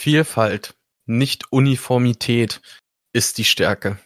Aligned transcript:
Vielfalt, 0.00 0.78
nicht 1.04 1.52
Uniformität 1.52 2.62
ist 3.12 3.36
die 3.36 3.44
Stärke. 3.44 4.00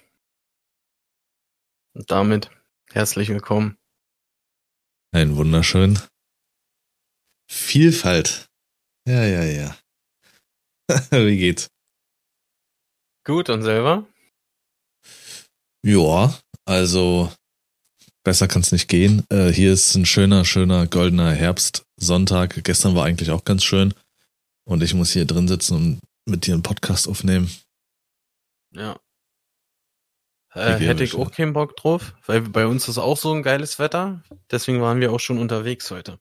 Und 1.95 2.11
damit 2.11 2.51
herzlich 2.91 3.29
willkommen. 3.29 3.79
Ein 5.13 5.37
wunderschön. 5.37 6.01
Vielfalt. 7.49 8.49
Ja, 9.07 9.25
ja, 9.25 9.45
ja. 9.45 9.79
Wie 11.13 11.39
geht's? 11.39 11.69
Gut, 13.25 13.49
und 13.49 13.63
selber? 13.63 14.05
Ja, 15.87 16.37
also 16.65 17.33
besser 18.25 18.49
kann's 18.49 18.73
nicht 18.73 18.89
gehen. 18.89 19.25
Äh, 19.31 19.53
hier 19.53 19.73
ist 19.73 19.95
ein 19.95 20.07
schöner, 20.07 20.45
schöner 20.45 20.89
goldener 20.89 21.31
Herbstsonntag. 21.31 22.65
Gestern 22.65 22.97
war 22.97 23.05
eigentlich 23.05 23.31
auch 23.31 23.45
ganz 23.45 23.63
schön. 23.63 23.95
Und 24.65 24.83
ich 24.83 24.95
muss 24.95 25.13
hier 25.13 25.27
drin 25.27 25.49
sitzen 25.49 25.77
und 25.77 26.01
mit 26.27 26.47
dir 26.47 26.55
einen 26.55 26.63
Podcast 26.63 27.09
aufnehmen. 27.09 27.51
Ja. 28.73 28.99
Äh, 30.55 30.79
hätte 30.79 31.05
ich 31.05 31.17
auch 31.17 31.31
keinen 31.31 31.53
Bock 31.53 31.77
drauf, 31.77 32.15
weil 32.27 32.43
bei 32.43 32.67
uns 32.67 32.89
ist 32.89 32.99
auch 32.99 33.17
so 33.17 33.33
ein 33.33 33.43
geiles 33.43 33.79
Wetter. 33.79 34.23
Deswegen 34.51 34.81
waren 34.81 35.01
wir 35.01 35.13
auch 35.13 35.21
schon 35.21 35.39
unterwegs 35.39 35.91
heute. 35.91 36.19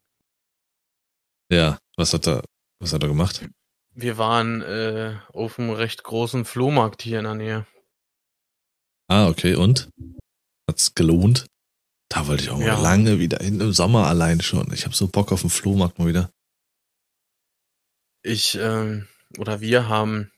Ja, 1.51 1.77
was 1.97 2.13
hat 2.13 2.27
er, 2.27 2.43
was 2.79 2.93
hat 2.93 3.03
er 3.03 3.09
gemacht? 3.09 3.47
Wir 3.93 4.17
waren 4.17 4.61
äh, 4.61 5.19
auf 5.31 5.59
einem 5.59 5.69
recht 5.69 6.03
großen 6.03 6.45
Flohmarkt 6.45 7.03
hier 7.03 7.19
in 7.19 7.25
der 7.25 7.35
Nähe. 7.35 7.67
Ah, 9.07 9.27
okay, 9.27 9.53
und? 9.53 9.89
Hat's 10.67 10.95
gelohnt? 10.95 11.45
Da 12.09 12.25
wollte 12.27 12.43
ich 12.43 12.49
auch 12.49 12.59
ja. 12.59 12.75
mal 12.75 12.81
lange 12.81 13.19
wieder 13.19 13.37
hin, 13.37 13.59
im 13.59 13.71
Sommer 13.73 14.07
allein 14.07 14.41
schon. 14.41 14.71
Ich 14.73 14.85
habe 14.85 14.95
so 14.95 15.07
Bock 15.07 15.31
auf 15.31 15.41
den 15.41 15.51
Flohmarkt 15.51 15.99
mal 15.99 16.07
wieder. 16.07 16.31
Ich, 18.23 18.55
ähm, 18.55 19.07
oder 19.37 19.59
wir 19.61 19.89
haben 19.89 20.31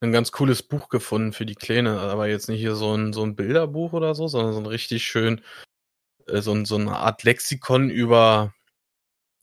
ein 0.00 0.12
ganz 0.12 0.32
cooles 0.32 0.62
Buch 0.62 0.88
gefunden 0.88 1.32
für 1.32 1.46
die 1.46 1.54
Kleine, 1.54 2.00
aber 2.00 2.28
jetzt 2.28 2.48
nicht 2.48 2.60
hier 2.60 2.74
so 2.74 2.96
ein, 2.96 3.12
so 3.12 3.22
ein 3.22 3.36
Bilderbuch 3.36 3.92
oder 3.92 4.14
so, 4.14 4.26
sondern 4.26 4.54
so 4.54 4.58
ein 4.58 4.66
richtig 4.66 5.04
schön, 5.04 5.42
äh, 6.26 6.40
so, 6.40 6.52
ein, 6.52 6.64
so 6.64 6.76
eine 6.76 6.96
Art 6.96 7.22
Lexikon 7.22 7.90
über, 7.90 8.54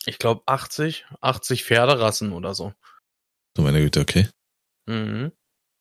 ich 0.05 0.17
glaube, 0.17 0.41
80, 0.47 1.05
80 1.21 1.63
Pferderassen 1.63 2.33
oder 2.33 2.55
so. 2.55 2.73
Du 3.55 3.61
meine 3.61 3.79
Güte, 3.79 4.01
okay. 4.01 4.27
Mhm. 4.87 5.31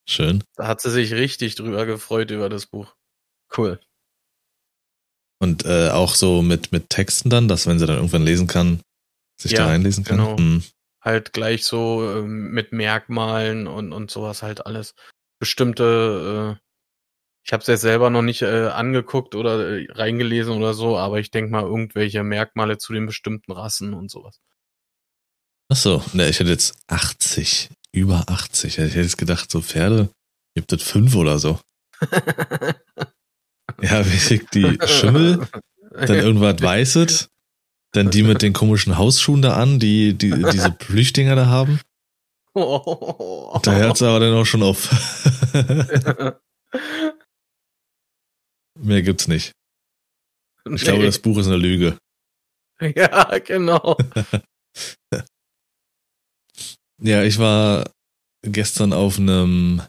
Schön. 0.08 0.44
Da 0.56 0.66
hat 0.66 0.80
sie 0.80 0.90
sich 0.90 1.12
richtig 1.12 1.54
drüber 1.54 1.86
gefreut 1.86 2.30
über 2.30 2.48
das 2.48 2.66
Buch. 2.66 2.94
Cool. 3.56 3.80
Und 5.40 5.64
äh, 5.64 5.90
auch 5.90 6.14
so 6.14 6.42
mit, 6.42 6.72
mit 6.72 6.90
Texten 6.90 7.30
dann, 7.30 7.48
dass 7.48 7.66
wenn 7.66 7.78
sie 7.78 7.86
dann 7.86 7.96
irgendwann 7.96 8.24
lesen 8.24 8.46
kann, 8.46 8.80
sich 9.40 9.52
ja, 9.52 9.58
da 9.58 9.66
reinlesen 9.66 10.04
kann. 10.04 10.18
Genau. 10.18 10.36
Hm 10.36 10.62
halt 11.08 11.32
gleich 11.32 11.64
so 11.64 12.18
äh, 12.18 12.22
mit 12.22 12.72
Merkmalen 12.72 13.66
und, 13.66 13.92
und 13.92 14.10
sowas 14.10 14.42
halt 14.42 14.66
alles. 14.66 14.94
Bestimmte, 15.40 16.58
äh, 16.58 16.64
ich 17.44 17.52
habe 17.52 17.62
es 17.62 17.66
jetzt 17.66 17.80
selber 17.80 18.10
noch 18.10 18.22
nicht 18.22 18.42
äh, 18.42 18.68
angeguckt 18.68 19.34
oder 19.34 19.78
äh, 19.78 19.86
reingelesen 19.90 20.52
oder 20.52 20.74
so, 20.74 20.98
aber 20.98 21.18
ich 21.18 21.30
denke 21.30 21.50
mal 21.50 21.62
irgendwelche 21.62 22.22
Merkmale 22.22 22.78
zu 22.78 22.92
den 22.92 23.06
bestimmten 23.06 23.52
Rassen 23.52 23.94
und 23.94 24.10
sowas. 24.10 24.40
Ach 25.70 25.76
so, 25.76 26.02
ne, 26.12 26.28
ich 26.28 26.40
hätte 26.40 26.50
jetzt 26.50 26.78
80, 26.86 27.70
über 27.92 28.24
80. 28.28 28.78
Ich 28.78 28.78
hätte 28.78 29.00
jetzt 29.00 29.18
gedacht, 29.18 29.50
so 29.50 29.60
Pferde, 29.60 30.10
gibt 30.54 30.72
es 30.72 30.82
fünf 30.82 31.14
oder 31.14 31.38
so. 31.38 31.60
ja, 33.82 34.04
wie 34.06 34.40
die 34.54 34.78
Schimmel, 34.86 35.46
dann 35.90 36.16
irgendwas 36.16 36.62
Weißes, 36.62 37.28
dann 37.92 38.10
die 38.10 38.22
mit 38.22 38.42
den 38.42 38.52
komischen 38.52 38.98
Hausschuhen 38.98 39.42
da 39.42 39.54
an, 39.54 39.78
die, 39.78 40.14
die 40.14 40.30
diese 40.30 40.70
Plüchdinger 40.70 41.36
da 41.36 41.46
haben. 41.46 41.80
Da 42.54 43.72
hört 43.72 43.96
es 43.96 44.02
aber 44.02 44.20
dann 44.20 44.34
auch 44.34 44.44
schon 44.44 44.62
auf. 44.62 44.90
Mehr 48.80 49.02
gibt's 49.02 49.28
nicht. 49.28 49.52
Ich 50.64 50.70
nee. 50.70 50.78
glaube, 50.78 51.04
das 51.04 51.18
Buch 51.18 51.38
ist 51.38 51.46
eine 51.46 51.56
Lüge. 51.56 51.96
Ja, 52.80 53.36
genau. 53.38 53.96
ja, 57.02 57.24
ich 57.24 57.40
war 57.40 57.90
gestern 58.42 58.92
auf 58.92 59.18
einem 59.18 59.82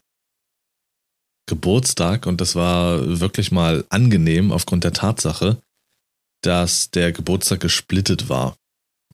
Geburtstag 1.46 2.26
und 2.26 2.42
das 2.42 2.56
war 2.56 3.20
wirklich 3.20 3.52
mal 3.52 3.86
angenehm 3.90 4.52
aufgrund 4.52 4.86
der 4.86 4.94
Tatsache, 4.94 5.62
dass 6.42 6.92
der 6.92 7.12
Geburtstag 7.12 7.60
gesplittet 7.60 8.30
war. 8.30 8.56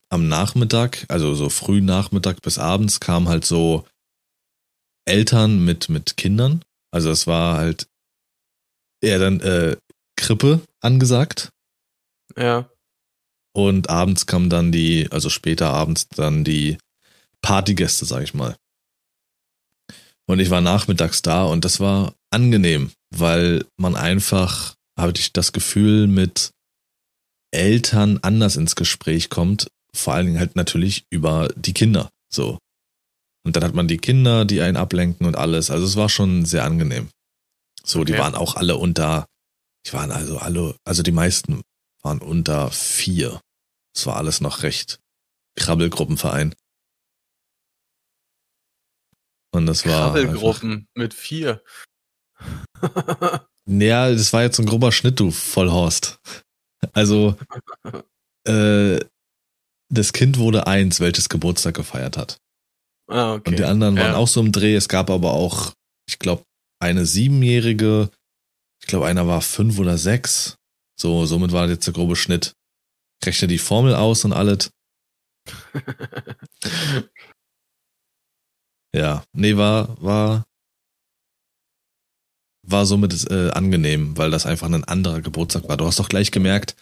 Am 0.10 0.28
Nachmittag, 0.28 1.06
also 1.10 1.34
so 1.36 1.50
früh 1.50 1.82
Nachmittag 1.82 2.42
bis 2.42 2.58
abends, 2.58 3.00
kamen 3.00 3.28
halt 3.28 3.46
so 3.46 3.86
Eltern 5.06 5.64
mit, 5.64 5.90
mit 5.90 6.18
Kindern. 6.18 6.64
Also 6.92 7.10
es 7.10 7.28
war 7.28 7.58
halt 7.58 7.88
eher 9.02 9.20
dann 9.20 9.40
äh, 9.42 9.78
Krippe 10.16 10.62
angesagt. 10.82 11.50
Ja. 12.38 12.70
Und 13.54 13.90
abends 13.90 14.26
kamen 14.26 14.50
dann 14.50 14.72
die, 14.72 15.08
also 15.12 15.30
später 15.30 15.72
abends 15.72 16.08
dann 16.10 16.44
die 16.44 16.78
Partygäste, 17.42 18.06
sag 18.06 18.24
ich 18.24 18.34
mal. 18.34 18.56
Und 20.28 20.40
ich 20.40 20.50
war 20.50 20.62
nachmittags 20.62 21.22
da 21.22 21.46
und 21.46 21.64
das 21.66 21.80
war 21.80 22.14
angenehm, 22.32 22.92
weil 23.12 23.66
man 23.78 23.96
einfach, 23.96 24.76
hatte 25.00 25.20
ich 25.20 25.32
das 25.32 25.54
Gefühl, 25.54 26.08
mit 26.08 26.52
Eltern 27.56 28.20
anders 28.22 28.56
ins 28.56 28.76
Gespräch 28.76 29.30
kommt, 29.30 29.68
vor 29.94 30.14
allen 30.14 30.28
Dingen 30.28 30.40
halt 30.40 30.56
natürlich 30.56 31.06
über 31.10 31.50
die 31.56 31.74
Kinder. 31.74 32.10
So. 32.30 32.58
Und 33.44 33.56
dann 33.56 33.64
hat 33.64 33.76
man 33.76 33.88
die 33.88 33.98
Kinder, 33.98 34.46
die 34.46 34.62
einen 34.62 34.78
ablenken 34.78 35.26
und 35.26 35.36
alles. 35.36 35.70
Also 35.70 35.86
es 35.86 35.96
war 35.96 36.10
schon 36.10 36.46
sehr 36.46 36.64
angenehm. 36.64 37.10
So, 37.84 38.00
okay. 38.00 38.14
die 38.14 38.18
waren 38.18 38.36
auch 38.36 38.56
alle 38.56 38.78
unter, 38.78 39.26
ich 39.86 39.94
waren 39.94 40.12
also 40.12 40.40
alle, 40.40 40.76
also 40.84 41.04
die 41.04 41.12
meisten 41.12 41.62
waren 42.02 42.20
unter 42.20 42.72
vier. 42.72 43.40
Es 43.96 44.06
war 44.06 44.18
alles 44.18 44.42
noch 44.42 44.64
recht 44.64 45.00
Krabbelgruppenverein. 45.56 46.54
Und 49.52 49.68
das 49.68 49.86
war. 49.86 50.12
Krabbelgruppen 50.12 50.72
einfach, 50.72 50.88
mit 50.96 51.14
vier. 51.14 51.64
ja, 53.66 54.12
das 54.12 54.34
war 54.34 54.44
jetzt 54.44 54.60
ein 54.60 54.66
grober 54.66 54.92
Schnitt, 54.92 55.20
du 55.20 55.32
Vollhorst. 55.32 56.20
Also, 56.94 57.36
äh, 58.48 59.00
das 59.90 60.14
Kind 60.14 60.38
wurde 60.38 60.68
eins, 60.68 61.00
welches 61.00 61.30
Geburtstag 61.30 61.76
gefeiert 61.76 62.18
hat. 62.18 62.38
Ah, 63.08 63.34
okay. 63.36 63.52
Und 63.52 63.60
die 63.60 63.64
anderen 63.64 63.96
waren 63.98 64.14
ja. 64.14 64.16
auch 64.16 64.28
so 64.28 64.42
im 64.42 64.52
Dreh. 64.52 64.76
Es 64.76 64.88
gab 64.88 65.10
aber 65.10 65.34
auch, 65.34 65.74
ich 66.08 66.20
glaube, 66.20 66.44
eine 66.80 67.06
siebenjährige, 67.06 68.10
ich 68.82 68.88
glaube, 68.88 69.08
einer 69.08 69.28
war 69.28 69.42
fünf 69.42 69.80
oder 69.80 69.98
sechs. 69.98 70.58
So, 71.00 71.26
somit 71.26 71.52
war 71.52 71.68
jetzt 71.68 71.86
der 71.88 71.94
grobe 71.94 72.16
Schnitt. 72.16 72.54
Rechne 73.24 73.48
die 73.48 73.58
Formel 73.58 73.96
aus 73.96 74.26
und 74.26 74.34
alles. 74.34 74.72
ja, 78.96 79.24
nee, 79.34 79.58
war, 79.58 80.02
war, 80.02 80.46
war 82.68 82.86
somit 82.86 83.30
äh, 83.30 83.50
angenehm, 83.52 84.18
weil 84.18 84.32
das 84.32 84.46
einfach 84.46 84.68
ein 84.68 84.84
anderer 84.84 85.22
Geburtstag 85.22 85.68
war. 85.68 85.78
Du 85.78 85.86
hast 85.86 86.00
doch 86.00 86.10
gleich 86.10 86.32
gemerkt, 86.32 86.76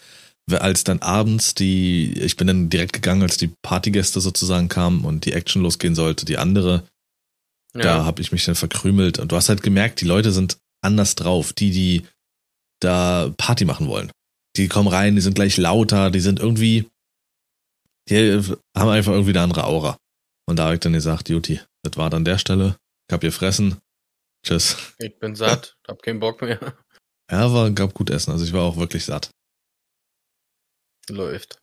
als 0.52 0.84
dann 0.84 1.00
abends 1.00 1.56
die, 1.56 2.14
ich 2.20 2.36
bin 2.36 2.48
dann 2.48 2.70
direkt 2.70 2.94
gegangen, 2.94 3.22
als 3.22 3.38
die 3.38 3.52
Partygäste 3.62 4.20
sozusagen 4.20 4.68
kamen 4.70 5.06
und 5.06 5.26
die 5.26 5.34
Action 5.34 5.62
losgehen 5.62 5.96
sollte, 5.96 6.26
die 6.26 6.38
andere, 6.38 6.84
ja. 7.74 7.82
da 7.82 8.06
habe 8.06 8.22
ich 8.22 8.32
mich 8.32 8.44
dann 8.46 8.56
verkrümelt 8.56 9.20
und 9.20 9.32
du 9.32 9.36
hast 9.36 9.50
halt 9.50 9.64
gemerkt, 9.64 10.02
die 10.02 10.06
Leute 10.06 10.32
sind 10.32 10.58
anders 10.82 11.16
drauf, 11.16 11.54
die, 11.54 11.72
die 11.72 12.04
da 12.82 13.34
Party 13.38 13.66
machen 13.66 13.88
wollen. 13.88 14.12
Die 14.58 14.68
kommen 14.68 14.90
rein, 14.90 15.16
die 15.16 15.22
sind 15.22 15.36
gleich 15.36 15.58
lauter, 15.58 16.12
die 16.12 16.20
sind 16.20 16.40
irgendwie, 16.40 16.90
die 18.10 18.42
haben 18.78 18.90
einfach 18.90 19.14
irgendwie 19.14 19.32
eine 19.32 19.42
andere 19.42 19.64
Aura. 19.64 19.98
Und 20.46 20.60
da 20.60 20.66
habe 20.66 20.76
ich 20.76 20.82
dann 20.82 20.94
gesagt, 20.94 21.30
Juti, 21.30 21.62
das 21.84 21.98
war 21.98 22.10
dann 22.10 22.26
der 22.26 22.38
Stelle, 22.38 22.76
ich 23.10 23.14
hab 23.14 23.24
ihr 23.24 23.32
fressen, 23.32 23.78
Tschüss. 24.44 24.94
Ich 25.00 25.18
bin 25.20 25.36
satt, 25.36 25.76
hab 25.88 26.02
keinen 26.02 26.20
Bock 26.20 26.42
mehr. 26.42 26.78
Ja, 27.32 27.40
aber 27.46 27.72
gab 27.72 27.94
gut 27.94 28.10
essen. 28.10 28.32
Also 28.32 28.44
ich 28.46 28.54
war 28.54 28.64
auch 28.64 28.78
wirklich 28.78 29.06
satt. 29.06 29.32
Läuft. 31.10 31.58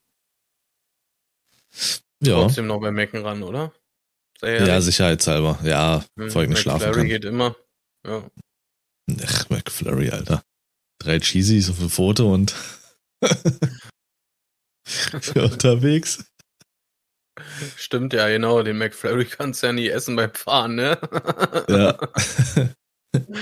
Ja. 2.22 2.34
Trotzdem 2.34 2.66
noch 2.66 2.80
bei 2.80 2.90
Mecken 2.90 3.22
ran, 3.22 3.42
oder? 3.42 3.72
Ja, 4.42 4.80
sicherheitshalber. 4.80 5.58
Ja, 5.62 6.04
hm, 6.18 6.30
folgende 6.30 6.58
schlafen 6.58 6.86
McFlurry 6.86 7.08
geht 7.08 7.24
immer. 7.24 7.56
Ja. 8.06 8.30
Ach, 9.22 9.50
McFlurry, 9.50 10.10
Alter. 10.10 10.42
Drei 10.98 11.20
Cheesies 11.20 11.68
auf 11.70 11.80
ein 11.80 11.90
Foto 11.90 12.32
und 12.32 12.54
für 14.86 15.44
unterwegs. 15.44 16.29
Stimmt 17.76 18.12
ja, 18.12 18.28
genau. 18.28 18.62
Den 18.62 18.78
McFlurry 18.78 19.25
kannst 19.26 19.62
du 19.62 19.69
ja 19.69 19.72
nie 19.72 19.88
essen 19.88 20.16
beim 20.16 20.32
Fahren, 20.34 20.75
ne? 20.76 20.98
ja. 21.69 21.98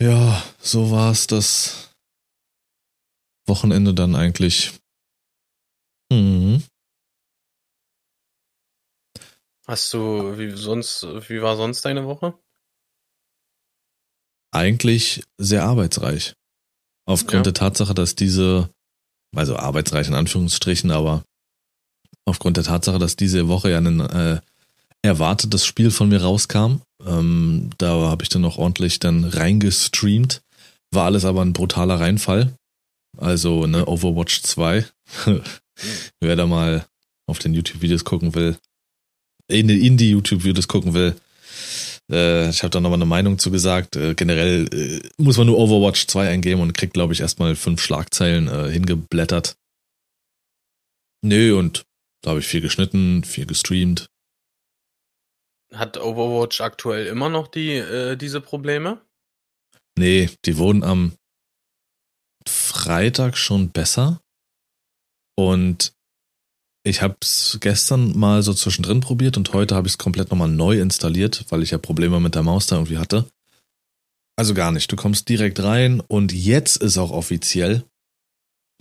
ja, 0.00 0.42
so 0.58 0.90
war 0.90 1.10
es 1.12 1.26
das 1.26 1.92
Wochenende 3.46 3.94
dann 3.94 4.14
eigentlich. 4.14 4.78
Mhm. 6.12 6.62
Hast 9.66 9.92
du, 9.94 10.38
wie 10.38 10.50
sonst, 10.52 11.02
wie 11.28 11.42
war 11.42 11.56
sonst 11.56 11.84
deine 11.84 12.06
Woche? 12.06 12.38
Eigentlich 14.54 15.24
sehr 15.38 15.64
arbeitsreich. 15.64 16.34
Aufgrund 17.08 17.34
Ja. 17.34 17.42
der 17.42 17.54
Tatsache, 17.54 17.94
dass 17.94 18.14
diese, 18.14 18.70
also 19.34 19.56
arbeitsreich 19.56 20.08
in 20.08 20.14
Anführungsstrichen, 20.14 20.90
aber 20.90 21.24
aufgrund 22.26 22.58
der 22.58 22.64
Tatsache, 22.64 22.98
dass 22.98 23.16
diese 23.16 23.48
Woche 23.48 23.70
ja 23.70 23.78
ein 23.78 24.00
äh, 24.00 24.40
erwartetes 25.02 25.64
Spiel 25.64 25.90
von 25.90 26.08
mir 26.08 26.22
rauskam, 26.22 26.82
ähm, 27.04 27.70
da 27.78 27.88
habe 28.10 28.22
ich 28.22 28.28
dann 28.28 28.42
noch 28.42 28.58
ordentlich 28.58 28.98
dann 28.98 29.24
reingestreamt. 29.24 30.42
War 30.92 31.06
alles 31.06 31.24
aber 31.24 31.42
ein 31.42 31.52
brutaler 31.52 32.00
Reinfall. 32.00 32.52
Also, 33.18 33.66
ne, 33.66 33.86
Overwatch 33.86 34.42
2. 34.42 34.84
Wer 36.20 36.36
da 36.36 36.46
mal 36.46 36.86
auf 37.26 37.38
den 37.38 37.54
YouTube-Videos 37.54 38.04
gucken 38.04 38.34
will, 38.34 38.56
in 39.48 39.68
die 39.68 39.86
Indie-YouTube-Videos 39.86 40.68
gucken 40.68 40.94
will, 40.94 41.16
äh, 42.10 42.50
ich 42.50 42.62
habe 42.62 42.70
da 42.70 42.80
nochmal 42.80 42.98
eine 42.98 43.06
Meinung 43.06 43.38
zu 43.38 43.50
gesagt. 43.50 43.96
Äh, 43.96 44.14
generell 44.14 44.68
äh, 44.72 45.22
muss 45.22 45.36
man 45.36 45.46
nur 45.46 45.58
Overwatch 45.58 46.06
2 46.06 46.28
eingeben 46.28 46.60
und 46.60 46.74
kriegt, 46.74 46.94
glaube 46.94 47.12
ich, 47.12 47.20
erstmal 47.20 47.56
fünf 47.56 47.82
Schlagzeilen 47.82 48.48
äh, 48.48 48.70
hingeblättert. 48.70 49.56
Nö, 51.22 51.58
und 51.58 51.84
da 52.26 52.30
habe 52.30 52.40
ich 52.40 52.48
viel 52.48 52.60
geschnitten, 52.60 53.22
viel 53.22 53.46
gestreamt. 53.46 54.10
Hat 55.72 55.96
Overwatch 55.96 56.60
aktuell 56.60 57.06
immer 57.06 57.28
noch 57.28 57.46
die, 57.46 57.74
äh, 57.74 58.16
diese 58.16 58.40
Probleme? 58.40 59.00
Nee, 59.96 60.30
die 60.44 60.56
wurden 60.56 60.82
am 60.82 61.12
Freitag 62.44 63.38
schon 63.38 63.70
besser. 63.70 64.20
Und 65.36 65.92
ich 66.84 67.00
habe 67.00 67.16
es 67.20 67.58
gestern 67.60 68.18
mal 68.18 68.42
so 68.42 68.52
zwischendrin 68.54 69.00
probiert 69.00 69.36
und 69.36 69.52
heute 69.52 69.76
habe 69.76 69.86
ich 69.86 69.92
es 69.92 69.98
komplett 69.98 70.30
nochmal 70.30 70.48
neu 70.48 70.80
installiert, 70.80 71.44
weil 71.50 71.62
ich 71.62 71.70
ja 71.70 71.78
Probleme 71.78 72.18
mit 72.18 72.34
der 72.34 72.42
Maus 72.42 72.66
da 72.66 72.74
irgendwie 72.74 72.98
hatte. 72.98 73.30
Also 74.36 74.52
gar 74.52 74.72
nicht. 74.72 74.90
Du 74.90 74.96
kommst 74.96 75.28
direkt 75.28 75.62
rein 75.62 76.00
und 76.00 76.32
jetzt 76.32 76.78
ist 76.78 76.98
auch 76.98 77.12
offiziell. 77.12 77.84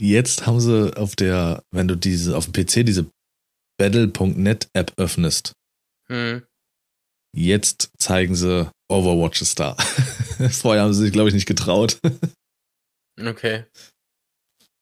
Jetzt 0.02 0.48
haben 0.48 0.60
sie 0.60 0.98
auf 0.98 1.16
der, 1.16 1.64
wenn 1.72 1.88
du 1.88 1.96
diese 1.96 2.36
auf 2.36 2.50
dem 2.50 2.54
PC 2.54 2.84
diese 2.84 3.06
Battle.net 3.78 4.70
App 4.74 4.94
öffnest, 4.98 5.54
Hm. 6.08 6.44
jetzt 7.36 7.90
zeigen 7.98 8.36
sie 8.36 8.72
Overwatch 8.90 9.42
ist 9.42 9.60
da. 9.60 9.76
Vorher 10.52 10.84
haben 10.84 10.94
sie 10.94 11.02
sich, 11.02 11.12
glaube 11.12 11.30
ich, 11.30 11.36
nicht 11.36 11.48
getraut. 11.48 12.00
Okay. 13.18 13.64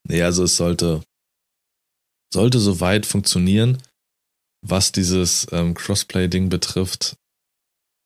Nee, 0.07 0.23
also 0.23 0.43
es 0.45 0.57
sollte, 0.57 1.03
sollte 2.33 2.59
soweit 2.59 3.05
funktionieren, 3.05 3.79
was 4.65 4.91
dieses 4.91 5.45
ähm, 5.51 5.75
Crossplay-Ding 5.75 6.49
betrifft. 6.49 7.15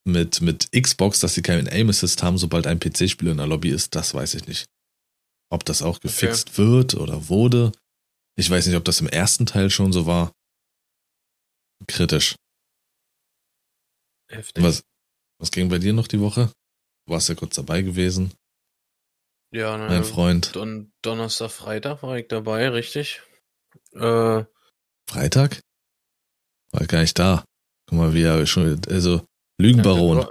Mit, 0.05 0.41
mit 0.41 0.69
Xbox, 0.73 1.21
dass 1.21 1.33
sie 1.33 1.41
keinen 1.41 1.69
Aim 1.69 1.87
Assist 1.89 2.23
haben, 2.23 2.37
sobald 2.37 2.67
ein 2.67 2.79
PC-Spieler 2.81 3.31
in 3.31 3.37
der 3.37 3.47
Lobby 3.47 3.69
ist, 3.69 3.95
das 3.95 4.13
weiß 4.13 4.33
ich 4.33 4.47
nicht. 4.47 4.65
Ob 5.49 5.63
das 5.63 5.81
auch 5.81 6.01
gefixt 6.01 6.57
wird 6.57 6.95
oder 6.95 7.29
wurde. 7.29 7.71
Ich 8.37 8.49
weiß 8.49 8.67
nicht, 8.67 8.75
ob 8.75 8.83
das 8.83 8.99
im 8.99 9.07
ersten 9.07 9.45
Teil 9.45 9.69
schon 9.69 9.93
so 9.93 10.05
war. 10.05 10.33
Kritisch. 11.85 12.35
Heftig. 14.29 14.63
Was, 14.63 14.83
was 15.39 15.51
ging 15.51 15.69
bei 15.69 15.77
dir 15.77 15.93
noch 15.93 16.07
die 16.07 16.19
Woche? 16.19 16.51
Du 17.05 17.13
warst 17.13 17.29
ja 17.29 17.35
kurz 17.35 17.55
dabei 17.55 17.81
gewesen, 17.81 18.33
Ja, 19.51 19.77
ne, 19.77 19.87
mein 19.87 20.03
Freund. 20.03 20.55
Don 20.55 20.91
Donnerstag, 21.01 21.51
Freitag 21.51 22.03
war 22.03 22.17
ich 22.17 22.27
dabei, 22.27 22.67
richtig? 22.69 23.21
Äh, 23.93 24.43
Freitag? 25.09 25.61
War 26.71 26.85
gar 26.87 27.01
nicht 27.01 27.17
da. 27.17 27.45
Guck 27.87 27.97
mal, 27.97 28.13
wie 28.13 28.23
er 28.23 28.45
schon, 28.45 28.81
also, 28.89 29.25
Lügenbaron. 29.59 30.19
ja, 30.19 30.29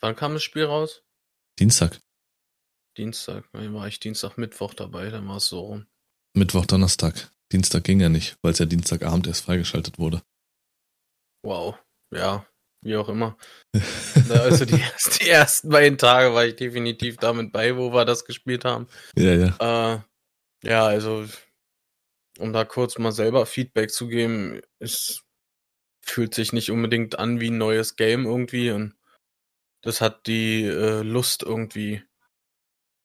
wann 0.00 0.16
kam 0.16 0.32
das 0.32 0.42
Spiel 0.42 0.64
raus? 0.64 1.02
Dienstag. 1.58 2.00
Dienstag. 2.96 3.44
War 3.52 3.86
ich 3.86 4.00
Dienstag, 4.00 4.38
Mittwoch 4.38 4.72
dabei, 4.74 5.10
dann 5.10 5.28
war 5.28 5.36
es 5.36 5.46
so 5.46 5.60
rum. 5.60 5.86
Mittwoch, 6.34 6.64
Donnerstag. 6.64 7.30
Dienstag 7.52 7.84
ging 7.84 8.00
ja 8.00 8.08
nicht, 8.08 8.36
weil 8.42 8.52
es 8.52 8.58
ja 8.58 8.66
Dienstagabend 8.66 9.26
erst 9.26 9.44
freigeschaltet 9.44 9.98
wurde. 9.98 10.22
Wow. 11.42 11.78
Ja, 12.10 12.46
wie 12.82 12.96
auch 12.96 13.08
immer. 13.08 13.36
Also 14.30 14.64
die, 14.64 14.82
die 15.20 15.28
ersten 15.28 15.68
beiden 15.68 15.98
Tage 15.98 16.34
war 16.34 16.44
ich 16.44 16.56
definitiv 16.56 17.16
damit 17.16 17.52
bei, 17.52 17.76
wo 17.76 17.92
wir 17.92 18.04
das 18.04 18.24
gespielt 18.24 18.64
haben. 18.64 18.86
Ja, 19.16 19.34
ja. 19.34 19.94
Äh, 19.94 20.00
ja, 20.68 20.86
also, 20.86 21.26
um 22.38 22.52
da 22.52 22.64
kurz 22.64 22.98
mal 22.98 23.12
selber 23.12 23.46
Feedback 23.46 23.90
zu 23.90 24.08
geben, 24.08 24.60
es 24.78 25.22
fühlt 26.02 26.34
sich 26.34 26.52
nicht 26.52 26.70
unbedingt 26.70 27.18
an 27.18 27.40
wie 27.40 27.50
ein 27.50 27.58
neues 27.58 27.96
Game 27.96 28.24
irgendwie 28.24 28.70
und 28.70 28.94
das 29.82 30.00
hat 30.00 30.26
die 30.26 30.64
äh, 30.64 31.02
Lust 31.02 31.42
irgendwie 31.42 32.02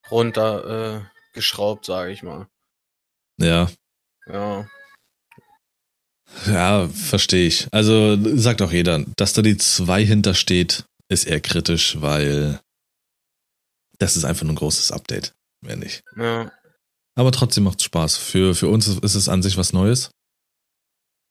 runter 0.09 1.09
äh, 1.35 1.41
sage 1.81 2.11
ich 2.11 2.23
mal. 2.23 2.47
Ja, 3.37 3.69
Ja, 4.27 4.67
ja, 6.47 6.87
verstehe 6.89 7.47
ich. 7.47 7.67
Also 7.71 8.17
sagt 8.37 8.61
auch 8.61 8.71
jeder, 8.71 8.99
dass 9.17 9.33
da 9.33 9.41
die 9.41 9.57
2 9.57 10.03
hintersteht, 10.05 10.85
ist 11.09 11.25
eher 11.25 11.39
kritisch, 11.41 12.01
weil 12.01 12.59
das 13.99 14.15
ist 14.17 14.25
einfach 14.25 14.43
nur 14.43 14.53
ein 14.53 14.57
großes 14.57 14.91
Update. 14.91 15.33
Mehr 15.61 15.75
nicht. 15.75 16.01
ja, 16.17 16.51
Aber 17.15 17.31
trotzdem 17.31 17.63
macht's 17.65 17.83
Spaß. 17.83 18.17
Für, 18.17 18.55
für 18.55 18.67
uns 18.67 18.87
ist 18.87 19.15
es 19.15 19.29
an 19.29 19.43
sich 19.43 19.57
was 19.57 19.73
Neues, 19.73 20.09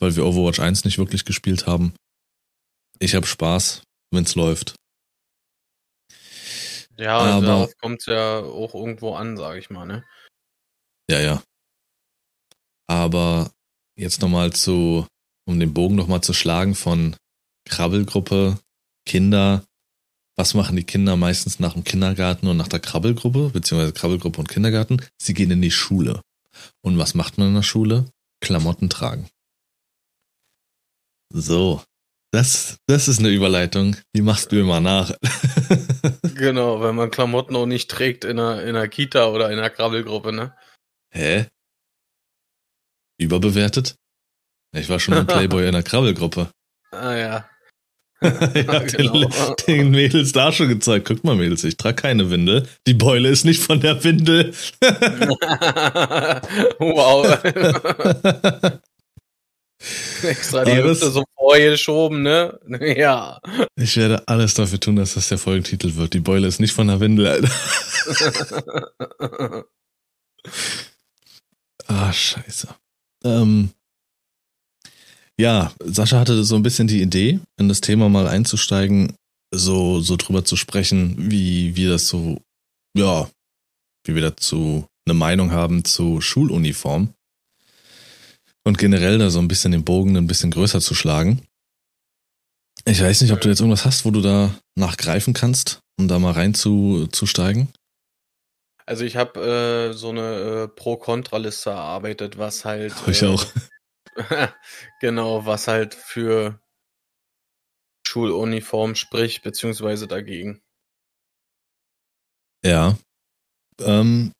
weil 0.00 0.14
wir 0.14 0.24
Overwatch 0.24 0.60
1 0.60 0.84
nicht 0.84 0.98
wirklich 0.98 1.24
gespielt 1.24 1.66
haben. 1.66 1.94
Ich 3.00 3.14
habe 3.16 3.26
Spaß, 3.26 3.82
wenn's 4.12 4.36
läuft. 4.36 4.76
ja, 6.96 7.18
Aber- 7.18 7.46
darauf 7.46 7.76
kommt 7.78 8.00
es 8.00 8.06
ja 8.06 8.38
auch 8.38 8.74
irgendwo 8.74 9.14
an, 9.14 9.36
sage 9.36 9.58
ich 9.58 9.70
mal, 9.70 9.86
ne? 9.86 10.04
Ja, 11.10 11.20
ja. 11.20 11.42
Aber 12.92 13.50
jetzt 13.96 14.20
nochmal 14.20 14.52
zu, 14.52 15.06
um 15.46 15.58
den 15.58 15.72
Bogen 15.72 15.96
nochmal 15.96 16.20
zu 16.20 16.34
schlagen 16.34 16.74
von 16.74 17.16
Krabbelgruppe, 17.64 18.58
Kinder. 19.06 19.64
Was 20.36 20.52
machen 20.52 20.76
die 20.76 20.84
Kinder 20.84 21.16
meistens 21.16 21.58
nach 21.58 21.72
dem 21.72 21.84
Kindergarten 21.84 22.48
und 22.48 22.58
nach 22.58 22.68
der 22.68 22.80
Krabbelgruppe, 22.80 23.48
beziehungsweise 23.48 23.94
Krabbelgruppe 23.94 24.40
und 24.40 24.48
Kindergarten? 24.50 25.00
Sie 25.18 25.32
gehen 25.32 25.50
in 25.50 25.62
die 25.62 25.70
Schule. 25.70 26.20
Und 26.82 26.98
was 26.98 27.14
macht 27.14 27.38
man 27.38 27.48
in 27.48 27.54
der 27.54 27.62
Schule? 27.62 28.10
Klamotten 28.42 28.90
tragen. 28.90 29.26
So. 31.32 31.82
Das, 32.30 32.76
das 32.86 33.08
ist 33.08 33.20
eine 33.20 33.30
Überleitung. 33.30 33.96
Die 34.14 34.22
machst 34.22 34.52
du 34.52 34.60
immer 34.60 34.80
nach. 34.80 35.12
Genau, 36.34 36.80
wenn 36.80 36.96
man 36.96 37.10
Klamotten 37.10 37.54
auch 37.54 37.66
nicht 37.66 37.88
trägt 37.88 38.24
in 38.24 38.40
einer, 38.40 38.62
in 38.62 38.70
einer 38.70 38.88
Kita 38.88 39.28
oder 39.28 39.52
in 39.52 39.58
einer 39.58 39.70
Krabbelgruppe, 39.70 40.32
ne? 40.32 40.56
Hä? 41.10 41.46
Überbewertet? 43.22 43.96
Ich 44.74 44.88
war 44.88 45.00
schon 45.00 45.14
ein 45.14 45.26
Playboy 45.28 45.66
in 45.66 45.72
der 45.72 45.82
Krabbelgruppe. 45.82 46.48
Ah 46.90 47.14
ja. 47.14 47.48
ja, 48.22 48.78
Genau. 48.86 49.28
den, 49.66 49.66
den 49.66 49.90
Mädels 49.90 50.32
da 50.32 50.52
schon 50.52 50.68
gezeigt. 50.68 51.06
Guck 51.08 51.24
mal, 51.24 51.34
Mädels, 51.36 51.64
ich 51.64 51.76
trage 51.76 51.96
keine 51.96 52.30
Windel. 52.30 52.68
Die 52.86 52.94
Beule 52.94 53.28
ist 53.28 53.44
nicht 53.44 53.62
von 53.62 53.80
der 53.80 54.02
Windel. 54.04 54.54
wow. 56.78 57.26
Extra 60.22 60.64
die 60.64 60.76
Hüfte 60.82 61.10
so 61.10 61.24
vorgeschoben, 61.36 62.22
ne? 62.22 62.56
Ja. 62.96 63.40
ich 63.74 63.96
werde 63.96 64.22
alles 64.28 64.54
dafür 64.54 64.78
tun, 64.78 64.94
dass 64.94 65.14
das 65.14 65.28
der 65.28 65.38
Folgentitel 65.38 65.96
wird. 65.96 66.14
Die 66.14 66.20
Beule 66.20 66.46
ist 66.46 66.60
nicht 66.60 66.72
von 66.72 66.86
der 66.86 67.00
Windel, 67.00 67.26
Alter. 67.26 67.50
Ah, 71.88 72.12
scheiße. 72.12 72.68
Ähm, 73.24 73.70
ja, 75.40 75.72
Sascha 75.84 76.18
hatte 76.20 76.44
so 76.44 76.56
ein 76.56 76.62
bisschen 76.62 76.86
die 76.86 77.02
Idee, 77.02 77.40
in 77.58 77.68
das 77.68 77.80
Thema 77.80 78.08
mal 78.08 78.28
einzusteigen, 78.28 79.14
so, 79.54 80.00
so 80.00 80.16
drüber 80.16 80.44
zu 80.44 80.56
sprechen, 80.56 81.30
wie 81.30 81.76
wir 81.76 81.90
das 81.90 82.08
so, 82.08 82.40
ja, 82.96 83.28
wie 84.04 84.14
wir 84.14 84.22
dazu 84.22 84.86
eine 85.06 85.14
Meinung 85.14 85.50
haben 85.50 85.84
zu 85.84 86.20
Schuluniform. 86.20 87.12
Und 88.64 88.78
generell 88.78 89.18
da 89.18 89.30
so 89.30 89.40
ein 89.40 89.48
bisschen 89.48 89.72
den 89.72 89.84
Bogen 89.84 90.16
ein 90.16 90.28
bisschen 90.28 90.52
größer 90.52 90.80
zu 90.80 90.94
schlagen. 90.94 91.42
Ich 92.84 93.00
weiß 93.00 93.20
nicht, 93.22 93.32
ob 93.32 93.40
du 93.40 93.48
jetzt 93.48 93.60
irgendwas 93.60 93.84
hast, 93.84 94.04
wo 94.04 94.10
du 94.10 94.20
da 94.20 94.54
nachgreifen 94.76 95.34
kannst, 95.34 95.80
um 95.98 96.08
da 96.08 96.18
mal 96.18 96.32
reinzusteigen. 96.32 97.68
Also 98.86 99.04
ich 99.04 99.16
habe 99.16 99.90
äh, 99.90 99.92
so 99.92 100.10
eine 100.10 100.64
äh, 100.64 100.68
Pro-Kontra-Liste 100.68 101.70
erarbeitet, 101.70 102.38
was 102.38 102.64
halt 102.64 102.94
Hab 102.94 103.08
ich 103.08 103.22
äh, 103.22 103.26
auch. 103.26 103.46
genau, 105.00 105.46
was 105.46 105.68
halt 105.68 105.94
für 105.94 106.60
Schuluniform 108.06 108.94
spricht, 108.94 109.42
beziehungsweise 109.42 110.06
dagegen. 110.06 110.62
Ja. 112.64 112.98
Ähm, 113.80 114.32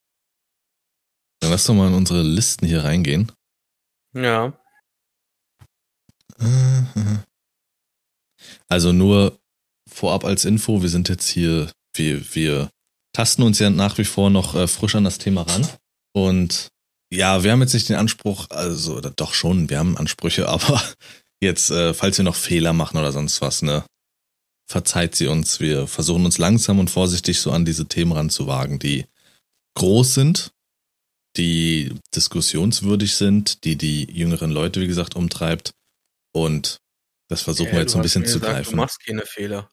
dann 1.41 1.51
lass 1.51 1.65
doch 1.65 1.73
mal 1.73 1.87
in 1.87 1.93
unsere 1.93 2.21
Listen 2.21 2.65
hier 2.65 2.83
reingehen. 2.83 3.31
Ja. 4.13 4.57
Äh, 6.39 6.83
Also 8.69 8.91
nur 8.91 9.39
vorab 9.89 10.25
als 10.25 10.45
Info, 10.45 10.81
wir 10.81 10.89
sind 10.89 11.09
jetzt 11.09 11.27
hier, 11.27 11.71
wir, 11.95 12.35
wir 12.35 12.71
tasten 13.13 13.43
uns 13.43 13.59
ja 13.59 13.69
nach 13.69 13.97
wie 13.97 14.05
vor 14.05 14.29
noch 14.29 14.55
äh, 14.55 14.67
frisch 14.67 14.95
an 14.95 15.03
das 15.03 15.19
Thema 15.19 15.43
ran. 15.43 15.67
Und 16.13 16.69
ja, 17.11 17.43
wir 17.43 17.51
haben 17.51 17.61
jetzt 17.61 17.73
nicht 17.73 17.89
den 17.89 17.95
Anspruch, 17.95 18.49
also 18.49 18.99
doch 18.99 19.33
schon, 19.33 19.69
wir 19.69 19.79
haben 19.79 19.97
Ansprüche, 19.97 20.49
aber 20.49 20.81
jetzt, 21.39 21.69
äh, 21.69 21.93
falls 21.93 22.17
wir 22.17 22.25
noch 22.25 22.35
Fehler 22.35 22.73
machen 22.73 22.97
oder 22.97 23.11
sonst 23.11 23.41
was, 23.41 23.61
ne, 23.61 23.83
verzeiht 24.67 25.15
sie 25.15 25.27
uns. 25.27 25.59
Wir 25.59 25.87
versuchen 25.87 26.25
uns 26.25 26.37
langsam 26.37 26.79
und 26.79 26.89
vorsichtig 26.89 27.39
so 27.39 27.51
an 27.51 27.65
diese 27.65 27.87
Themen 27.87 28.11
ranzuwagen, 28.11 28.79
die 28.79 29.05
groß 29.75 30.13
sind, 30.15 30.51
die 31.37 31.93
diskussionswürdig 32.15 33.15
sind, 33.15 33.63
die 33.63 33.75
die 33.75 34.11
jüngeren 34.11 34.51
Leute, 34.51 34.81
wie 34.81 34.87
gesagt, 34.87 35.15
umtreibt. 35.15 35.73
Und 36.31 36.77
das 37.29 37.41
versuchen 37.41 37.67
ja, 37.67 37.73
wir 37.73 37.79
jetzt 37.81 37.91
so 37.91 37.99
ein 37.99 38.03
bisschen 38.03 38.25
zu 38.25 38.39
gesagt, 38.39 38.53
greifen. 38.53 38.71
Du 38.71 38.77
machst 38.77 39.03
keine 39.05 39.25
Fehler. 39.25 39.69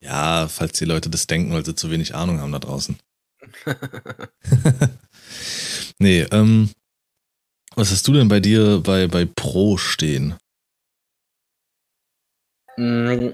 Ja, 0.00 0.48
falls 0.48 0.78
die 0.78 0.84
Leute 0.84 1.10
das 1.10 1.26
denken, 1.26 1.52
weil 1.52 1.64
sie 1.64 1.74
zu 1.74 1.90
wenig 1.90 2.14
Ahnung 2.14 2.40
haben 2.40 2.52
da 2.52 2.58
draußen. 2.58 2.98
nee, 5.98 6.22
ähm, 6.30 6.70
was 7.78 7.92
hast 7.92 8.08
du 8.08 8.12
denn 8.12 8.26
bei 8.26 8.40
dir 8.40 8.80
bei, 8.80 9.06
bei 9.06 9.24
Pro 9.24 9.76
stehen? 9.76 10.34
Mm. 12.76 13.30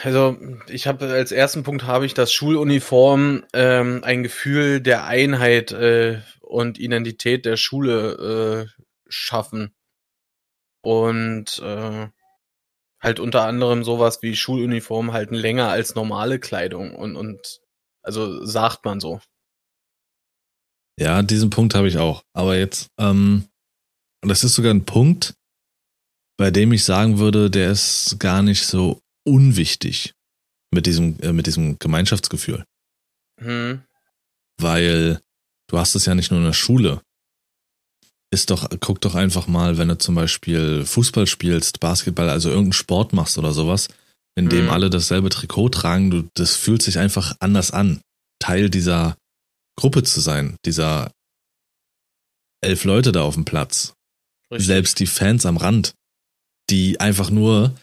Also 0.00 0.38
ich 0.68 0.86
habe 0.86 1.06
als 1.06 1.32
ersten 1.32 1.62
Punkt 1.62 1.82
habe 1.82 2.06
ich 2.06 2.14
das 2.14 2.32
Schuluniform 2.32 3.44
ähm, 3.52 4.02
ein 4.04 4.22
Gefühl 4.22 4.80
der 4.80 5.06
Einheit 5.06 5.72
äh, 5.72 6.22
und 6.40 6.78
Identität 6.78 7.44
der 7.44 7.56
Schule 7.56 8.68
äh, 8.68 8.82
schaffen 9.08 9.74
und 10.82 11.58
äh, 11.58 12.08
halt 13.00 13.20
unter 13.20 13.42
anderem 13.46 13.84
sowas 13.84 14.22
wie 14.22 14.36
Schuluniform 14.36 15.12
halten 15.12 15.34
länger 15.34 15.68
als 15.68 15.94
normale 15.94 16.38
Kleidung 16.38 16.94
und 16.94 17.16
und 17.16 17.60
also 18.02 18.44
sagt 18.44 18.84
man 18.84 19.00
so. 19.00 19.20
Ja, 20.98 21.22
diesen 21.22 21.50
Punkt 21.50 21.74
habe 21.74 21.88
ich 21.88 21.98
auch. 21.98 22.22
Aber 22.34 22.56
jetzt, 22.56 22.88
ähm, 22.98 23.48
das 24.22 24.44
ist 24.44 24.54
sogar 24.54 24.72
ein 24.72 24.84
Punkt, 24.84 25.34
bei 26.36 26.50
dem 26.50 26.72
ich 26.72 26.84
sagen 26.84 27.18
würde, 27.18 27.50
der 27.50 27.70
ist 27.70 28.18
gar 28.18 28.42
nicht 28.42 28.66
so 28.66 29.00
unwichtig 29.26 30.14
mit 30.70 30.86
diesem, 30.86 31.18
äh, 31.20 31.32
mit 31.32 31.46
diesem 31.46 31.78
Gemeinschaftsgefühl. 31.78 32.64
Hm. 33.38 33.82
Weil 34.58 35.20
du 35.68 35.78
hast 35.78 35.94
es 35.94 36.06
ja 36.06 36.14
nicht 36.14 36.30
nur 36.30 36.40
in 36.40 36.46
der 36.46 36.52
Schule. 36.52 37.02
Ist 38.32 38.50
doch, 38.50 38.68
guck 38.78 39.00
doch 39.00 39.16
einfach 39.16 39.48
mal, 39.48 39.76
wenn 39.76 39.88
du 39.88 39.98
zum 39.98 40.14
Beispiel 40.14 40.84
Fußball 40.84 41.26
spielst, 41.26 41.80
Basketball, 41.80 42.28
also 42.28 42.48
irgendeinen 42.48 42.74
Sport 42.74 43.12
machst 43.12 43.38
oder 43.38 43.52
sowas, 43.52 43.88
in 44.36 44.48
dem 44.48 44.66
hm. 44.66 44.70
alle 44.70 44.88
dasselbe 44.88 45.30
Trikot 45.30 45.70
tragen, 45.70 46.10
du, 46.10 46.28
das 46.34 46.54
fühlt 46.54 46.82
sich 46.82 46.98
einfach 46.98 47.34
anders 47.40 47.72
an. 47.72 48.00
Teil 48.38 48.70
dieser 48.70 49.16
Gruppe 49.76 50.04
zu 50.04 50.20
sein, 50.20 50.56
dieser 50.64 51.10
elf 52.62 52.84
Leute 52.84 53.12
da 53.12 53.22
auf 53.22 53.34
dem 53.34 53.44
Platz. 53.44 53.94
Richtig. 54.50 54.66
Selbst 54.66 55.00
die 55.00 55.06
Fans 55.06 55.44
am 55.46 55.56
Rand, 55.56 55.94
die 56.70 57.00
einfach 57.00 57.30
nur 57.30 57.74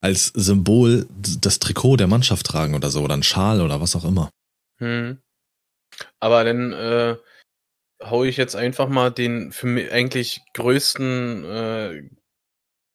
als 0.00 0.26
Symbol 0.26 1.06
das 1.40 1.58
Trikot 1.58 1.96
der 1.96 2.06
Mannschaft 2.06 2.46
tragen 2.46 2.74
oder 2.74 2.90
so, 2.90 3.02
oder 3.02 3.14
ein 3.14 3.22
Schal 3.22 3.60
oder 3.60 3.80
was 3.80 3.96
auch 3.96 4.04
immer. 4.04 4.30
Hm. 4.78 5.18
Aber 6.20 6.44
dann 6.44 6.72
äh, 6.72 7.16
hau 8.02 8.24
ich 8.24 8.36
jetzt 8.36 8.56
einfach 8.56 8.88
mal 8.88 9.10
den 9.10 9.52
für 9.52 9.66
mich 9.66 9.90
eigentlich 9.92 10.40
größten 10.54 11.44
äh, 11.44 12.02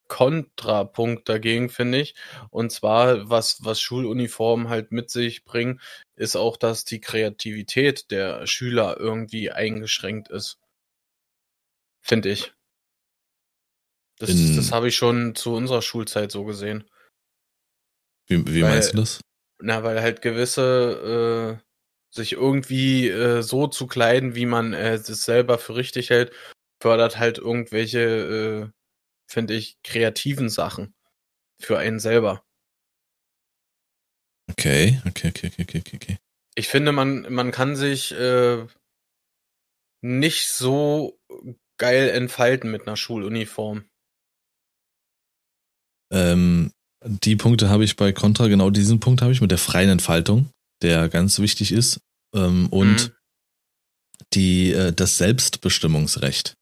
Kontrapunkt 0.08 1.28
dagegen, 1.28 1.70
finde 1.70 2.00
ich. 2.00 2.14
Und 2.50 2.70
zwar, 2.70 3.28
was, 3.28 3.64
was 3.64 3.80
Schuluniformen 3.80 4.68
halt 4.68 4.92
mit 4.92 5.10
sich 5.10 5.44
bringen, 5.44 5.80
ist 6.16 6.36
auch, 6.36 6.56
dass 6.56 6.84
die 6.84 7.00
Kreativität 7.00 8.10
der 8.10 8.46
Schüler 8.46 8.98
irgendwie 8.98 9.50
eingeschränkt 9.50 10.28
ist. 10.28 10.58
Finde 12.00 12.30
ich. 12.30 12.52
Das, 14.18 14.30
das 14.30 14.72
habe 14.72 14.88
ich 14.88 14.96
schon 14.96 15.34
zu 15.34 15.54
unserer 15.54 15.82
Schulzeit 15.82 16.30
so 16.30 16.44
gesehen. 16.44 16.88
Wie, 18.26 18.46
wie 18.46 18.62
weil, 18.62 18.70
meinst 18.70 18.92
du 18.92 18.98
das? 18.98 19.20
Na, 19.60 19.82
weil 19.82 20.00
halt 20.00 20.22
gewisse 20.22 21.60
äh, 21.60 21.73
sich 22.14 22.32
irgendwie 22.32 23.08
äh, 23.08 23.42
so 23.42 23.66
zu 23.66 23.86
kleiden, 23.86 24.34
wie 24.34 24.46
man 24.46 24.72
äh, 24.72 24.94
es 24.94 25.06
selber 25.06 25.58
für 25.58 25.74
richtig 25.74 26.10
hält, 26.10 26.32
fördert 26.80 27.18
halt 27.18 27.38
irgendwelche, 27.38 28.00
äh, 28.00 28.70
finde 29.26 29.54
ich, 29.54 29.78
kreativen 29.82 30.48
Sachen 30.48 30.94
für 31.60 31.78
einen 31.78 31.98
selber. 31.98 32.44
Okay, 34.50 35.00
okay, 35.06 35.28
okay, 35.28 35.50
okay, 35.58 35.78
okay, 35.80 35.96
okay. 35.96 36.18
Ich 36.54 36.68
finde, 36.68 36.92
man, 36.92 37.32
man 37.32 37.50
kann 37.50 37.74
sich 37.74 38.12
äh, 38.12 38.66
nicht 40.02 40.48
so 40.48 41.18
geil 41.78 42.10
entfalten 42.10 42.70
mit 42.70 42.86
einer 42.86 42.96
Schuluniform. 42.96 43.84
Ähm, 46.12 46.72
die 47.04 47.36
Punkte 47.36 47.68
habe 47.68 47.84
ich 47.84 47.96
bei 47.96 48.12
Contra, 48.12 48.46
genau 48.46 48.70
diesen 48.70 49.00
Punkt 49.00 49.22
habe 49.22 49.32
ich 49.32 49.40
mit 49.40 49.50
der 49.50 49.58
freien 49.58 49.90
Entfaltung, 49.90 50.50
der 50.82 51.08
ganz 51.08 51.38
wichtig 51.38 51.72
ist. 51.72 52.00
Ähm, 52.34 52.68
und 52.68 53.08
mhm. 53.08 53.12
die, 54.32 54.72
äh, 54.72 54.92
das 54.92 55.18
Selbstbestimmungsrecht. 55.18 56.54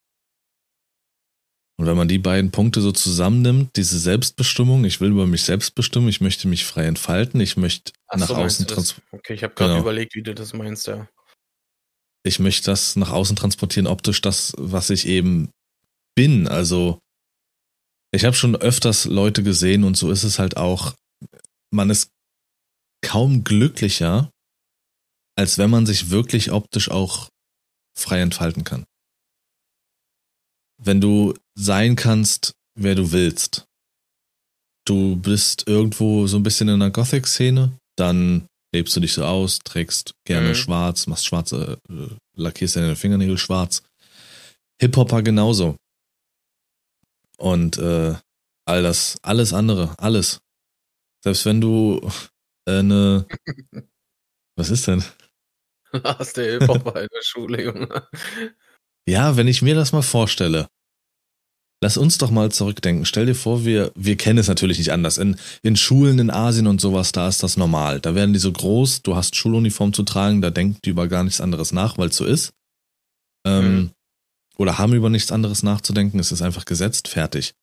Und 1.79 1.87
wenn 1.87 1.97
man 1.97 2.07
die 2.07 2.19
beiden 2.19 2.51
Punkte 2.51 2.81
so 2.81 2.91
zusammennimmt, 2.91 3.75
diese 3.75 3.97
Selbstbestimmung, 3.97 4.85
ich 4.85 5.01
will 5.01 5.09
über 5.09 5.25
mich 5.25 5.43
selbst 5.43 5.73
bestimmen, 5.73 6.07
ich 6.07 6.21
möchte 6.21 6.47
mich 6.47 6.65
frei 6.65 6.85
entfalten, 6.85 7.41
ich 7.41 7.57
möchte 7.57 7.91
Ach 8.07 8.17
nach 8.17 8.27
so, 8.27 8.35
außen 8.35 8.67
transportieren. 8.67 9.19
Okay, 9.19 9.33
ich 9.33 9.43
habe 9.43 9.55
gerade 9.55 9.73
genau. 9.73 9.81
überlegt, 9.81 10.13
wie 10.15 10.21
du 10.21 10.35
das 10.35 10.53
meinst, 10.53 10.87
ja. 10.87 11.09
Ich 12.23 12.39
möchte 12.39 12.67
das 12.67 12.95
nach 12.95 13.11
außen 13.11 13.35
transportieren, 13.35 13.87
optisch 13.87 14.21
das, 14.21 14.53
was 14.57 14.91
ich 14.91 15.07
eben 15.07 15.49
bin. 16.15 16.47
Also 16.47 16.99
ich 18.11 18.23
habe 18.23 18.35
schon 18.35 18.55
öfters 18.55 19.05
Leute 19.05 19.41
gesehen 19.41 19.83
und 19.83 19.97
so 19.97 20.11
ist 20.11 20.23
es 20.23 20.37
halt 20.37 20.55
auch. 20.55 20.93
Man 21.71 21.89
ist 21.89 22.12
kaum 23.03 23.43
glücklicher, 23.43 24.31
als 25.37 25.59
wenn 25.59 25.69
man 25.69 25.85
sich 25.85 26.09
wirklich 26.09 26.51
optisch 26.51 26.89
auch 26.89 27.29
frei 27.95 28.21
entfalten 28.21 28.63
kann. 28.63 28.85
Wenn 30.81 30.99
du 30.99 31.35
sein 31.55 31.95
kannst, 31.95 32.53
wer 32.75 32.95
du 32.95 33.11
willst. 33.11 33.65
Du 34.85 35.15
bist 35.15 35.67
irgendwo 35.67 36.27
so 36.27 36.37
ein 36.37 36.43
bisschen 36.43 36.67
in 36.67 36.79
der 36.79 36.89
Gothic-Szene, 36.89 37.77
dann 37.95 38.47
lebst 38.73 38.95
du 38.95 38.99
dich 38.99 39.13
so 39.13 39.23
aus, 39.23 39.59
trägst 39.59 40.13
gerne 40.25 40.49
mhm. 40.49 40.55
schwarz, 40.55 41.07
machst 41.07 41.25
schwarze, 41.25 41.77
äh, 41.89 42.15
lackierst 42.35 42.75
deine 42.75 42.95
Fingernägel 42.95 43.37
schwarz. 43.37 43.83
Hip-Hopper 44.81 45.21
genauso. 45.21 45.77
Und 47.37 47.77
äh, 47.77 48.15
all 48.65 48.83
das, 48.83 49.17
alles 49.21 49.53
andere, 49.53 49.95
alles. 49.99 50.39
Selbst 51.23 51.45
wenn 51.45 51.61
du 51.61 52.01
eine. 52.65 53.25
Was 54.55 54.69
ist 54.69 54.87
denn? 54.87 55.03
Hast 56.03 56.37
der 56.37 56.59
Hip-Hopper 56.59 57.01
in 57.01 57.07
der 57.13 57.23
Schule, 57.23 57.63
Junge. 57.63 58.07
Ja, 59.07 59.35
wenn 59.35 59.47
ich 59.47 59.61
mir 59.61 59.75
das 59.75 59.91
mal 59.91 60.01
vorstelle. 60.01 60.67
Lass 61.83 61.97
uns 61.97 62.17
doch 62.17 62.31
mal 62.31 62.51
zurückdenken. 62.51 63.05
Stell 63.05 63.25
dir 63.25 63.35
vor, 63.35 63.65
wir, 63.65 63.91
wir 63.95 64.15
kennen 64.15 64.39
es 64.39 64.47
natürlich 64.47 64.77
nicht 64.77 64.93
anders. 64.93 65.17
In, 65.17 65.35
in 65.63 65.75
Schulen 65.75 66.17
in 66.17 66.31
Asien 66.31 66.67
und 66.67 66.79
sowas, 66.79 67.11
da 67.11 67.27
ist 67.27 67.43
das 67.43 67.57
normal. 67.57 67.99
Da 67.99 68.15
werden 68.15 68.31
die 68.31 68.39
so 68.39 68.51
groß, 68.51 69.01
du 69.01 69.15
hast 69.15 69.35
Schuluniform 69.35 69.91
zu 69.91 70.03
tragen, 70.03 70.41
da 70.41 70.49
denken 70.49 70.79
die 70.85 70.91
über 70.91 71.09
gar 71.09 71.23
nichts 71.25 71.41
anderes 71.41 71.73
nach, 71.73 71.97
weil 71.97 72.07
es 72.07 72.15
so 72.15 72.25
ist. 72.25 72.53
Ähm, 73.45 73.75
mhm 73.75 73.91
oder 74.57 74.77
haben 74.77 74.93
über 74.93 75.09
nichts 75.09 75.31
anderes 75.31 75.63
nachzudenken, 75.63 76.19
es 76.19 76.31
ist 76.31 76.41
einfach 76.41 76.65
gesetzt, 76.65 77.07
fertig. 77.07 77.53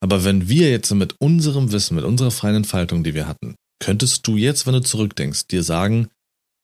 Aber 0.00 0.24
wenn 0.24 0.48
wir 0.48 0.70
jetzt 0.70 0.92
mit 0.92 1.14
unserem 1.20 1.72
Wissen, 1.72 1.96
mit 1.96 2.04
unserer 2.04 2.30
freien 2.30 2.56
Entfaltung, 2.56 3.02
die 3.02 3.14
wir 3.14 3.26
hatten, 3.26 3.54
könntest 3.78 4.26
du 4.26 4.36
jetzt, 4.36 4.66
wenn 4.66 4.74
du 4.74 4.80
zurückdenkst, 4.80 5.48
dir 5.48 5.62
sagen, 5.62 6.10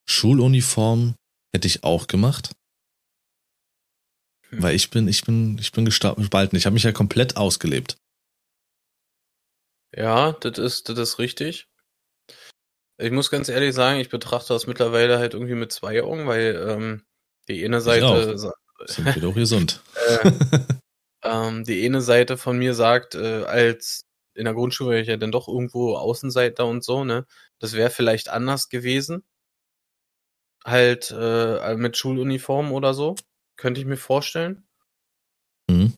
Schuluniform 0.09 1.15
hätte 1.55 1.69
ich 1.69 1.85
auch 1.85 2.07
gemacht? 2.07 2.53
Hm. 4.49 4.63
Weil 4.63 4.75
ich 4.75 4.91
bin, 4.91 5.09
ich 5.09 5.23
bin, 5.25 5.59
ich 5.59 5.73
bin 5.73 5.85
gespalten. 5.85 6.57
Ich 6.57 6.67
habe 6.67 6.75
mich 6.75 6.83
ja 6.83 6.93
komplett 6.93 7.37
ausgelebt. 7.37 7.97
Ja, 9.95 10.33
das 10.33 10.59
ist, 10.59 10.89
das 10.89 10.99
ist 10.99 11.19
richtig. 11.19 11.69
Ich 12.99 13.11
muss 13.11 13.31
ganz 13.31 13.49
ehrlich 13.49 13.75
sagen, 13.75 14.01
ich 14.01 14.09
betrachte 14.09 14.53
das 14.53 14.67
mittlerweile 14.67 15.19
halt 15.19 15.35
irgendwie 15.35 15.55
mit 15.55 15.73
zwei 15.73 16.03
Augen, 16.03 16.27
weil 16.27 16.55
ähm, 16.69 17.05
die 17.49 17.65
eine 17.65 17.81
Seite 17.81 18.39
sind 18.39 19.05
wir 19.05 19.23
doch 19.23 19.35
gesund. 19.35 19.83
äh, 20.09 20.33
ähm, 21.25 21.65
die 21.65 21.85
eine 21.85 22.01
Seite 22.01 22.37
von 22.37 22.59
mir 22.59 22.75
sagt, 22.75 23.15
äh, 23.15 23.45
als 23.45 24.05
in 24.35 24.45
der 24.45 24.55
Grundschule 24.55 24.91
wäre 24.91 25.03
ich 25.03 25.09
ja 25.09 25.17
dann 25.17 25.33
doch 25.33 25.49
irgendwo 25.49 25.97
Außenseiter 25.97 26.67
und 26.67 26.85
so, 26.85 27.05
ne? 27.05 27.27
Das 27.59 27.75
wäre 27.75 27.91
vielleicht 27.91 28.29
anders 28.29 28.69
gewesen. 28.69 29.25
Halt 30.65 31.11
äh, 31.11 31.75
mit 31.77 31.97
Schuluniform 31.97 32.73
oder 32.73 32.95
so. 32.95 33.17
Könnte 33.57 33.81
ich 33.81 33.87
mir 33.87 33.97
vorstellen. 33.97 34.67
Mhm. 35.69 35.95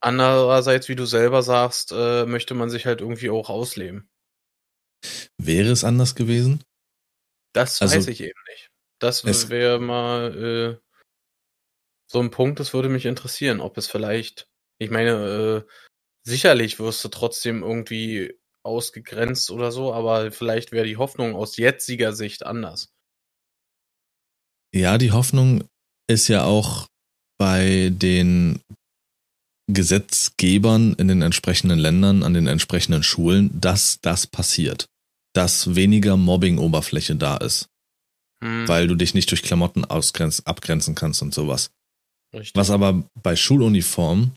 Andererseits, 0.00 0.88
wie 0.88 0.96
du 0.96 1.06
selber 1.06 1.42
sagst, 1.42 1.92
äh, 1.92 2.24
möchte 2.26 2.54
man 2.54 2.70
sich 2.70 2.86
halt 2.86 3.00
irgendwie 3.00 3.30
auch 3.30 3.50
ausleben. 3.50 4.08
Wäre 5.38 5.70
es 5.70 5.84
anders 5.84 6.14
gewesen? 6.14 6.62
Das 7.52 7.80
Also, 7.80 7.96
weiß 7.96 8.08
ich 8.08 8.20
eben 8.20 8.40
nicht. 8.48 8.70
Das 9.00 9.24
wäre 9.24 9.78
mal 9.78 10.36
äh, 10.36 10.88
so 12.10 12.20
ein 12.20 12.30
Punkt, 12.30 12.58
das 12.58 12.74
würde 12.74 12.88
mich 12.88 13.06
interessieren, 13.06 13.60
ob 13.60 13.78
es 13.78 13.86
vielleicht, 13.86 14.48
ich 14.78 14.90
meine, 14.90 15.64
äh, 15.66 15.72
sicherlich 16.28 16.78
wirst 16.78 17.04
du 17.04 17.08
trotzdem 17.08 17.62
irgendwie 17.62 18.34
ausgegrenzt 18.64 19.50
oder 19.50 19.72
so, 19.72 19.92
aber 19.92 20.30
vielleicht 20.30 20.72
wäre 20.72 20.86
die 20.86 20.96
Hoffnung 20.96 21.34
aus 21.34 21.56
jetziger 21.56 22.12
Sicht 22.12 22.44
anders. 22.44 22.92
Ja, 24.74 24.98
die 24.98 25.12
Hoffnung 25.12 25.64
ist 26.10 26.28
ja 26.28 26.44
auch 26.44 26.86
bei 27.38 27.90
den 27.92 28.60
Gesetzgebern 29.70 30.94
in 30.94 31.08
den 31.08 31.22
entsprechenden 31.22 31.78
Ländern, 31.78 32.22
an 32.22 32.34
den 32.34 32.46
entsprechenden 32.46 33.02
Schulen, 33.02 33.50
dass 33.60 33.98
das 34.00 34.26
passiert. 34.26 34.86
Dass 35.34 35.74
weniger 35.74 36.16
Mobbing-Oberfläche 36.16 37.16
da 37.16 37.36
ist, 37.36 37.68
Hm, 38.42 38.66
weil 38.68 38.86
du 38.86 38.94
dich 38.94 39.14
nicht 39.14 39.30
durch 39.30 39.42
Klamotten 39.42 39.84
abgrenzen 39.84 40.94
kannst 40.94 41.22
und 41.22 41.34
sowas. 41.34 41.70
richtig. 42.34 42.54
Was 42.56 42.70
aber 42.70 43.04
bei 43.22 43.36
Schuluniformen 43.36 44.34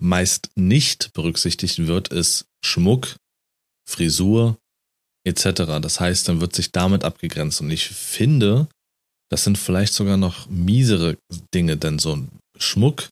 meist 0.00 0.50
nicht 0.56 1.12
berücksichtigt 1.12 1.86
wird, 1.86 2.08
ist 2.08 2.46
Schmuck, 2.64 3.16
Frisur 3.88 4.58
etc. 5.24 5.80
Das 5.80 6.00
heißt, 6.00 6.28
dann 6.28 6.40
wird 6.40 6.54
sich 6.54 6.72
damit 6.72 7.04
abgegrenzt. 7.04 7.60
Und 7.60 7.70
ich 7.70 7.88
finde, 7.88 8.68
das 9.30 9.44
sind 9.44 9.58
vielleicht 9.58 9.92
sogar 9.92 10.16
noch 10.16 10.48
miesere 10.48 11.16
Dinge, 11.54 11.76
denn 11.76 11.98
so 11.98 12.16
ein 12.16 12.30
Schmuck, 12.56 13.08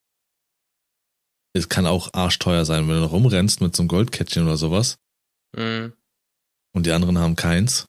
es 1.54 1.68
kann 1.68 1.86
auch 1.86 2.12
arschteuer 2.12 2.64
sein, 2.64 2.88
wenn 2.88 3.00
du 3.00 3.04
rumrennst 3.04 3.60
mit 3.60 3.74
so 3.74 3.82
einem 3.82 3.88
Goldkettchen 3.88 4.44
oder 4.44 4.56
sowas 4.56 4.96
Hm, 5.56 5.92
und 6.74 6.86
die 6.86 6.92
anderen 6.92 7.18
haben 7.18 7.36
keins. 7.36 7.86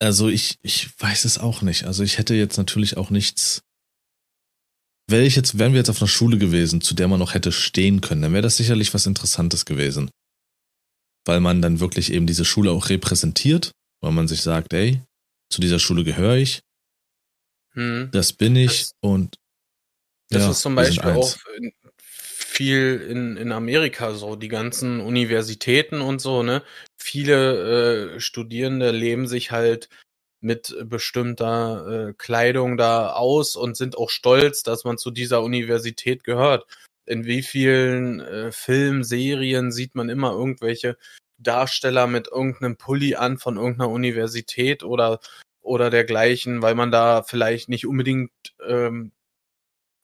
Also 0.00 0.28
ich, 0.28 0.58
ich 0.62 0.98
weiß 1.00 1.24
es 1.24 1.38
auch 1.38 1.62
nicht. 1.62 1.84
Also 1.84 2.02
ich 2.02 2.18
hätte 2.18 2.34
jetzt 2.34 2.56
natürlich 2.56 2.96
auch 2.96 3.10
nichts. 3.10 3.62
Wäre 5.10 5.24
ich 5.24 5.36
jetzt, 5.36 5.58
wären 5.58 5.72
wir 5.72 5.78
jetzt 5.78 5.88
auf 5.88 6.02
einer 6.02 6.08
Schule 6.08 6.36
gewesen, 6.36 6.82
zu 6.82 6.94
der 6.94 7.08
man 7.08 7.18
noch 7.18 7.32
hätte 7.32 7.50
stehen 7.50 8.02
können, 8.02 8.20
dann 8.20 8.32
wäre 8.32 8.42
das 8.42 8.58
sicherlich 8.58 8.92
was 8.92 9.06
Interessantes 9.06 9.64
gewesen. 9.64 10.10
Weil 11.24 11.40
man 11.40 11.62
dann 11.62 11.80
wirklich 11.80 12.12
eben 12.12 12.26
diese 12.26 12.44
Schule 12.44 12.70
auch 12.70 12.90
repräsentiert, 12.90 13.72
weil 14.02 14.12
man 14.12 14.28
sich 14.28 14.42
sagt, 14.42 14.74
ey, 14.74 15.02
zu 15.50 15.62
dieser 15.62 15.78
Schule 15.78 16.04
gehöre 16.04 16.36
ich, 16.36 16.60
hm. 17.72 18.10
das 18.12 18.34
bin 18.34 18.54
ich 18.54 18.80
Das- 18.80 18.92
und 19.00 19.36
Das 20.30 20.42
ja, 20.42 20.50
ist 20.50 20.60
zum 20.60 20.74
Beispiel 20.74 21.10
auch 21.10 21.36
in, 21.56 21.72
viel 22.58 23.06
in, 23.08 23.38
in 23.38 23.50
Amerika 23.52 24.12
so, 24.12 24.36
die 24.36 24.48
ganzen 24.48 25.00
Universitäten 25.00 26.02
und 26.02 26.20
so, 26.20 26.42
ne? 26.42 26.62
Viele 27.00 28.16
äh, 28.16 28.20
Studierende 28.20 28.90
leben 28.90 29.26
sich 29.26 29.52
halt 29.52 29.88
mit 30.40 30.74
bestimmter 30.84 32.10
äh, 32.10 32.14
Kleidung 32.16 32.76
da 32.76 33.12
aus 33.12 33.56
und 33.56 33.76
sind 33.76 33.98
auch 33.98 34.10
stolz, 34.10 34.62
dass 34.62 34.84
man 34.84 34.98
zu 34.98 35.10
dieser 35.10 35.42
Universität 35.42 36.24
gehört. 36.24 36.66
In 37.06 37.24
wie 37.24 37.42
vielen 37.42 38.20
äh, 38.20 38.52
Filmen, 38.52 39.04
Serien 39.04 39.72
sieht 39.72 39.94
man 39.94 40.08
immer 40.08 40.32
irgendwelche 40.32 40.96
Darsteller 41.38 42.06
mit 42.06 42.28
irgendeinem 42.28 42.76
Pulli 42.76 43.14
an 43.14 43.38
von 43.38 43.56
irgendeiner 43.56 43.90
Universität 43.90 44.82
oder 44.84 45.20
oder 45.62 45.90
dergleichen, 45.90 46.62
weil 46.62 46.74
man 46.74 46.90
da 46.90 47.22
vielleicht 47.22 47.68
nicht 47.68 47.86
unbedingt 47.86 48.30
ähm, 48.66 49.12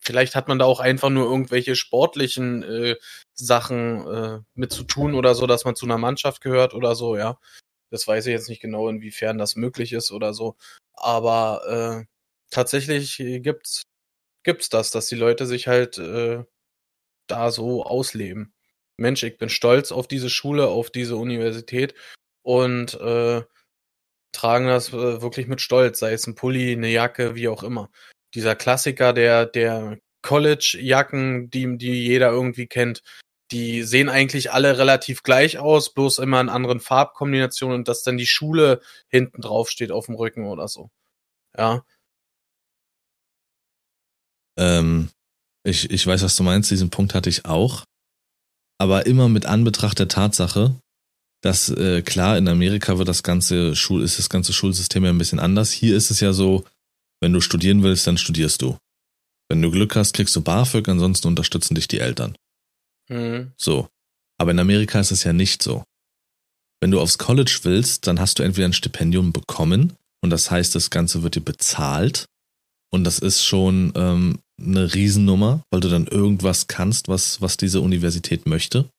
Vielleicht 0.05 0.35
hat 0.35 0.47
man 0.47 0.59
da 0.59 0.65
auch 0.65 0.79
einfach 0.79 1.09
nur 1.09 1.25
irgendwelche 1.25 1.75
sportlichen 1.75 2.61
äh, 2.61 2.95
Sachen 3.33 4.05
äh, 4.07 4.39
mit 4.53 4.71
zu 4.71 4.83
tun 4.83 5.15
oder 5.15 5.33
so, 5.33 5.47
dass 5.47 5.65
man 5.65 5.75
zu 5.75 5.87
einer 5.87 5.97
Mannschaft 5.97 6.41
gehört 6.41 6.75
oder 6.75 6.93
so, 6.93 7.17
ja. 7.17 7.39
Das 7.95 8.07
weiß 8.07 8.27
ich 8.27 8.33
jetzt 8.33 8.49
nicht 8.49 8.61
genau, 8.61 8.89
inwiefern 8.89 9.37
das 9.37 9.55
möglich 9.55 9.93
ist 9.93 10.11
oder 10.11 10.33
so. 10.33 10.55
Aber 10.93 12.03
äh, 12.03 12.05
tatsächlich 12.51 13.17
gibt's 13.17 13.83
gibt's 14.43 14.69
das, 14.69 14.91
dass 14.91 15.07
die 15.07 15.15
Leute 15.15 15.45
sich 15.47 15.67
halt 15.67 15.97
äh, 15.97 16.43
da 17.27 17.51
so 17.51 17.83
ausleben. 17.83 18.53
Mensch, 18.97 19.23
ich 19.23 19.37
bin 19.37 19.49
stolz 19.49 19.91
auf 19.91 20.07
diese 20.07 20.29
Schule, 20.29 20.67
auf 20.67 20.91
diese 20.91 21.17
Universität 21.17 21.95
und 22.43 22.93
äh, 22.95 23.43
tragen 24.31 24.67
das 24.67 24.89
äh, 24.89 25.21
wirklich 25.21 25.47
mit 25.47 25.61
Stolz, 25.61 25.99
sei 25.99 26.13
es 26.13 26.27
ein 26.27 26.35
Pulli, 26.35 26.73
eine 26.73 26.89
Jacke, 26.89 27.35
wie 27.35 27.47
auch 27.47 27.63
immer 27.63 27.89
dieser 28.35 28.55
Klassiker 28.55 29.13
der, 29.13 29.45
der 29.45 29.97
College-Jacken, 30.21 31.49
die, 31.49 31.77
die 31.77 32.05
jeder 32.05 32.31
irgendwie 32.31 32.67
kennt, 32.67 33.01
die 33.51 33.83
sehen 33.83 34.09
eigentlich 34.09 34.51
alle 34.51 34.77
relativ 34.77 35.23
gleich 35.23 35.59
aus, 35.59 35.93
bloß 35.93 36.19
immer 36.19 36.41
in 36.41 36.49
anderen 36.49 36.79
Farbkombinationen 36.79 37.77
und 37.77 37.87
dass 37.87 38.03
dann 38.03 38.17
die 38.17 38.25
Schule 38.25 38.81
hinten 39.07 39.41
drauf 39.41 39.69
steht 39.69 39.91
auf 39.91 40.07
dem 40.07 40.15
Rücken 40.15 40.45
oder 40.45 40.67
so. 40.67 40.89
Ja. 41.57 41.85
Ähm, 44.57 45.09
ich, 45.63 45.89
ich 45.89 46.05
weiß, 46.05 46.23
was 46.23 46.35
du 46.35 46.43
meinst, 46.43 46.71
diesen 46.71 46.89
Punkt 46.89 47.13
hatte 47.13 47.29
ich 47.29 47.45
auch. 47.45 47.83
Aber 48.77 49.05
immer 49.05 49.29
mit 49.29 49.45
Anbetracht 49.45 49.99
der 49.99 50.07
Tatsache, 50.07 50.75
dass 51.41 51.69
äh, 51.69 52.01
klar, 52.01 52.37
in 52.37 52.47
Amerika 52.47 52.97
wird 52.97 53.07
das 53.07 53.23
ganze 53.23 53.75
Schul, 53.75 54.03
ist 54.03 54.17
das 54.17 54.29
ganze 54.29 54.53
Schulsystem 54.53 55.03
ja 55.03 55.11
ein 55.11 55.17
bisschen 55.17 55.39
anders. 55.39 55.71
Hier 55.71 55.95
ist 55.95 56.09
es 56.09 56.19
ja 56.19 56.33
so, 56.33 56.65
wenn 57.21 57.33
du 57.33 57.41
studieren 57.41 57.83
willst, 57.83 58.07
dann 58.07 58.17
studierst 58.17 58.61
du. 58.61 58.77
Wenn 59.49 59.61
du 59.61 59.69
Glück 59.69 59.95
hast, 59.95 60.13
kriegst 60.13 60.35
du 60.35 60.41
BAföG, 60.41 60.87
ansonsten 60.89 61.27
unterstützen 61.27 61.75
dich 61.75 61.87
die 61.87 61.99
Eltern. 61.99 62.35
Hm. 63.09 63.51
So. 63.57 63.87
Aber 64.37 64.51
in 64.51 64.59
Amerika 64.59 64.99
ist 64.99 65.11
es 65.11 65.23
ja 65.23 65.33
nicht 65.33 65.63
so. 65.63 65.83
Wenn 66.81 66.91
du 66.91 66.99
aufs 66.99 67.17
College 67.17 67.59
willst, 67.63 68.05
dann 68.07 68.19
hast 68.19 68.37
du 68.39 68.43
entweder 68.43 68.67
ein 68.67 68.73
Stipendium 68.73 69.31
bekommen 69.31 69.93
und 70.21 70.29
das 70.29 70.51
heißt, 70.51 70.75
das 70.75 70.89
Ganze 70.89 71.23
wird 71.23 71.35
dir 71.35 71.41
bezahlt 71.41 72.25
und 72.91 73.03
das 73.05 73.19
ist 73.19 73.43
schon 73.43 73.93
ähm, 73.95 74.39
eine 74.59 74.93
Riesennummer, 74.93 75.63
weil 75.71 75.79
du 75.79 75.89
dann 75.89 76.07
irgendwas 76.07 76.67
kannst, 76.67 77.07
was, 77.07 77.41
was 77.41 77.57
diese 77.57 77.81
Universität 77.81 78.45
möchte. 78.45 78.89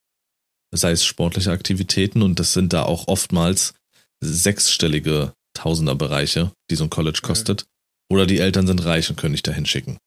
Sei 0.74 0.90
es 0.90 1.04
sportliche 1.04 1.52
Aktivitäten 1.52 2.22
und 2.22 2.38
das 2.40 2.52
sind 2.52 2.72
da 2.72 2.82
auch 2.82 3.08
oftmals 3.08 3.74
sechsstellige 4.20 5.32
Tausenderbereiche, 5.54 6.52
die 6.70 6.76
so 6.76 6.84
ein 6.84 6.90
College 6.90 7.20
Mhm. 7.22 7.26
kostet. 7.26 7.66
Oder 8.10 8.26
die 8.26 8.38
Eltern 8.38 8.66
sind 8.66 8.84
reich 8.84 9.10
und 9.10 9.16
können 9.16 9.34
dich 9.34 9.42
dahin 9.42 9.66
schicken. 9.66 9.98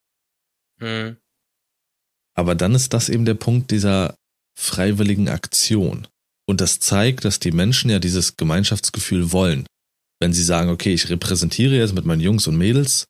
Hm. 0.79 1.17
Aber 2.39 2.55
dann 2.55 2.73
ist 2.73 2.93
das 2.93 3.09
eben 3.09 3.25
der 3.25 3.33
Punkt 3.33 3.69
dieser 3.69 4.15
freiwilligen 4.57 5.27
Aktion. 5.27 6.07
Und 6.47 6.61
das 6.61 6.79
zeigt, 6.79 7.25
dass 7.25 7.39
die 7.39 7.51
Menschen 7.51 7.89
ja 7.89 7.99
dieses 7.99 8.37
Gemeinschaftsgefühl 8.37 9.33
wollen. 9.33 9.65
Wenn 10.21 10.31
sie 10.31 10.43
sagen, 10.43 10.69
okay, 10.69 10.93
ich 10.93 11.09
repräsentiere 11.09 11.75
jetzt 11.75 11.93
mit 11.93 12.05
meinen 12.05 12.21
Jungs 12.21 12.47
und 12.47 12.57
Mädels, 12.57 13.07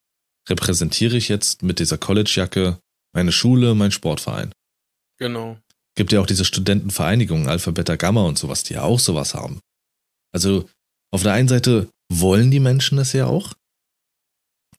repräsentiere 0.50 1.15
ich 1.15 1.30
jetzt 1.30 1.62
mit 1.62 1.78
dieser 1.78 2.00
Collegejacke 2.00 2.80
meine 3.13 3.32
Schule, 3.32 3.76
meinen 3.76 3.92
Sportverein. 3.92 4.52
Genau. 5.20 5.60
Gibt 5.96 6.12
ja 6.12 6.22
auch 6.22 6.26
diese 6.26 6.44
Studentenvereinigungen, 6.44 7.48
Alpha, 7.48 7.70
Beta, 7.70 7.98
Gamma 7.98 8.24
und 8.24 8.39
sowas, 8.39 8.63
die 8.63 8.74
ja 8.74 8.82
auch 8.82 9.00
sowas 9.00 9.36
haben. 9.36 9.60
Also 10.34 10.68
auf 11.12 11.22
der 11.22 11.34
einen 11.34 11.50
Seite 11.50 11.88
wollen 12.12 12.50
die 12.50 12.60
Menschen 12.60 12.98
es 12.98 13.13
ja 13.13 13.28
auch, 13.28 13.54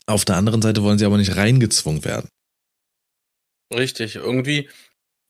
auf 0.06 0.24
der 0.24 0.34
anderen 0.34 0.60
Seite 0.60 0.82
wollen 0.82 0.98
sie 0.98 1.06
aber 1.06 1.18
nicht 1.18 1.36
reingezwungen 1.36 2.04
werden. 2.04 2.28
Richtig. 3.72 4.16
Irgendwie 4.16 4.68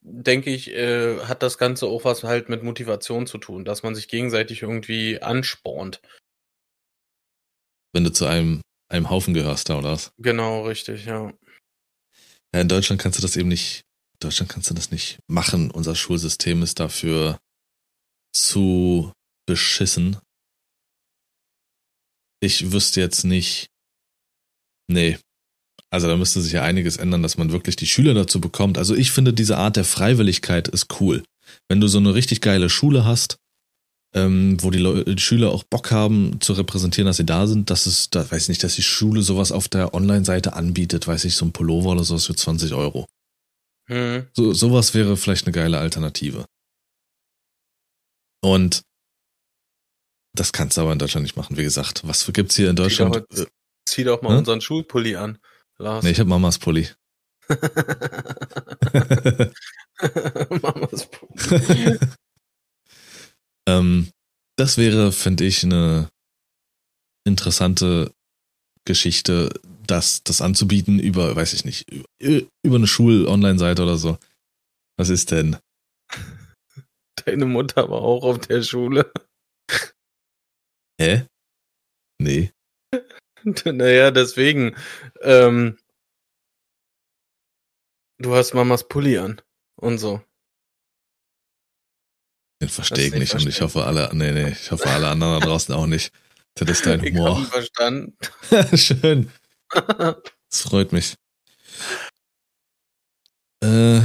denke 0.03 0.51
ich, 0.51 0.71
äh, 0.71 1.21
hat 1.21 1.43
das 1.43 1.59
Ganze 1.59 1.87
auch 1.87 2.05
was 2.05 2.25
halt 2.25 2.49
mit 2.49 2.63
Motivation 2.63 3.27
zu 3.27 3.39
tun, 3.39 3.65
dass 3.65 3.83
man 3.83 3.95
sich 3.95 4.09
gegenseitig 4.09 4.63
irgendwie 4.63 5.21
anspornt. 5.21 6.01
Wenn 7.93 8.05
du 8.05 8.13
zu 8.13 8.27
einem, 8.27 8.63
einem 8.89 9.11
Haufen 9.11 9.35
gehörst 9.35 9.69
da 9.69 9.79
oder 9.79 9.93
was? 9.93 10.13
Genau, 10.19 10.65
richtig, 10.67 11.05
ja. 11.05 11.33
Ja, 12.55 12.61
in 12.61 12.69
Deutschland 12.69 13.01
kannst 13.01 13.19
du 13.19 13.23
das 13.23 13.37
eben 13.37 13.49
nicht, 13.49 13.83
in 14.15 14.19
Deutschland 14.21 14.51
kannst 14.51 14.71
du 14.71 14.75
das 14.75 14.91
nicht 14.91 15.19
machen. 15.29 15.71
Unser 15.71 15.95
Schulsystem 15.95 16.63
ist 16.63 16.81
dafür 16.81 17.39
zu 18.33 19.13
beschissen. 19.47 20.19
Ich 22.41 22.73
wüsste 22.73 23.01
jetzt 23.01 23.25
nicht, 23.25 23.69
nee. 24.89 25.19
Also 25.91 26.07
da 26.07 26.17
müsste 26.17 26.41
sich 26.41 26.53
ja 26.53 26.63
einiges 26.63 26.97
ändern, 26.97 27.23
dass 27.23 27.37
man 27.37 27.51
wirklich 27.51 27.77
die 27.77 27.87
Schüler 27.87 28.15
dazu 28.15 28.41
bekommt. 28.41 28.79
Also 28.79 28.95
ich 28.95 29.11
finde, 29.11 29.33
diese 29.33 29.57
Art 29.57 29.77
der 29.77 29.85
Freiwilligkeit 29.85 30.69
ist 30.69 31.01
cool. 31.01 31.25
Wenn 31.69 31.81
du 31.81 31.89
so 31.89 31.99
eine 31.99 32.15
richtig 32.15 32.41
geile 32.41 32.71
Schule 32.71 33.05
hast, 33.05 33.39
ähm, 34.15 34.57
wo 34.61 34.71
die, 34.71 34.79
Leu 34.79 35.05
die 35.05 35.21
Schüler 35.21 35.51
auch 35.51 35.65
Bock 35.65 35.91
haben 35.91 36.41
zu 36.41 36.53
repräsentieren, 36.53 37.07
dass 37.07 37.17
sie 37.17 37.27
da 37.27 37.47
sind, 37.47 37.71
dass 37.71 37.87
es, 37.87 38.11
da 38.11 38.29
weiß 38.29 38.45
ich 38.45 38.49
nicht, 38.49 38.65
dass 38.65 38.75
die 38.77 38.83
Schule 38.83 39.23
sowas 39.23 39.53
auf 39.53 39.69
der 39.69 39.95
Online-Seite 39.95 40.55
anbietet, 40.55 41.07
weiß 41.07 41.25
ich, 41.25 41.35
so 41.35 41.45
ein 41.45 41.53
Pullover 41.53 41.91
oder 41.91 42.05
sowas 42.05 42.27
für 42.27 42.35
20 42.35 42.75
Euro. 42.75 43.07
Hm. 43.89 44.27
So, 44.33 44.53
sowas 44.53 44.95
wäre 44.95 45.17
vielleicht 45.17 45.47
eine 45.47 45.53
geile 45.53 45.79
Alternative. 45.79 46.47
Und 48.43 48.83
das 50.37 50.53
kannst 50.53 50.77
du 50.77 50.83
aber 50.83 50.93
in 50.93 50.99
Deutschland 50.99 51.25
nicht 51.25 51.37
machen. 51.37 51.57
Wie 51.57 51.63
gesagt, 51.63 52.07
was 52.07 52.31
gibt's 52.33 52.57
hier 52.57 52.71
in 52.71 52.77
Deutschland? 52.77 53.15
Zieh 53.15 53.37
doch, 53.37 53.51
zieh 53.85 54.05
doch 54.05 54.23
mal 54.23 54.35
Hä? 54.35 54.39
unseren 54.39 54.61
Schulpulli 54.61 55.17
an, 55.17 55.39
Lars. 55.81 56.05
Nee, 56.05 56.11
ich 56.11 56.21
habe 56.21 56.29
Mamas 56.29 56.59
Pulli. 56.59 56.89
Mamas 60.63 61.07
Pulli. 61.07 61.99
ähm, 63.67 64.11
das 64.57 64.77
wäre, 64.77 65.11
finde 65.13 65.45
ich, 65.45 65.65
eine 65.65 66.11
interessante 67.27 68.13
Geschichte, 68.87 69.53
das, 69.87 70.23
das 70.23 70.41
anzubieten 70.41 70.99
über, 70.99 71.35
weiß 71.35 71.53
ich 71.55 71.65
nicht, 71.65 71.87
über 72.21 72.77
eine 72.77 72.87
Schul-Online-Seite 72.87 73.83
oder 73.83 73.97
so. 73.97 74.19
Was 74.99 75.09
ist 75.09 75.31
denn? 75.31 75.57
Deine 77.25 77.47
Mutter 77.47 77.89
war 77.91 78.03
auch 78.03 78.23
auf 78.25 78.39
der 78.41 78.63
Schule. 78.63 79.11
Hä? 81.01 81.27
Nee. 82.21 82.53
Naja, 83.65 84.11
deswegen. 84.11 84.77
Ähm, 85.23 85.79
du 88.19 88.35
hast 88.35 88.55
Mamas 88.55 88.87
Pulli 88.89 89.19
an 89.19 89.41
und 89.77 89.99
so. 89.99 90.23
Den 92.61 92.69
verstehe 92.69 93.07
ich 93.07 93.15
nicht, 93.15 93.35
und 93.35 93.47
ich 93.47 93.63
hoffe 93.63 93.85
alle, 93.85 94.11
nee, 94.13 94.33
nee, 94.33 94.51
ich 94.51 94.71
hoffe 94.71 94.89
alle 94.89 95.09
anderen 95.09 95.41
da 95.41 95.47
draußen 95.47 95.75
auch 95.75 95.87
nicht. 95.87 96.13
Das 96.55 96.69
ist 96.69 96.85
dein 96.87 97.01
Humor. 97.01 97.45
Verstanden. 97.47 98.17
Schön. 98.77 99.31
Das 100.53 100.63
freut 100.63 100.91
mich. 100.93 101.15
Äh, 103.63 104.01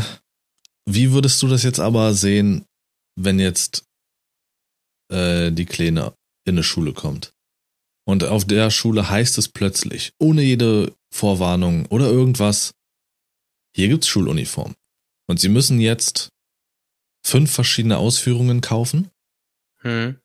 wie 0.88 1.12
würdest 1.12 1.42
du 1.42 1.48
das 1.48 1.64
jetzt 1.64 1.80
aber 1.80 2.14
sehen, 2.14 2.68
wenn 3.16 3.40
jetzt 3.40 3.84
äh, 5.12 5.52
die 5.52 5.66
Kleine 5.66 6.14
in 6.46 6.54
eine 6.54 6.64
Schule 6.64 6.94
kommt? 6.94 7.34
Und 8.08 8.24
auf 8.26 8.46
der 8.46 8.70
Schule 8.70 9.10
heißt 9.10 9.40
es 9.40 9.50
plötzlich, 9.50 10.14
ohne 10.20 10.44
jede 10.44 10.96
Vorwarnung 11.16 11.86
oder 11.88 12.08
irgendwas, 12.08 12.74
hier 13.76 13.88
gibt's 13.88 14.08
Schuluniform. 14.08 14.76
Und 15.28 15.40
sie 15.40 15.50
müssen 15.50 15.80
jetzt 15.80 16.30
fünf 17.26 17.52
verschiedene 17.52 17.98
Ausführungen 17.98 18.62
kaufen. 18.62 19.10
Hm. 19.82 20.20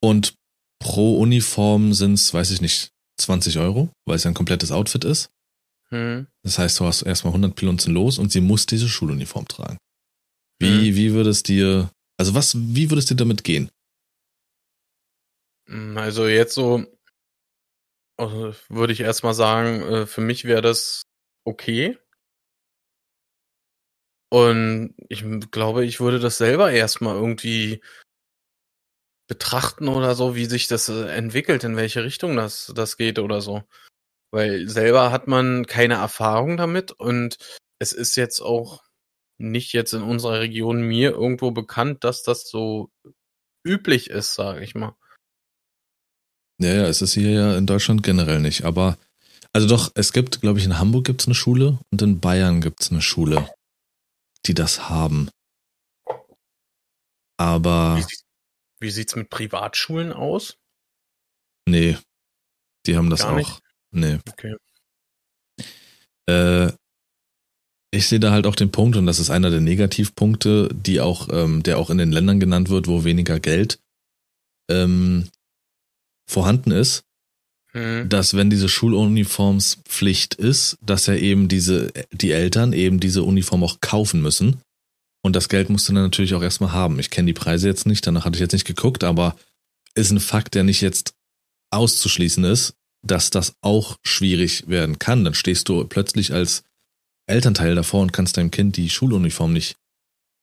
Und 0.00 0.34
pro 0.80 1.18
Uniform 1.20 1.92
sind's, 1.94 2.34
weiß 2.34 2.50
ich 2.50 2.60
nicht, 2.60 2.90
20 3.20 3.58
Euro, 3.58 3.90
weil 4.06 4.16
es 4.16 4.24
ja 4.24 4.30
ein 4.30 4.34
komplettes 4.34 4.72
Outfit 4.72 5.04
ist. 5.04 5.30
Hm. 5.90 6.26
Das 6.42 6.58
heißt, 6.58 6.80
du 6.80 6.84
hast 6.86 7.02
erstmal 7.02 7.32
100 7.32 7.54
Pilunzen 7.54 7.94
los 7.94 8.18
und 8.18 8.32
sie 8.32 8.40
muss 8.40 8.66
diese 8.66 8.88
Schuluniform 8.88 9.46
tragen. 9.46 9.78
Wie, 10.58 10.88
Hm. 10.88 10.96
wie 10.96 11.12
würdest 11.12 11.46
dir, 11.48 11.90
also 12.18 12.34
was, 12.34 12.56
wie 12.56 12.90
würdest 12.90 13.10
dir 13.10 13.16
damit 13.16 13.44
gehen? 13.44 13.70
Mm, 15.68 15.96
Also 15.96 16.26
jetzt 16.26 16.54
so 16.54 16.84
also 18.22 18.54
würde 18.68 18.92
ich 18.92 19.00
erstmal 19.00 19.34
sagen, 19.34 19.82
äh, 19.82 20.06
für 20.06 20.20
mich 20.20 20.44
wäre 20.44 20.62
das 20.62 21.02
okay. 21.44 21.98
Und 24.30 24.94
ich 25.08 25.24
glaube, 25.50 25.84
ich 25.84 26.00
würde 26.00 26.18
das 26.18 26.38
selber 26.38 26.72
erstmal 26.72 27.16
irgendwie 27.16 27.82
betrachten 29.28 29.88
oder 29.88 30.14
so, 30.14 30.34
wie 30.36 30.46
sich 30.46 30.68
das 30.68 30.88
äh, 30.88 31.06
entwickelt, 31.08 31.64
in 31.64 31.76
welche 31.76 32.04
Richtung 32.04 32.36
das, 32.36 32.72
das 32.74 32.96
geht 32.96 33.18
oder 33.18 33.40
so. 33.40 33.64
Weil 34.32 34.68
selber 34.68 35.10
hat 35.10 35.26
man 35.28 35.66
keine 35.66 35.94
Erfahrung 35.94 36.56
damit 36.56 36.92
und 36.92 37.36
es 37.78 37.92
ist 37.92 38.16
jetzt 38.16 38.40
auch 38.40 38.82
nicht 39.38 39.72
jetzt 39.72 39.92
in 39.92 40.02
unserer 40.02 40.40
Region 40.40 40.82
mir 40.82 41.12
irgendwo 41.12 41.50
bekannt, 41.50 42.04
dass 42.04 42.22
das 42.22 42.48
so 42.48 42.90
üblich 43.64 44.10
ist, 44.10 44.34
sage 44.34 44.62
ich 44.64 44.74
mal. 44.74 44.96
Ja, 46.62 46.72
ja, 46.74 46.86
es 46.86 47.02
ist 47.02 47.14
hier 47.14 47.30
ja 47.30 47.56
in 47.58 47.66
Deutschland 47.66 48.02
generell 48.02 48.40
nicht, 48.40 48.64
aber 48.64 48.98
also 49.52 49.66
doch, 49.68 49.90
es 49.94 50.12
gibt, 50.12 50.40
glaube 50.40 50.58
ich, 50.58 50.64
in 50.64 50.78
Hamburg 50.78 51.04
gibt's 51.04 51.26
eine 51.26 51.34
Schule 51.34 51.78
und 51.90 52.00
in 52.02 52.20
Bayern 52.20 52.60
gibt's 52.60 52.90
eine 52.90 53.02
Schule, 53.02 53.48
die 54.46 54.54
das 54.54 54.88
haben. 54.88 55.28
Aber 57.38 57.96
Wie, 57.96 58.02
sieht- 58.02 58.24
wie 58.80 58.90
sieht's 58.90 59.16
mit 59.16 59.30
Privatschulen 59.30 60.12
aus? 60.12 60.56
nee, 61.68 61.96
die 62.86 62.96
haben 62.96 63.10
das 63.10 63.20
Gar 63.20 63.32
auch. 63.32 63.36
nicht? 63.36 63.60
Nee. 63.92 64.18
Okay. 64.30 64.56
Äh, 66.28 66.72
ich 67.94 68.08
sehe 68.08 68.20
da 68.20 68.30
halt 68.32 68.46
auch 68.46 68.56
den 68.56 68.72
Punkt, 68.72 68.96
und 68.96 69.06
das 69.06 69.18
ist 69.18 69.30
einer 69.30 69.50
der 69.50 69.60
Negativpunkte, 69.60 70.68
die 70.72 71.00
auch, 71.00 71.28
ähm, 71.30 71.62
der 71.62 71.78
auch 71.78 71.90
in 71.90 71.98
den 71.98 72.10
Ländern 72.10 72.40
genannt 72.40 72.68
wird, 72.70 72.86
wo 72.88 73.04
weniger 73.04 73.38
Geld 73.38 73.78
ähm, 74.70 75.28
vorhanden 76.26 76.70
ist, 76.70 77.04
Hm. 77.72 78.08
dass 78.08 78.34
wenn 78.34 78.50
diese 78.50 78.68
Schuluniformspflicht 78.68 80.34
ist, 80.34 80.76
dass 80.82 81.06
ja 81.06 81.14
eben 81.14 81.48
diese, 81.48 81.90
die 82.12 82.32
Eltern 82.32 82.74
eben 82.74 83.00
diese 83.00 83.22
Uniform 83.22 83.64
auch 83.64 83.80
kaufen 83.80 84.20
müssen. 84.20 84.60
Und 85.24 85.36
das 85.36 85.48
Geld 85.48 85.70
musst 85.70 85.88
du 85.88 85.94
dann 85.94 86.02
natürlich 86.02 86.34
auch 86.34 86.42
erstmal 86.42 86.72
haben. 86.72 86.98
Ich 86.98 87.08
kenne 87.08 87.26
die 87.26 87.32
Preise 87.32 87.68
jetzt 87.68 87.86
nicht, 87.86 88.06
danach 88.06 88.26
hatte 88.26 88.36
ich 88.36 88.40
jetzt 88.40 88.52
nicht 88.52 88.66
geguckt, 88.66 89.04
aber 89.04 89.36
ist 89.94 90.10
ein 90.10 90.20
Fakt, 90.20 90.54
der 90.54 90.64
nicht 90.64 90.82
jetzt 90.82 91.14
auszuschließen 91.70 92.44
ist, 92.44 92.74
dass 93.06 93.30
das 93.30 93.54
auch 93.62 93.96
schwierig 94.04 94.68
werden 94.68 94.98
kann. 94.98 95.24
Dann 95.24 95.34
stehst 95.34 95.68
du 95.70 95.84
plötzlich 95.86 96.32
als 96.34 96.64
Elternteil 97.26 97.74
davor 97.74 98.02
und 98.02 98.12
kannst 98.12 98.36
deinem 98.36 98.50
Kind 98.50 98.76
die 98.76 98.90
Schuluniform 98.90 99.52
nicht, 99.52 99.76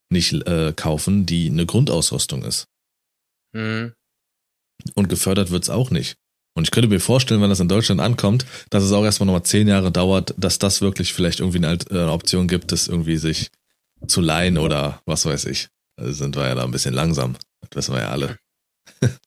nicht 0.10 0.34
äh, 0.48 0.74
kaufen, 0.76 1.28
die 1.28 1.50
eine 1.50 1.68
Grundausrüstung 1.68 2.44
ist. 2.44 2.65
Hm. 3.54 3.94
Und 4.96 5.10
gefördert 5.10 5.52
wird's 5.52 5.70
auch 5.70 5.92
nicht. 5.92 6.15
Und 6.56 6.63
ich 6.63 6.72
könnte 6.72 6.89
mir 6.89 7.00
vorstellen, 7.00 7.42
wenn 7.42 7.50
das 7.50 7.60
in 7.60 7.68
Deutschland 7.68 8.02
ankommt, 8.02 8.46
dass 8.70 8.84
es 8.84 8.92
auch 8.92 9.04
erstmal 9.04 9.28
nochmal 9.28 9.44
zehn 9.44 9.68
Jahre 9.68 9.92
dauert, 9.92 10.34
dass 10.38 10.60
das 10.60 10.82
wirklich 10.82 11.13
vielleicht 11.13 11.39
irgendwie 11.39 11.58
eine, 11.58 11.74
äh, 11.74 12.02
eine 12.02 12.12
Option 12.12 12.48
gibt, 12.48 12.72
das 12.72 12.88
irgendwie 12.88 13.18
sich 13.18 13.50
zu 14.08 14.22
leihen 14.22 14.58
oder 14.58 15.02
was 15.06 15.26
weiß 15.26 15.46
ich. 15.46 15.68
Also 15.98 16.12
sind 16.13 16.36
wir 16.36 16.48
ja 16.48 16.56
da 16.56 16.63
ein 16.63 16.72
bisschen 16.72 16.94
langsam. 16.94 17.36
Das 17.62 17.70
wissen 17.76 17.96
wir 17.96 18.02
ja 18.02 18.10
alle. 18.10 18.38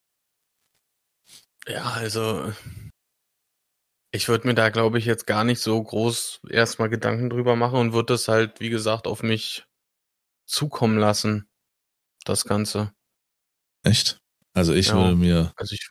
Ja, 1.68 1.92
also 1.92 2.52
ich 4.10 4.28
würde 4.28 4.46
mir 4.46 4.54
da, 4.54 4.68
glaube 4.70 4.98
ich, 4.98 5.04
jetzt 5.04 5.26
gar 5.26 5.44
nicht 5.44 5.60
so 5.60 5.82
groß 5.82 6.40
erstmal 6.48 6.88
Gedanken 6.88 7.30
drüber 7.30 7.56
machen 7.56 7.78
und 7.78 7.92
würde 7.92 8.14
das 8.14 8.28
halt, 8.28 8.60
wie 8.60 8.68
gesagt, 8.68 9.06
auf 9.06 9.22
mich 9.22 9.64
zukommen 10.44 10.98
lassen, 10.98 11.48
das 12.24 12.44
Ganze. 12.44 12.92
Echt? 13.84 14.21
Also 14.54 14.74
ich 14.74 14.88
Ja. 14.88 14.94
würde 14.94 15.16
mir, 15.16 15.52
Also 15.56 15.74
ich 15.74 15.88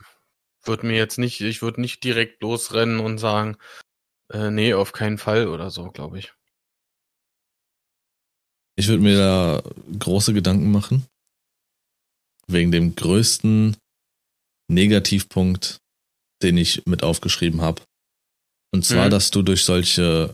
würde 0.63 0.85
mir 0.85 0.97
jetzt 0.97 1.17
nicht, 1.17 1.41
ich 1.41 1.61
würde 1.61 1.81
nicht 1.81 2.03
direkt 2.03 2.41
losrennen 2.41 2.99
und 2.99 3.17
sagen, 3.17 3.57
äh, 4.31 4.51
nee, 4.51 4.73
auf 4.73 4.91
keinen 4.93 5.17
Fall 5.17 5.47
oder 5.47 5.69
so, 5.71 5.91
glaube 5.91 6.19
ich. 6.19 6.33
ich 8.77 8.87
würde 8.87 9.03
mir 9.03 9.17
da 9.17 9.61
große 9.99 10.33
Gedanken 10.33 10.71
machen. 10.71 11.05
Wegen 12.47 12.71
dem 12.71 12.95
größten 12.95 13.77
Negativpunkt, 14.69 15.77
den 16.41 16.57
ich 16.57 16.85
mit 16.85 17.03
aufgeschrieben 17.03 17.61
habe. 17.61 17.83
Und 18.73 18.85
zwar, 18.85 19.07
Mhm. 19.07 19.11
dass 19.11 19.31
du 19.31 19.41
durch 19.41 19.63
solche 19.63 20.33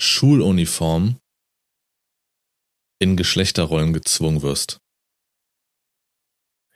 Schuluniformen 0.00 1.18
in 3.00 3.16
Geschlechterrollen 3.16 3.92
gezwungen 3.92 4.42
wirst. 4.42 4.78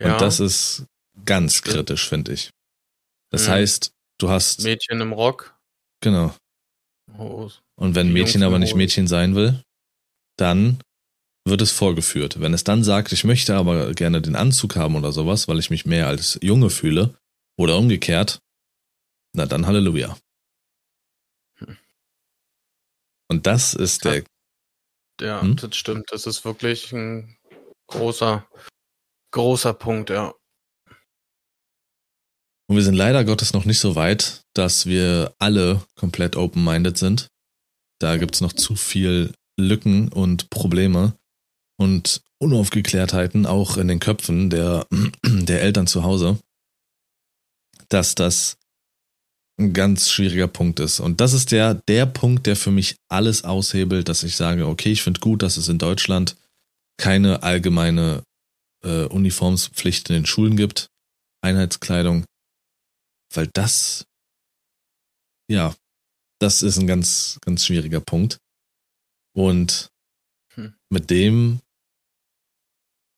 Ja, 0.02 0.14
Und 0.14 0.20
das 0.20 0.40
ist 0.40 0.86
ganz 1.24 1.62
kritisch, 1.62 2.08
finde 2.08 2.32
ich. 2.32 2.50
Das 3.30 3.46
Mhm. 3.46 3.52
heißt, 3.52 3.92
du 4.18 4.28
hast, 4.30 4.62
Mädchen 4.62 5.00
im 5.00 5.12
Rock. 5.12 5.56
genau. 6.02 6.34
Oh, 7.18 7.50
Und 7.76 7.94
wenn 7.94 8.12
Mädchen 8.12 8.42
aber 8.42 8.58
nicht. 8.58 8.74
Mädchen 8.74 9.06
sein 9.06 9.34
will, 9.34 9.62
dann 10.38 10.80
wird 11.46 11.60
es 11.60 11.72
vorgeführt. 11.72 12.40
Wenn 12.40 12.54
es 12.54 12.64
dann 12.64 12.84
sagt, 12.84 13.12
ich 13.12 13.24
möchte 13.24 13.54
aber 13.56 13.92
gerne 13.94 14.22
den 14.22 14.36
Anzug 14.36 14.76
haben 14.76 14.96
oder 14.96 15.12
sowas, 15.12 15.48
weil 15.48 15.58
ich 15.58 15.70
mich 15.70 15.84
mehr 15.84 16.06
als 16.06 16.38
Junge 16.42 16.70
fühle, 16.70 17.16
oder 17.58 17.76
umgekehrt, 17.76 18.38
na 19.34 19.44
dann 19.46 19.66
Halleluja. 19.66 20.16
Hm. 21.58 21.76
Und 23.28 23.46
das 23.46 23.74
ist 23.74 24.04
der, 24.04 24.24
ja, 25.20 25.42
Hm? 25.42 25.56
das 25.56 25.76
stimmt. 25.76 26.10
Das 26.12 26.26
ist 26.26 26.44
wirklich 26.44 26.92
ein 26.92 27.36
großer, 27.88 28.48
großer 29.32 29.74
Punkt, 29.74 30.10
ja. 30.10 30.32
und 32.72 32.76
wir 32.76 32.84
sind 32.84 32.94
leider 32.94 33.22
Gottes 33.24 33.52
noch 33.52 33.66
nicht 33.66 33.80
so 33.80 33.96
weit, 33.96 34.44
dass 34.54 34.86
wir 34.86 35.34
alle 35.38 35.82
komplett 35.94 36.36
open-minded 36.36 36.96
sind. 36.96 37.28
Da 38.00 38.16
gibt's 38.16 38.40
noch 38.40 38.54
zu 38.54 38.76
viel 38.76 39.34
Lücken 39.58 40.08
und 40.08 40.48
Probleme 40.48 41.14
und 41.78 42.22
Unaufgeklärtheiten 42.38 43.44
auch 43.44 43.76
in 43.76 43.88
den 43.88 44.00
Köpfen 44.00 44.48
der, 44.48 44.86
der 45.22 45.60
Eltern 45.60 45.86
zu 45.86 46.02
Hause, 46.02 46.38
dass 47.90 48.14
das 48.14 48.56
ein 49.60 49.74
ganz 49.74 50.10
schwieriger 50.10 50.48
Punkt 50.48 50.80
ist. 50.80 50.98
Und 50.98 51.20
das 51.20 51.34
ist 51.34 51.52
der, 51.52 51.74
der 51.74 52.06
Punkt, 52.06 52.46
der 52.46 52.56
für 52.56 52.70
mich 52.70 52.96
alles 53.10 53.44
aushebelt, 53.44 54.08
dass 54.08 54.22
ich 54.22 54.34
sage, 54.34 54.66
okay, 54.66 54.92
ich 54.92 55.02
finde 55.02 55.20
gut, 55.20 55.42
dass 55.42 55.58
es 55.58 55.68
in 55.68 55.78
Deutschland 55.78 56.36
keine 56.96 57.42
allgemeine 57.42 58.22
äh, 58.84 59.04
Uniformspflicht 59.04 60.08
in 60.10 60.14
den 60.14 60.26
Schulen 60.26 60.56
gibt, 60.56 60.88
Einheitskleidung, 61.42 62.24
weil 63.34 63.48
das, 63.52 64.04
ja, 65.48 65.74
das 66.40 66.62
ist 66.62 66.78
ein 66.78 66.86
ganz, 66.86 67.38
ganz 67.42 67.64
schwieriger 67.64 68.00
Punkt. 68.00 68.38
Und 69.34 69.90
hm. 70.54 70.74
mit 70.90 71.10
dem 71.10 71.60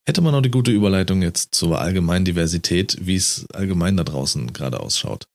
hätte 0.06 0.20
man 0.20 0.34
auch 0.34 0.42
die 0.42 0.50
gute 0.50 0.70
Überleitung 0.70 1.22
jetzt 1.22 1.54
zur 1.54 1.80
allgemeinen 1.80 2.24
Diversität, 2.24 2.98
wie 3.00 3.16
es 3.16 3.46
allgemein 3.52 3.96
da 3.96 4.04
draußen 4.04 4.52
gerade 4.52 4.80
ausschaut. 4.80 5.26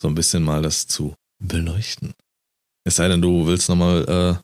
So 0.00 0.08
ein 0.08 0.14
bisschen 0.14 0.42
mal 0.42 0.62
das 0.62 0.86
zu 0.86 1.14
beleuchten. 1.42 2.14
Es 2.84 2.96
sei 2.96 3.08
denn, 3.08 3.22
du 3.22 3.46
willst 3.46 3.68
nochmal 3.68 4.04
äh, 4.04 4.42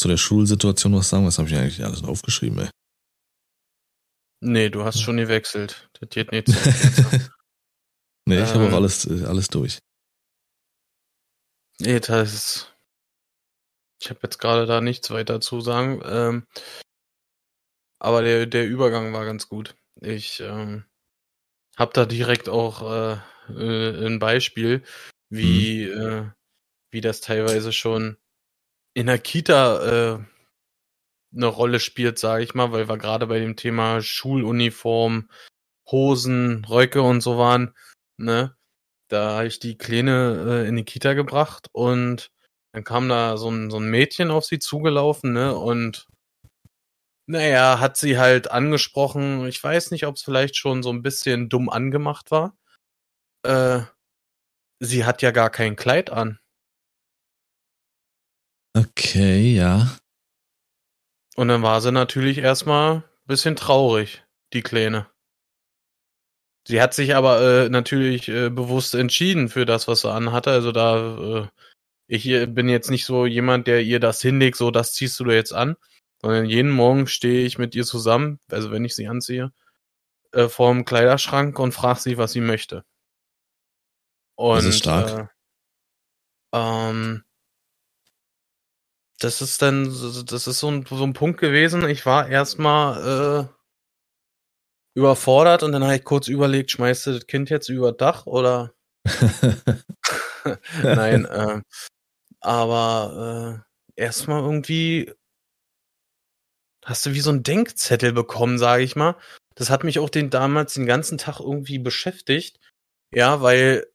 zu 0.00 0.08
der 0.08 0.16
Schulsituation 0.16 0.94
was 0.94 1.10
sagen? 1.10 1.26
Was 1.26 1.38
habe 1.38 1.48
ich 1.48 1.54
eigentlich 1.54 1.84
alles 1.84 2.02
aufgeschrieben, 2.02 2.58
ey? 2.60 2.70
Nee, 4.40 4.70
du 4.70 4.84
hast 4.84 5.02
schon 5.02 5.18
gewechselt. 5.18 5.90
Das 6.00 6.08
geht 6.08 6.32
nicht 6.32 6.48
nee, 8.26 8.42
ich 8.42 8.48
ähm, 8.50 8.54
habe 8.54 8.68
auch 8.68 8.72
alles, 8.72 9.06
alles 9.08 9.48
durch. 9.48 9.78
Nee, 11.78 12.00
das 12.00 12.34
ist. 12.34 12.76
Ich 14.02 14.08
habe 14.08 14.20
jetzt 14.22 14.38
gerade 14.38 14.66
da 14.66 14.80
nichts 14.80 15.10
weiter 15.10 15.40
zu 15.40 15.60
sagen. 15.60 16.00
Ähm, 16.04 16.46
aber 17.98 18.22
der, 18.22 18.46
der 18.46 18.66
Übergang 18.66 19.12
war 19.12 19.26
ganz 19.26 19.48
gut. 19.48 19.76
Ich 20.00 20.40
ähm, 20.40 20.84
habe 21.76 21.92
da 21.92 22.06
direkt 22.06 22.48
auch 22.48 22.82
äh, 22.82 23.18
äh, 23.50 24.06
ein 24.06 24.18
Beispiel, 24.18 24.82
wie, 25.28 25.86
mhm. 25.86 26.00
äh, 26.00 26.30
wie 26.90 27.02
das 27.02 27.20
teilweise 27.20 27.72
schon 27.72 28.16
in 28.94 29.06
der 29.06 29.18
Kita 29.18 30.16
äh, 30.16 30.24
eine 31.34 31.46
Rolle 31.46 31.80
spielt, 31.80 32.18
sage 32.18 32.44
ich 32.44 32.54
mal, 32.54 32.72
weil 32.72 32.88
wir 32.88 32.98
gerade 32.98 33.26
bei 33.26 33.38
dem 33.38 33.56
Thema 33.56 34.00
Schuluniform, 34.02 35.30
Hosen, 35.90 36.64
Röcke 36.64 37.02
und 37.02 37.20
so 37.20 37.38
waren, 37.38 37.74
ne? 38.16 38.56
Da 39.08 39.36
habe 39.38 39.46
ich 39.46 39.58
die 39.58 39.76
Kleine 39.76 40.62
äh, 40.64 40.68
in 40.68 40.76
die 40.76 40.84
Kita 40.84 41.14
gebracht 41.14 41.68
und 41.72 42.30
dann 42.72 42.84
kam 42.84 43.08
da 43.08 43.36
so 43.36 43.50
ein, 43.50 43.70
so 43.70 43.78
ein 43.78 43.90
Mädchen 43.90 44.30
auf 44.30 44.44
sie 44.44 44.60
zugelaufen, 44.60 45.32
ne? 45.32 45.56
Und 45.56 46.06
naja, 47.26 47.78
hat 47.78 47.96
sie 47.96 48.18
halt 48.18 48.50
angesprochen, 48.50 49.46
ich 49.46 49.62
weiß 49.62 49.92
nicht, 49.92 50.06
ob 50.06 50.16
es 50.16 50.22
vielleicht 50.22 50.56
schon 50.56 50.82
so 50.82 50.90
ein 50.90 51.02
bisschen 51.02 51.48
dumm 51.48 51.68
angemacht 51.68 52.30
war. 52.30 52.56
Äh, 53.44 53.82
sie 54.80 55.04
hat 55.04 55.22
ja 55.22 55.30
gar 55.30 55.50
kein 55.50 55.76
Kleid 55.76 56.10
an. 56.10 56.40
Okay, 58.76 59.54
ja. 59.54 59.96
Und 61.40 61.48
dann 61.48 61.62
war 61.62 61.80
sie 61.80 61.90
natürlich 61.90 62.38
erstmal 62.38 62.96
ein 62.96 63.04
bisschen 63.26 63.56
traurig, 63.56 64.22
die 64.52 64.62
Kleine. 64.62 65.06
Sie 66.68 66.82
hat 66.82 66.92
sich 66.92 67.14
aber 67.14 67.40
äh, 67.40 67.68
natürlich 67.68 68.28
äh, 68.28 68.50
bewusst 68.50 68.94
entschieden 68.94 69.48
für 69.48 69.64
das, 69.64 69.88
was 69.88 70.02
sie 70.02 70.12
anhatte. 70.12 70.50
Also 70.50 70.70
da, 70.72 71.42
äh, 71.44 71.48
ich 72.06 72.24
bin 72.24 72.68
jetzt 72.68 72.90
nicht 72.90 73.06
so 73.06 73.24
jemand, 73.24 73.66
der 73.66 73.82
ihr 73.82 74.00
das 74.00 74.20
hinlegt, 74.20 74.56
so 74.56 74.70
das 74.70 74.92
ziehst 74.92 75.18
du 75.18 75.24
dir 75.24 75.34
jetzt 75.34 75.54
an 75.54 75.76
sondern 76.20 76.44
jeden 76.44 76.70
Morgen 76.70 77.06
stehe 77.06 77.46
ich 77.46 77.58
mit 77.58 77.74
ihr 77.74 77.84
zusammen, 77.84 78.40
also 78.50 78.70
wenn 78.70 78.84
ich 78.84 78.94
sie 78.94 79.08
anziehe, 79.08 79.52
äh, 80.32 80.48
vorm 80.48 80.84
Kleiderschrank 80.84 81.58
und 81.58 81.72
frage 81.72 82.00
sie, 82.00 82.18
was 82.18 82.32
sie 82.32 82.40
möchte. 82.40 82.84
Und, 84.36 84.56
das 84.56 84.66
ist 84.66 84.78
stark. 84.78 85.30
Äh, 86.52 86.58
ähm, 86.58 87.24
das 89.20 89.42
ist 89.42 89.62
dann, 89.62 89.84
das 89.84 90.46
ist 90.46 90.58
so 90.58 90.70
ein, 90.70 90.84
so 90.88 91.04
ein 91.04 91.12
Punkt 91.12 91.40
gewesen. 91.40 91.88
Ich 91.88 92.06
war 92.06 92.28
erstmal 92.28 93.48
äh, 93.48 94.98
überfordert 94.98 95.62
und 95.62 95.72
dann 95.72 95.84
habe 95.84 95.96
ich 95.96 96.04
kurz 96.04 96.26
überlegt, 96.28 96.70
schmeißt 96.70 97.06
du 97.06 97.12
das 97.12 97.26
Kind 97.26 97.50
jetzt 97.50 97.68
über 97.68 97.92
Dach 97.92 98.26
oder? 98.26 98.74
Nein, 100.82 101.26
äh, 101.26 101.60
aber 102.40 103.62
äh, 103.96 104.00
erstmal 104.00 104.42
irgendwie 104.42 105.12
hast 106.84 107.04
du 107.04 107.12
wie 107.12 107.20
so 107.20 107.30
ein 107.30 107.42
Denkzettel 107.42 108.12
bekommen, 108.12 108.58
sage 108.58 108.82
ich 108.82 108.96
mal. 108.96 109.16
Das 109.54 109.68
hat 109.68 109.84
mich 109.84 109.98
auch 109.98 110.08
den 110.08 110.30
damals 110.30 110.74
den 110.74 110.86
ganzen 110.86 111.18
Tag 111.18 111.40
irgendwie 111.40 111.78
beschäftigt. 111.78 112.58
Ja, 113.12 113.42
weil 113.42 113.86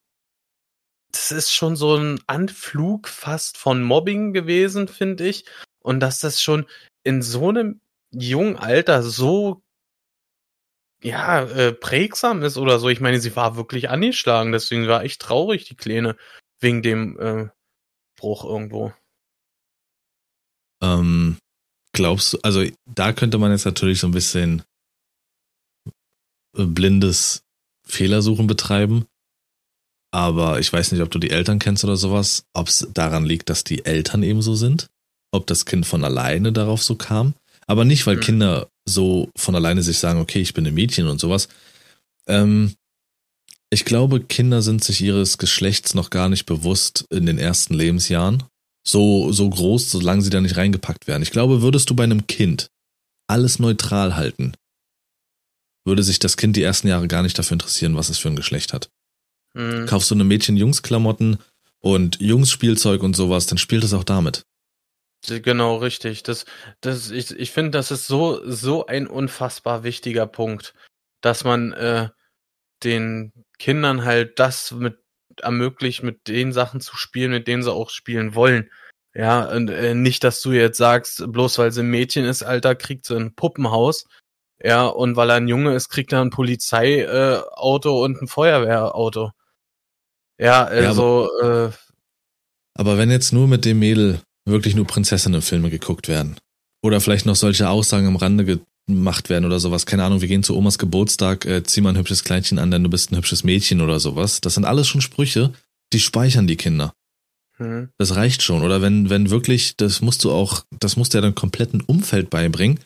das 1.15 1.31
ist 1.31 1.51
schon 1.51 1.75
so 1.75 1.95
ein 1.95 2.19
Anflug 2.27 3.07
fast 3.07 3.57
von 3.57 3.83
Mobbing 3.83 4.33
gewesen, 4.33 4.87
finde 4.87 5.27
ich. 5.27 5.45
Und 5.79 5.99
dass 5.99 6.19
das 6.19 6.41
schon 6.41 6.65
in 7.03 7.21
so 7.21 7.49
einem 7.49 7.79
jungen 8.11 8.55
Alter 8.57 9.03
so 9.03 9.61
ja, 11.03 11.43
äh, 11.43 11.71
prägsam 11.71 12.41
ist 12.43 12.57
oder 12.57 12.79
so. 12.79 12.89
Ich 12.89 12.99
meine, 12.99 13.19
sie 13.19 13.35
war 13.35 13.55
wirklich 13.55 13.89
angeschlagen, 13.89 14.51
deswegen 14.51 14.87
war 14.87 15.05
ich 15.05 15.17
traurig, 15.17 15.65
die 15.65 15.75
Kleine, 15.75 16.17
wegen 16.59 16.81
dem 16.81 17.19
äh, 17.19 17.49
Bruch 18.15 18.43
irgendwo. 18.43 18.93
Ähm, 20.81 21.37
Glaubst 21.95 22.33
du, 22.33 22.39
also 22.43 22.61
da 22.85 23.13
könnte 23.13 23.37
man 23.37 23.51
jetzt 23.51 23.63
natürlich 23.63 24.01
so 24.01 24.07
ein 24.07 24.11
bisschen 24.11 24.63
äh, 26.57 26.65
blindes 26.65 27.45
Fehlersuchen 27.87 28.47
betreiben. 28.47 29.05
Aber 30.15 30.61
ich 30.61 30.71
weiß 30.71 30.93
nicht, 30.93 31.01
ob 31.01 31.11
du 31.11 31.19
die 31.19 31.29
Eltern 31.29 31.59
kennst 31.59 31.83
oder 31.83 31.97
sowas, 31.97 32.45
ob 32.53 32.69
es 32.69 32.87
daran 32.93 33.25
liegt, 33.25 33.49
dass 33.49 33.65
die 33.65 33.83
Eltern 33.83 34.23
eben 34.23 34.41
so 34.41 34.55
sind, 34.55 34.87
ob 35.33 35.45
das 35.45 35.65
Kind 35.65 35.85
von 35.85 36.05
alleine 36.05 36.53
darauf 36.53 36.81
so 36.81 36.95
kam. 36.95 37.33
Aber 37.67 37.83
nicht, 37.83 38.07
weil 38.07 38.15
mhm. 38.15 38.21
Kinder 38.21 38.69
so 38.85 39.29
von 39.35 39.55
alleine 39.55 39.83
sich 39.83 39.97
sagen, 39.97 40.21
okay, 40.21 40.39
ich 40.39 40.53
bin 40.53 40.65
ein 40.65 40.73
Mädchen 40.73 41.07
und 41.07 41.19
sowas. 41.19 41.49
Ähm, 42.27 42.75
ich 43.69 43.83
glaube, 43.83 44.21
Kinder 44.21 44.61
sind 44.61 44.85
sich 44.85 45.01
ihres 45.01 45.37
Geschlechts 45.37 45.95
noch 45.95 46.11
gar 46.11 46.29
nicht 46.29 46.45
bewusst 46.45 47.03
in 47.09 47.25
den 47.25 47.37
ersten 47.37 47.73
Lebensjahren 47.73 48.43
so, 48.87 49.33
so 49.33 49.49
groß, 49.49 49.91
solange 49.91 50.21
sie 50.21 50.29
da 50.29 50.39
nicht 50.39 50.55
reingepackt 50.55 51.07
werden. 51.07 51.23
Ich 51.23 51.31
glaube, 51.31 51.61
würdest 51.61 51.89
du 51.89 51.93
bei 51.93 52.05
einem 52.05 52.25
Kind 52.25 52.69
alles 53.27 53.59
neutral 53.59 54.15
halten, 54.15 54.53
würde 55.83 56.03
sich 56.03 56.19
das 56.19 56.37
Kind 56.37 56.55
die 56.55 56.63
ersten 56.63 56.87
Jahre 56.87 57.09
gar 57.09 57.21
nicht 57.21 57.37
dafür 57.37 57.55
interessieren, 57.55 57.97
was 57.97 58.07
es 58.07 58.17
für 58.17 58.29
ein 58.29 58.37
Geschlecht 58.37 58.71
hat. 58.71 58.89
Mhm. 59.55 59.85
Kaufst 59.87 60.11
du 60.11 60.15
eine 60.15 60.25
Mädchen-Jungs-Klamotten 60.25 61.39
und 61.79 62.19
Jungs-Spielzeug 62.19 63.01
und 63.01 63.15
sowas, 63.15 63.47
dann 63.47 63.57
spielt 63.57 63.83
es 63.83 63.93
auch 63.93 64.03
damit. 64.03 64.43
Genau, 65.27 65.77
richtig. 65.77 66.21
Das, 66.23 66.45
das, 66.81 67.09
ich, 67.09 67.31
ich 67.31 67.51
finde, 67.51 67.71
das 67.71 67.89
ist 67.89 68.05
so, 68.05 68.41
so 68.45 68.85
ein 68.85 69.07
unfassbar 69.07 69.83
wichtiger 69.83 70.27
Punkt, 70.27 70.75
dass 71.21 71.43
man 71.43 71.73
äh, 71.73 72.09
den 72.83 73.31
Kindern 73.57 74.05
halt 74.05 74.39
das 74.39 74.71
mit 74.71 74.99
ermöglicht, 75.41 76.03
mit 76.03 76.27
den 76.27 76.53
Sachen 76.53 76.81
zu 76.81 76.95
spielen, 76.95 77.31
mit 77.31 77.47
denen 77.47 77.63
sie 77.63 77.73
auch 77.73 77.89
spielen 77.89 78.35
wollen. 78.35 78.69
Ja, 79.15 79.45
und 79.49 79.69
äh, 79.69 79.95
nicht, 79.95 80.23
dass 80.23 80.41
du 80.41 80.51
jetzt 80.51 80.77
sagst, 80.77 81.23
bloß 81.31 81.57
weil 81.57 81.71
sie 81.71 81.81
ein 81.81 81.89
Mädchen 81.89 82.25
ist, 82.25 82.43
Alter, 82.43 82.75
kriegt 82.75 83.05
sie 83.05 83.15
ein 83.15 83.33
Puppenhaus. 83.33 84.05
Ja, 84.61 84.85
und 84.85 85.15
weil 85.15 85.29
er 85.29 85.37
ein 85.37 85.47
Junge 85.47 85.73
ist, 85.75 85.89
kriegt 85.89 86.13
er 86.13 86.21
ein 86.21 86.29
Polizeiauto 86.29 87.89
äh, 87.89 88.05
und 88.05 88.21
ein 88.21 88.27
Feuerwehrauto. 88.27 89.31
Ja, 90.39 90.65
also. 90.65 91.29
Ja, 91.41 91.47
aber, 91.47 91.65
äh, 91.67 91.71
aber 92.77 92.97
wenn 92.97 93.11
jetzt 93.11 93.31
nur 93.31 93.47
mit 93.47 93.65
dem 93.65 93.79
Mädel 93.79 94.21
wirklich 94.45 94.75
nur 94.75 94.85
Prinzessinnenfilme 94.85 95.69
geguckt 95.69 96.07
werden 96.07 96.37
oder 96.83 97.01
vielleicht 97.01 97.25
noch 97.25 97.35
solche 97.35 97.69
Aussagen 97.69 98.07
am 98.07 98.15
Rande 98.15 98.59
gemacht 98.87 99.29
werden 99.29 99.45
oder 99.45 99.59
sowas. 99.59 99.85
Keine 99.85 100.03
Ahnung, 100.03 100.21
wir 100.21 100.27
gehen 100.27 100.43
zu 100.43 100.55
Omas 100.55 100.77
Geburtstag, 100.77 101.45
äh, 101.45 101.63
zieh 101.63 101.81
mal 101.81 101.89
ein 101.89 101.97
hübsches 101.97 102.23
Kleinchen 102.23 102.59
an, 102.59 102.71
denn 102.71 102.83
du 102.83 102.89
bist 102.89 103.11
ein 103.11 103.17
hübsches 103.17 103.43
Mädchen 103.43 103.81
oder 103.81 103.99
sowas. 103.99 104.41
Das 104.41 104.53
sind 104.53 104.65
alles 104.65 104.87
schon 104.87 105.01
Sprüche, 105.01 105.53
die 105.93 105.99
speichern 105.99 106.47
die 106.47 106.57
Kinder. 106.57 106.93
Mhm. 107.57 107.89
Das 107.97 108.15
reicht 108.15 108.43
schon. 108.43 108.61
Oder 108.61 108.81
wenn, 108.81 109.09
wenn 109.09 109.29
wirklich, 109.29 109.77
das 109.77 110.01
musst 110.01 110.23
du 110.23 110.31
auch, 110.31 110.65
das 110.79 110.97
musst 110.97 111.13
du 111.13 111.17
ja 111.17 111.21
deinem 111.21 111.35
kompletten 111.35 111.81
Umfeld 111.81 112.29
beibringen. 112.29 112.79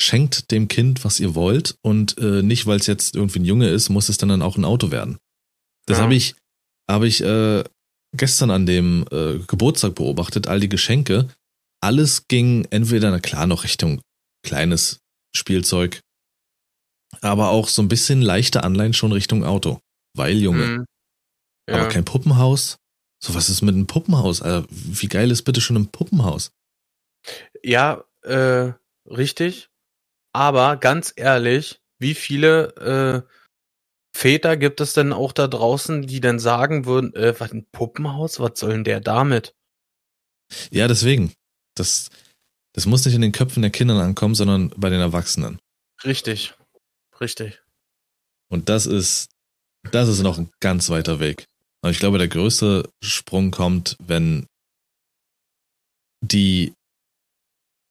Schenkt 0.00 0.50
dem 0.52 0.68
Kind, 0.68 1.04
was 1.04 1.18
ihr 1.18 1.34
wollt 1.34 1.76
und 1.82 2.18
äh, 2.18 2.42
nicht, 2.42 2.66
weil 2.66 2.78
es 2.78 2.86
jetzt 2.86 3.16
irgendwie 3.16 3.40
ein 3.40 3.44
Junge 3.44 3.68
ist, 3.68 3.88
muss 3.88 4.08
es 4.08 4.16
dann, 4.16 4.28
dann 4.28 4.42
auch 4.42 4.56
ein 4.56 4.64
Auto 4.64 4.90
werden. 4.90 5.18
Das 5.86 5.98
ja. 5.98 6.04
habe 6.04 6.14
ich, 6.14 6.36
habe 6.90 7.06
ich 7.06 7.22
äh, 7.22 7.64
gestern 8.16 8.50
an 8.50 8.66
dem 8.66 9.04
äh, 9.10 9.38
Geburtstag 9.46 9.94
beobachtet, 9.94 10.48
all 10.48 10.60
die 10.60 10.68
Geschenke. 10.68 11.28
Alles 11.80 12.26
ging 12.28 12.66
entweder, 12.70 13.10
na 13.10 13.20
klar, 13.20 13.46
noch 13.46 13.64
Richtung 13.64 14.00
kleines 14.44 15.00
Spielzeug. 15.36 16.00
Aber 17.20 17.50
auch 17.50 17.68
so 17.68 17.82
ein 17.82 17.88
bisschen 17.88 18.22
leichte 18.22 18.64
Anleihen 18.64 18.94
schon 18.94 19.12
Richtung 19.12 19.44
Auto. 19.44 19.80
Weil, 20.14 20.38
Junge. 20.38 20.66
Mhm. 20.66 20.84
Ja. 21.68 21.76
Aber 21.76 21.88
kein 21.88 22.04
Puppenhaus. 22.04 22.78
So, 23.22 23.34
was 23.34 23.48
ist 23.48 23.62
mit 23.62 23.74
einem 23.74 23.86
Puppenhaus? 23.86 24.42
Also, 24.42 24.66
wie 24.70 25.08
geil 25.08 25.30
ist 25.30 25.42
bitte 25.42 25.60
schon 25.60 25.76
ein 25.76 25.88
Puppenhaus? 25.88 26.52
Ja, 27.62 28.04
äh, 28.22 28.72
richtig. 29.06 29.68
Aber 30.32 30.76
ganz 30.76 31.12
ehrlich, 31.16 31.80
wie 31.98 32.14
viele 32.14 33.24
äh, 33.26 33.37
Väter 34.18 34.56
gibt 34.56 34.80
es 34.80 34.94
denn 34.94 35.12
auch 35.12 35.30
da 35.30 35.46
draußen, 35.46 36.08
die 36.08 36.20
dann 36.20 36.40
sagen 36.40 36.86
würden, 36.86 37.14
äh, 37.14 37.38
was 37.38 37.52
ein 37.52 37.66
Puppenhaus, 37.70 38.40
was 38.40 38.58
soll 38.58 38.70
denn 38.70 38.82
der 38.82 38.98
damit? 38.98 39.54
Ja, 40.72 40.88
deswegen. 40.88 41.34
Das, 41.76 42.10
das 42.72 42.86
muss 42.86 43.04
nicht 43.04 43.14
in 43.14 43.20
den 43.20 43.30
Köpfen 43.30 43.62
der 43.62 43.70
Kinder 43.70 43.94
ankommen, 43.94 44.34
sondern 44.34 44.70
bei 44.70 44.90
den 44.90 44.98
Erwachsenen. 44.98 45.60
Richtig. 46.02 46.54
Richtig. 47.20 47.62
Und 48.50 48.68
das 48.68 48.86
ist, 48.86 49.28
das 49.92 50.08
ist 50.08 50.20
noch 50.22 50.36
ein 50.36 50.50
ganz 50.58 50.90
weiter 50.90 51.20
Weg. 51.20 51.44
Und 51.82 51.92
ich 51.92 52.00
glaube, 52.00 52.18
der 52.18 52.26
größte 52.26 52.90
Sprung 53.00 53.52
kommt, 53.52 53.96
wenn 54.00 54.46
die 56.24 56.72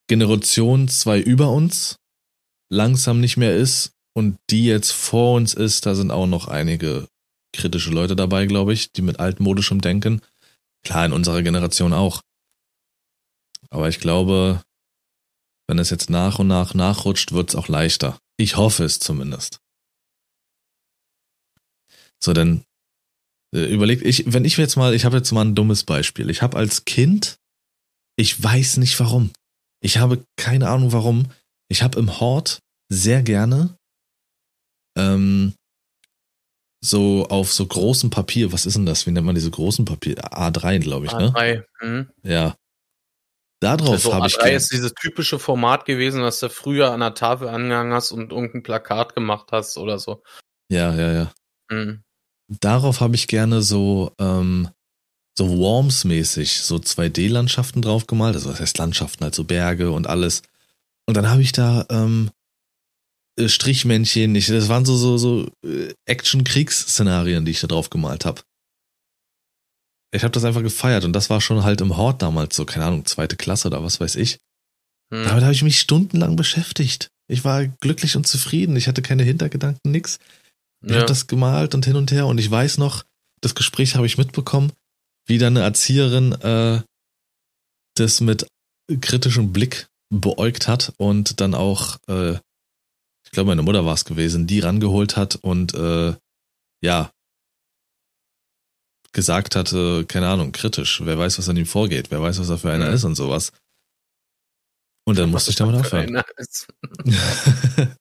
Generation 0.09 0.89
zwei 0.89 1.21
über 1.21 1.51
uns 1.51 1.95
langsam 2.69 3.21
nicht 3.21 3.37
mehr 3.37 3.55
ist 3.55 3.93
und 4.17 4.39
die 4.49 4.65
jetzt 4.65 4.93
vor 4.93 5.35
uns 5.35 5.53
ist, 5.53 5.85
da 5.85 5.93
sind 5.93 6.09
auch 6.09 6.25
noch 6.25 6.47
einige 6.47 7.07
kritische 7.53 7.91
Leute 7.91 8.15
dabei, 8.15 8.47
glaube 8.47 8.73
ich, 8.73 8.91
die 8.91 9.03
mit 9.03 9.19
altmodischem 9.19 9.79
Denken. 9.79 10.23
Klar, 10.83 11.05
in 11.05 11.13
unserer 11.13 11.43
Generation 11.43 11.93
auch. 11.93 12.23
Aber 13.69 13.89
ich 13.89 13.99
glaube, 13.99 14.63
wenn 15.67 15.77
es 15.77 15.91
jetzt 15.91 16.09
nach 16.09 16.39
und 16.39 16.47
nach 16.47 16.73
nachrutscht, 16.73 17.31
wird 17.31 17.49
es 17.49 17.55
auch 17.55 17.67
leichter. 17.67 18.19
Ich 18.37 18.57
hoffe 18.57 18.85
es 18.85 18.97
zumindest. 18.97 19.59
So, 22.19 22.33
dann 22.33 22.63
äh, 23.53 23.71
überlegt, 23.71 24.03
ich, 24.03 24.33
wenn 24.33 24.45
ich 24.45 24.57
jetzt 24.57 24.77
mal, 24.77 24.95
ich 24.95 25.05
habe 25.05 25.17
jetzt 25.17 25.31
mal 25.31 25.45
ein 25.45 25.53
dummes 25.53 25.83
Beispiel. 25.83 26.31
Ich 26.31 26.41
habe 26.41 26.57
als 26.57 26.85
Kind, 26.85 27.37
ich 28.15 28.41
weiß 28.41 28.77
nicht 28.77 28.99
warum. 28.99 29.29
Ich 29.79 29.99
habe 29.99 30.25
keine 30.37 30.69
Ahnung 30.69 30.91
warum. 30.91 31.27
Ich 31.69 31.83
habe 31.83 31.99
im 31.99 32.19
Hort 32.19 32.63
sehr 32.89 33.21
gerne 33.21 33.77
ähm, 34.97 35.53
so 36.81 37.27
auf 37.29 37.51
so 37.51 37.65
großem 37.65 38.09
Papier, 38.09 38.51
was 38.51 38.65
ist 38.65 38.75
denn 38.75 38.85
das? 38.85 39.05
Wie 39.05 39.11
nennt 39.11 39.25
man 39.25 39.35
diese 39.35 39.51
großen 39.51 39.85
Papier? 39.85 40.15
A3, 40.15 40.79
glaube 40.79 41.07
ich, 41.07 41.11
ne? 41.13 41.31
A3. 41.31 41.63
Hm. 41.79 42.09
Ja. 42.23 42.55
Darauf 43.59 43.89
Also 43.89 44.13
habe 44.13 44.27
ich 44.27 44.37
A3 44.37 44.51
ist 44.51 44.71
dieses 44.71 44.93
typische 44.93 45.39
Format 45.39 45.85
gewesen, 45.85 46.21
was 46.21 46.39
du 46.39 46.49
früher 46.49 46.91
an 46.91 46.99
der 46.99 47.15
Tafel 47.15 47.47
angehangen 47.47 47.93
hast 47.93 48.11
und 48.11 48.31
irgendein 48.31 48.63
Plakat 48.63 49.15
gemacht 49.15 49.47
hast 49.51 49.77
oder 49.77 49.97
so. 49.97 50.21
Ja, 50.69 50.93
ja, 50.93 51.11
ja. 51.11 51.31
Hm. 51.71 52.03
Darauf 52.47 53.01
habe 53.01 53.15
ich 53.15 53.27
gerne 53.27 53.61
so 53.61 54.13
ähm, 54.19 54.69
so 55.37 55.49
Worms-mäßig 55.49 56.61
so 56.61 56.77
2D-Landschaften 56.77 57.81
drauf 57.81 58.07
gemalt. 58.07 58.35
Also 58.35 58.49
was 58.49 58.59
heißt 58.59 58.77
Landschaften, 58.77 59.23
also 59.23 59.43
Berge 59.43 59.91
und 59.91 60.07
alles. 60.07 60.41
Und 61.05 61.15
dann 61.15 61.29
habe 61.29 61.41
ich 61.41 61.51
da 61.51 61.85
ähm, 61.89 62.29
äh, 62.29 62.36
Strichmännchen, 63.45 64.33
ich, 64.35 64.47
das 64.47 64.67
waren 64.69 64.85
so 64.85 64.95
so 64.97 65.17
so 65.17 65.47
äh, 65.65 65.93
Action-Kriegsszenarien, 66.05 67.45
die 67.45 67.51
ich 67.51 67.59
da 67.59 67.67
drauf 67.67 67.89
gemalt 67.89 68.25
habe. 68.25 68.41
Ich 70.15 70.23
habe 70.23 70.31
das 70.31 70.45
einfach 70.45 70.63
gefeiert 70.63 71.03
und 71.03 71.13
das 71.13 71.29
war 71.29 71.41
schon 71.41 71.63
halt 71.63 71.81
im 71.81 71.97
Hort 71.97 72.21
damals 72.21 72.55
so, 72.55 72.65
keine 72.65 72.85
Ahnung, 72.85 73.05
zweite 73.05 73.35
Klasse 73.35 73.67
oder 73.67 73.83
was 73.83 73.99
weiß 73.99 74.15
ich. 74.15 74.39
Hm. 75.13 75.25
Damit 75.25 75.43
habe 75.43 75.53
ich 75.53 75.63
mich 75.63 75.79
stundenlang 75.79 76.35
beschäftigt. 76.35 77.09
Ich 77.29 77.43
war 77.43 77.67
glücklich 77.67 78.15
und 78.15 78.25
zufrieden. 78.25 78.75
Ich 78.77 78.87
hatte 78.87 79.01
keine 79.01 79.23
Hintergedanken, 79.23 79.91
nix. 79.91 80.19
Ich 80.83 80.91
Ja. 80.91 80.97
habe 80.97 81.07
das 81.07 81.27
gemalt 81.27 81.75
und 81.75 81.85
hin 81.85 81.95
und 81.97 82.11
her 82.11 82.25
und 82.27 82.37
ich 82.37 82.49
weiß 82.49 82.77
noch, 82.77 83.03
das 83.41 83.53
Gespräch 83.53 83.95
habe 83.95 84.05
ich 84.05 84.17
mitbekommen, 84.17 84.71
wie 85.27 85.37
dann 85.37 85.57
eine 85.57 85.65
Erzieherin 85.65 86.31
äh, 86.41 86.81
das 87.95 88.21
mit 88.21 88.47
kritischem 89.01 89.51
Blick 89.51 89.87
beäugt 90.09 90.67
hat 90.69 90.93
und 90.97 91.41
dann 91.41 91.53
auch, 91.53 91.97
äh, 92.07 92.37
ich 93.27 93.31
glaube 93.31 93.49
meine 93.49 93.61
Mutter 93.61 93.85
war 93.85 93.93
es 93.93 94.05
gewesen, 94.05 94.47
die 94.47 94.59
rangeholt 94.61 95.15
hat 95.17 95.35
und 95.35 95.73
äh, 95.73 96.15
ja 96.81 97.11
gesagt 99.13 99.55
hat, 99.55 99.71
äh, 99.73 100.03
keine 100.05 100.27
Ahnung, 100.29 100.51
kritisch, 100.51 101.01
wer 101.03 101.17
weiß, 101.17 101.37
was 101.39 101.49
an 101.49 101.57
ihm 101.57 101.65
vorgeht, 101.65 102.11
wer 102.11 102.21
weiß, 102.21 102.39
was 102.39 102.49
er 102.49 102.57
für 102.57 102.71
einer 102.71 102.87
Mhm. 102.89 102.93
ist 102.93 103.03
und 103.03 103.15
sowas. 103.15 103.51
Und 105.05 105.17
dann 105.17 105.29
musste 105.31 105.49
ich 105.51 105.55
damit 105.55 105.75
aufhören. 105.75 106.21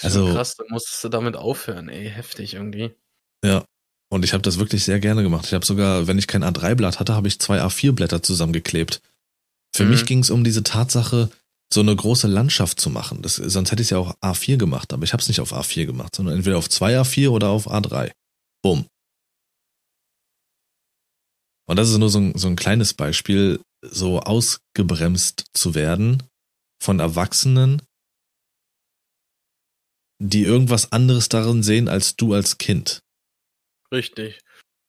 Also- 0.00 0.32
krass, 0.32 0.56
dann 0.56 0.66
musstest 0.70 1.04
du 1.04 1.08
damit 1.08 1.36
aufhören, 1.36 1.88
ey, 1.88 2.08
heftig 2.10 2.54
irgendwie. 2.54 2.94
Ja. 3.44 3.64
Und 4.10 4.24
ich 4.24 4.32
habe 4.32 4.42
das 4.42 4.58
wirklich 4.58 4.84
sehr 4.84 5.00
gerne 5.00 5.22
gemacht. 5.22 5.46
Ich 5.46 5.54
habe 5.54 5.64
sogar, 5.66 6.06
wenn 6.06 6.18
ich 6.18 6.26
kein 6.26 6.44
A3-Blatt 6.44 7.00
hatte, 7.00 7.14
habe 7.14 7.28
ich 7.28 7.38
zwei 7.40 7.60
A4-Blätter 7.60 8.22
zusammengeklebt. 8.22 9.00
Für 9.74 9.84
Mhm. 9.84 9.90
mich 9.90 10.06
ging 10.06 10.18
es 10.20 10.30
um 10.30 10.44
diese 10.44 10.62
Tatsache, 10.62 11.30
so 11.72 11.80
eine 11.80 11.94
große 11.94 12.28
Landschaft 12.28 12.80
zu 12.80 12.90
machen. 12.90 13.22
Das, 13.22 13.36
sonst 13.36 13.72
hätte 13.72 13.82
ich 13.82 13.86
es 13.86 13.90
ja 13.90 13.98
auch 13.98 14.14
A4 14.20 14.56
gemacht, 14.56 14.92
aber 14.92 15.04
ich 15.04 15.12
habe 15.12 15.20
es 15.22 15.28
nicht 15.28 15.40
auf 15.40 15.52
A4 15.52 15.86
gemacht, 15.86 16.14
sondern 16.14 16.36
entweder 16.36 16.58
auf 16.58 16.68
zwei 16.68 16.98
A4 16.98 17.30
oder 17.30 17.48
auf 17.48 17.68
A3. 17.68 18.12
Bumm. 18.62 18.86
Und 21.68 21.76
das 21.76 21.90
ist 21.90 21.98
nur 21.98 22.10
so 22.10 22.18
ein, 22.18 22.36
so 22.36 22.48
ein 22.48 22.56
kleines 22.56 22.94
Beispiel, 22.94 23.60
so 23.82 24.20
ausgebremst 24.20 25.44
zu 25.54 25.74
werden 25.74 26.22
von 26.82 27.00
Erwachsenen, 27.00 27.82
die 30.20 30.44
irgendwas 30.44 30.92
anderes 30.92 31.28
darin 31.28 31.62
sehen 31.62 31.88
als 31.88 32.16
du 32.16 32.34
als 32.34 32.58
Kind. 32.58 33.00
Richtig. 33.92 34.40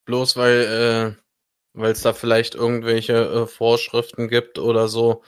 Bloß 0.05 0.35
weil, 0.35 1.15
äh, 1.15 1.21
weil 1.73 1.91
es 1.91 2.01
da 2.01 2.13
vielleicht 2.13 2.55
irgendwelche 2.55 3.13
äh, 3.13 3.47
Vorschriften 3.47 4.27
gibt 4.27 4.59
oder 4.59 4.87
so, 4.87 5.23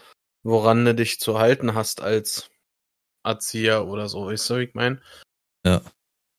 woran 0.45 0.86
du 0.86 0.93
dich 0.93 1.19
zu 1.19 1.39
halten 1.39 1.73
hast 1.73 2.01
als 2.01 2.49
Erzieher 3.23 3.88
oder 3.88 4.08
so, 4.08 4.27
weißt 4.27 4.51
du, 4.51 4.58
wie 4.58 4.63
ich 4.63 4.75
meine? 4.75 5.01
Ja. 5.65 5.81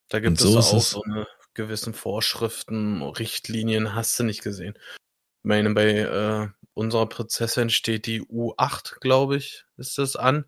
Da 0.09 0.21
gibt 0.21 0.37
es 0.37 0.43
so 0.43 0.57
ist 0.57 0.73
auch 0.73 0.77
es. 0.77 0.89
so 0.91 1.03
eine 1.03 1.27
gewissen 1.53 1.93
Vorschriften, 1.93 3.01
Richtlinien, 3.01 3.93
hast 3.93 4.17
du 4.17 4.23
nicht 4.23 4.41
gesehen. 4.41 4.75
Ich 4.77 5.49
meine, 5.49 5.73
bei 5.73 5.89
äh, 5.99 6.47
unserer 6.73 7.09
Prinzessin 7.09 7.69
steht 7.69 8.05
die 8.05 8.21
U8, 8.21 8.99
glaube 9.01 9.35
ich, 9.35 9.65
ist 9.75 9.97
das 9.97 10.15
an. 10.15 10.45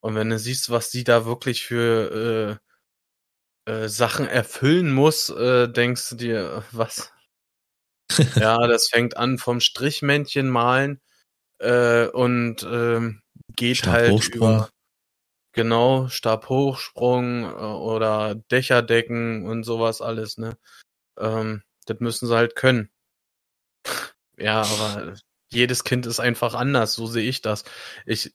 Und 0.00 0.14
wenn 0.14 0.30
du 0.30 0.38
siehst, 0.38 0.70
was 0.70 0.90
die 0.90 1.02
da 1.02 1.26
wirklich 1.26 1.64
für 1.64 2.60
äh, 3.66 3.72
äh, 3.72 3.88
Sachen 3.88 4.28
erfüllen 4.28 4.92
muss, 4.92 5.28
äh, 5.28 5.68
denkst 5.68 6.10
du 6.10 6.16
dir, 6.16 6.56
äh, 6.58 6.62
was? 6.70 7.12
ja, 8.36 8.58
das 8.68 8.88
fängt 8.88 9.16
an 9.16 9.38
vom 9.38 9.58
Strichmännchen 9.58 10.48
malen 10.48 11.00
äh, 11.62 12.08
und 12.08 12.62
ähm, 12.64 13.22
geht 13.56 13.86
halt 13.86 14.06
Stabhochsprung. 14.06 14.36
über 14.36 14.70
genau 15.52 16.08
Stabhochsprung 16.08 17.44
äh, 17.44 17.46
oder 17.46 18.34
Dächerdecken 18.34 19.46
und 19.46 19.64
sowas 19.64 20.00
alles, 20.00 20.38
ne? 20.38 20.58
Ähm, 21.18 21.62
das 21.86 22.00
müssen 22.00 22.28
sie 22.28 22.34
halt 22.34 22.56
können. 22.56 22.90
Ja, 24.36 24.62
aber 24.62 25.14
jedes 25.52 25.84
Kind 25.84 26.06
ist 26.06 26.20
einfach 26.20 26.54
anders, 26.54 26.94
so 26.94 27.06
sehe 27.06 27.28
ich 27.28 27.42
das. 27.42 27.64
Ich, 28.06 28.34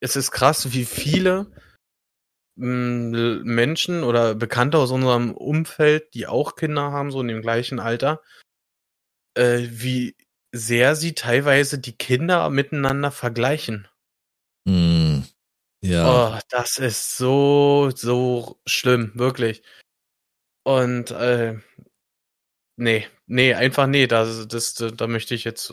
es 0.00 0.16
ist 0.16 0.30
krass, 0.30 0.72
wie 0.72 0.84
viele 0.84 1.52
mh, 2.56 3.42
Menschen 3.44 4.02
oder 4.02 4.34
Bekannte 4.34 4.78
aus 4.78 4.90
unserem 4.90 5.32
Umfeld, 5.32 6.14
die 6.14 6.26
auch 6.26 6.56
Kinder 6.56 6.90
haben, 6.92 7.10
so 7.10 7.20
in 7.20 7.28
dem 7.28 7.42
gleichen 7.42 7.80
Alter, 7.80 8.22
äh, 9.34 9.66
wie 9.70 10.16
sehr 10.52 10.96
sie 10.96 11.14
teilweise 11.14 11.78
die 11.78 11.96
Kinder 11.96 12.48
miteinander 12.50 13.10
vergleichen. 13.10 13.88
Hm. 14.66 15.24
Ja. 15.82 16.36
Oh, 16.36 16.38
das 16.50 16.78
ist 16.78 17.16
so, 17.16 17.90
so 17.94 18.60
schlimm, 18.66 19.12
wirklich. 19.14 19.62
Und 20.64 21.10
äh, 21.10 21.58
nee, 22.76 23.06
nee, 23.26 23.54
einfach 23.54 23.86
nee, 23.86 24.06
das, 24.06 24.46
das, 24.46 24.74
da 24.74 25.06
möchte 25.06 25.34
ich 25.34 25.44
jetzt 25.44 25.72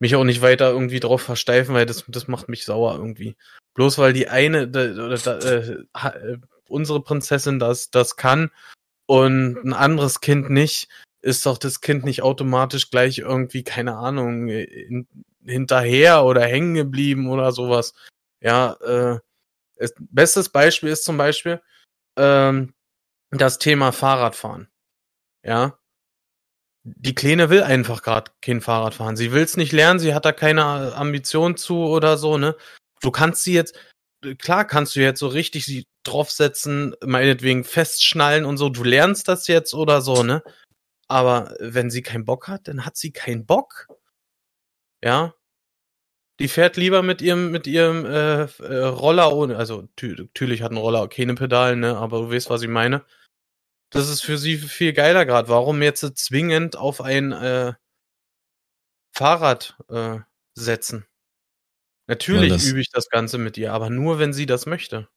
mich 0.00 0.16
auch 0.16 0.24
nicht 0.24 0.42
weiter 0.42 0.70
irgendwie 0.70 0.98
drauf 0.98 1.22
versteifen, 1.22 1.74
weil 1.74 1.86
das, 1.86 2.04
das 2.08 2.26
macht 2.26 2.48
mich 2.48 2.64
sauer 2.64 2.96
irgendwie. 2.96 3.36
Bloß 3.74 3.98
weil 3.98 4.12
die 4.12 4.28
eine, 4.28 4.66
da, 4.66 4.88
da, 5.16 5.38
äh, 5.38 5.84
äh, 5.94 6.38
unsere 6.68 7.02
Prinzessin 7.02 7.58
das, 7.58 7.90
das 7.90 8.16
kann 8.16 8.50
und 9.06 9.56
ein 9.64 9.72
anderes 9.72 10.20
Kind 10.20 10.50
nicht, 10.50 10.88
ist 11.22 11.46
doch 11.46 11.58
das 11.58 11.80
Kind 11.80 12.04
nicht 12.04 12.22
automatisch 12.22 12.90
gleich 12.90 13.18
irgendwie, 13.18 13.62
keine 13.62 13.96
Ahnung, 13.96 14.48
hin, 14.48 15.06
hinterher 15.44 16.24
oder 16.24 16.42
hängen 16.42 16.74
geblieben 16.74 17.28
oder 17.28 17.52
sowas. 17.52 17.94
Ja, 18.40 18.72
äh, 18.80 19.18
es, 19.76 19.94
bestes 19.98 20.48
Beispiel 20.48 20.90
ist 20.90 21.04
zum 21.04 21.16
Beispiel 21.16 21.60
ähm, 22.16 22.74
das 23.30 23.58
Thema 23.58 23.92
Fahrradfahren. 23.92 24.68
Ja. 25.44 25.78
Die 26.82 27.14
Kleine 27.14 27.50
will 27.50 27.62
einfach 27.62 28.02
gerade 28.02 28.30
kein 28.40 28.62
Fahrrad 28.62 28.94
fahren. 28.94 29.16
Sie 29.16 29.32
will 29.32 29.42
es 29.42 29.56
nicht 29.56 29.72
lernen, 29.72 30.00
sie 30.00 30.14
hat 30.14 30.24
da 30.24 30.32
keine 30.32 30.94
Ambition 30.94 31.56
zu 31.56 31.76
oder 31.84 32.16
so, 32.16 32.38
ne? 32.38 32.56
Du 33.02 33.10
kannst 33.10 33.44
sie 33.44 33.52
jetzt, 33.54 33.78
klar 34.38 34.66
kannst 34.66 34.96
du 34.96 35.00
jetzt 35.00 35.20
so 35.20 35.28
richtig 35.28 35.66
sie 35.66 35.86
draufsetzen, 36.04 36.94
meinetwegen 37.04 37.64
festschnallen 37.64 38.46
und 38.46 38.56
so, 38.56 38.70
du 38.70 38.82
lernst 38.82 39.28
das 39.28 39.46
jetzt 39.46 39.74
oder 39.74 40.00
so, 40.00 40.22
ne? 40.22 40.42
Aber 41.10 41.56
wenn 41.58 41.90
sie 41.90 42.02
keinen 42.02 42.24
Bock 42.24 42.46
hat, 42.46 42.68
dann 42.68 42.86
hat 42.86 42.96
sie 42.96 43.10
keinen 43.10 43.44
Bock. 43.44 43.88
Ja. 45.02 45.34
Die 46.38 46.46
fährt 46.46 46.76
lieber 46.76 47.02
mit 47.02 47.20
ihrem, 47.20 47.50
mit 47.50 47.66
ihrem 47.66 48.06
äh, 48.06 48.44
äh, 48.44 48.84
Roller 48.84 49.34
ohne, 49.34 49.56
also 49.56 49.88
tü- 49.98 50.16
natürlich 50.16 50.62
hat 50.62 50.70
ein 50.70 50.76
Roller 50.76 51.08
keine 51.08 51.34
Pedalen, 51.34 51.80
ne, 51.80 51.96
aber 51.96 52.20
du 52.20 52.30
weißt, 52.30 52.48
was 52.48 52.62
ich 52.62 52.68
meine. 52.68 53.04
Das 53.90 54.08
ist 54.08 54.20
für 54.22 54.38
sie 54.38 54.56
viel 54.56 54.92
geiler 54.92 55.26
gerade. 55.26 55.48
Warum 55.48 55.82
jetzt 55.82 56.00
zwingend 56.16 56.76
auf 56.76 57.00
ein 57.00 57.32
äh, 57.32 57.74
Fahrrad 59.12 59.76
äh, 59.88 60.20
setzen? 60.54 61.06
Natürlich 62.06 62.52
das- 62.52 62.64
übe 62.66 62.80
ich 62.80 62.90
das 62.90 63.08
Ganze 63.08 63.36
mit 63.36 63.58
ihr, 63.58 63.72
aber 63.72 63.90
nur 63.90 64.20
wenn 64.20 64.32
sie 64.32 64.46
das 64.46 64.64
möchte. 64.64 65.08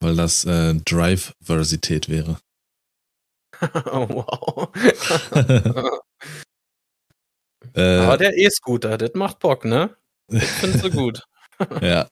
Weil 0.00 0.16
das 0.16 0.44
äh, 0.44 0.74
Drive-Versität 0.74 2.10
wäre. 2.10 2.38
Wow. 3.62 4.68
Äh, 7.74 7.98
Aber 7.98 8.18
der 8.18 8.36
E-Scooter, 8.36 8.98
das 8.98 9.14
macht 9.14 9.38
Bock, 9.38 9.64
ne? 9.64 9.96
Ich 10.28 10.44
find's 10.44 10.82
so 10.82 10.90
gut. 10.90 11.22
ja, 11.80 12.08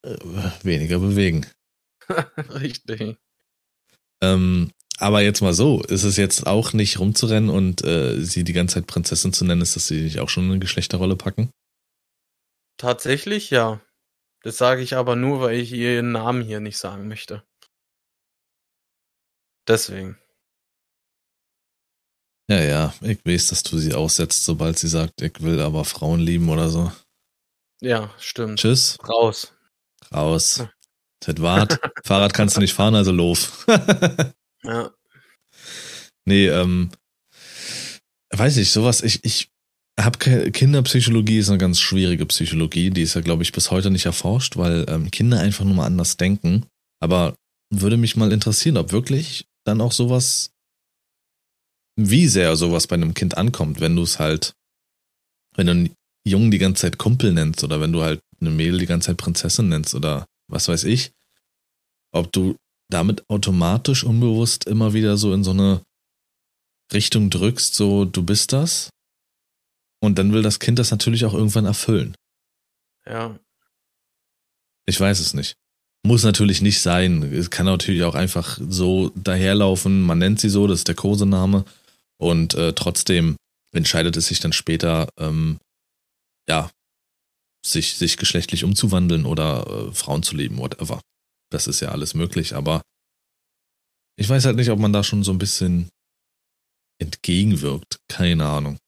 weniger 0.63 0.99
bewegen. 0.99 1.47
Richtig. 2.61 3.17
Ähm, 4.23 4.71
aber 4.99 5.23
jetzt 5.23 5.41
mal 5.41 5.55
so, 5.55 5.83
ist 5.83 6.05
es 6.05 6.17
jetzt 6.17 6.47
auch 6.47 6.73
nicht 6.73 6.99
rumzurennen 6.99 7.51
und 7.51 7.85
äh, 7.85 8.21
sie 8.21 8.45
die 8.45 8.53
ganze 8.53 8.75
Zeit 8.75 8.87
Prinzessin 8.87 9.33
zu 9.33 9.45
nennen, 9.45 9.63
ist 9.63 9.77
das 9.77 9.87
sie 9.87 10.03
nicht 10.03 10.21
auch 10.21 10.29
schon 10.29 10.45
eine 10.45 10.59
Geschlechterrolle 10.59 11.17
packen? 11.17 11.51
Tatsächlich 12.77 13.51
ja. 13.51 13.81
Das 14.43 14.57
sage 14.57 14.83
ich 14.83 14.95
aber 14.97 15.17
nur, 15.17 15.41
weil 15.41 15.59
ich 15.59 15.73
ihren 15.73 16.13
Namen 16.13 16.43
hier 16.43 16.61
nicht 16.61 16.79
sagen 16.79 17.09
möchte. 17.09 17.43
Deswegen. 19.69 20.20
Ja, 22.51 22.61
ja, 22.61 22.95
ich 23.03 23.25
weiß, 23.25 23.47
dass 23.47 23.63
du 23.63 23.79
sie 23.79 23.95
aussetzt, 23.95 24.45
sobald 24.45 24.77
sie 24.77 24.89
sagt, 24.89 25.23
ich 25.23 25.41
will 25.41 25.61
aber 25.61 25.85
Frauen 25.85 26.19
lieben 26.19 26.49
oder 26.49 26.69
so. 26.69 26.91
Ja, 27.81 28.13
stimmt. 28.19 28.59
Tschüss. 28.59 28.99
Raus. 29.09 29.53
Raus. 30.13 30.65
Das 31.21 31.41
wart. 31.41 31.79
Fahrrad 32.05 32.35
kannst 32.35 32.57
du 32.57 32.61
nicht 32.61 32.75
fahren, 32.75 32.97
also 32.97 33.13
lauf. 33.13 33.65
ja. 34.65 34.91
Nee, 36.25 36.49
ähm, 36.49 36.91
weiß 38.31 38.57
ich, 38.57 38.73
sowas, 38.73 39.03
ich, 39.03 39.25
ich 39.25 39.49
habe 39.99 40.19
Kinderpsychologie 40.51 41.39
ist 41.39 41.51
eine 41.51 41.59
ganz 41.59 41.79
schwierige 41.79 42.27
Psychologie, 42.27 42.91
die 42.91 43.03
ist 43.03 43.15
ja, 43.15 43.21
glaube 43.21 43.45
ich, 43.45 43.53
bis 43.53 43.71
heute 43.71 43.93
nicht 43.93 44.07
erforscht, 44.07 44.57
weil 44.57 44.87
ähm, 44.89 45.13
Kinder 45.13 45.39
einfach 45.39 45.65
nur 45.65 45.75
mal 45.75 45.87
anders 45.87 46.17
denken. 46.17 46.67
Aber 47.01 47.37
würde 47.73 47.97
mich 47.97 48.17
mal 48.17 48.33
interessieren, 48.33 48.77
ob 48.77 48.91
wirklich 48.91 49.47
dann 49.65 49.81
auch 49.81 49.93
sowas 49.93 50.51
wie 52.09 52.27
sehr 52.29 52.57
sowas 52.57 52.87
bei 52.87 52.95
einem 52.95 53.15
Kind 53.15 53.37
ankommt, 53.37 53.81
wenn 53.81 53.97
du 53.97 54.03
es 54.03 54.19
halt, 54.19 54.55
wenn 55.55 55.67
du 55.67 55.73
einen 55.73 55.95
Jungen 56.25 56.51
die 56.51 56.59
ganze 56.59 56.83
Zeit 56.83 56.99
Kumpel 56.99 57.33
nennst 57.33 57.65
oder 57.65 57.81
wenn 57.81 57.93
du 57.93 58.03
halt 58.03 58.21
eine 58.41 58.51
Mädel 58.51 58.79
die 58.79 58.87
ganze 58.87 59.07
Zeit 59.07 59.17
Prinzessin 59.17 59.69
nennst 59.69 59.95
oder 59.95 60.27
was 60.49 60.69
weiß 60.69 60.85
ich, 60.85 61.13
ob 62.13 62.33
du 62.33 62.57
damit 62.89 63.29
automatisch 63.29 64.05
unbewusst 64.05 64.67
immer 64.67 64.93
wieder 64.95 65.17
so 65.17 65.33
in 65.33 65.45
so 65.45 65.53
eine 65.53 65.83
Richtung 66.93 67.31
drückst, 67.31 67.75
so 67.75 68.05
du 68.05 68.23
bist 68.23 68.53
das. 68.53 68.91
Und 70.03 70.19
dann 70.19 70.33
will 70.33 70.43
das 70.43 70.59
Kind 70.59 70.79
das 70.79 70.91
natürlich 70.91 71.25
auch 71.25 71.35
irgendwann 71.35 71.67
erfüllen. 71.67 72.15
Ja. 73.07 73.39
Ich 74.87 74.99
weiß 74.99 75.21
es 75.21 75.35
nicht. 75.35 75.55
Muss 76.03 76.25
natürlich 76.25 76.63
nicht 76.63 76.81
sein. 76.81 77.23
Es 77.23 77.51
kann 77.51 77.67
natürlich 77.67 78.03
auch 78.05 78.15
einfach 78.15 78.59
so 78.67 79.11
daherlaufen. 79.15 80.01
Man 80.01 80.19
nennt 80.19 80.41
sie 80.41 80.49
so, 80.49 80.67
das 80.67 80.81
ist 80.81 80.89
der 80.89 80.95
Kosename. 80.95 81.65
Und 82.21 82.55
äh, 82.55 82.75
trotzdem 82.75 83.37
entscheidet 83.75 84.17
es 84.17 84.27
sich 84.27 84.41
dann 84.41 84.53
später, 84.53 85.09
ähm, 85.17 85.59
ja, 86.47 86.71
sich, 87.65 87.97
sich 87.97 88.19
geschlechtlich 88.19 88.63
umzuwandeln 88.65 89.25
oder 89.25 89.67
äh, 89.67 89.93
Frauen 89.95 90.23
zu 90.23 90.37
lieben, 90.37 90.59
whatever. 90.59 91.01
Das 91.51 91.67
ist 91.67 91.81
ja 91.81 91.91
alles 91.91 92.15
möglich, 92.15 92.55
aber 92.55 92.83
ich 94.17 94.29
weiß 94.29 94.45
halt 94.45 94.57
nicht, 94.57 94.71
ob 94.71 94.79
man 94.79 94.93
da 94.93 95.03
schon 95.03 95.25
so 95.25 95.33
ein 95.33 95.39
bisschen 95.39 95.89
entgegenwirkt. 96.99 98.01
Keine 98.09 98.47
Ahnung. 98.47 98.79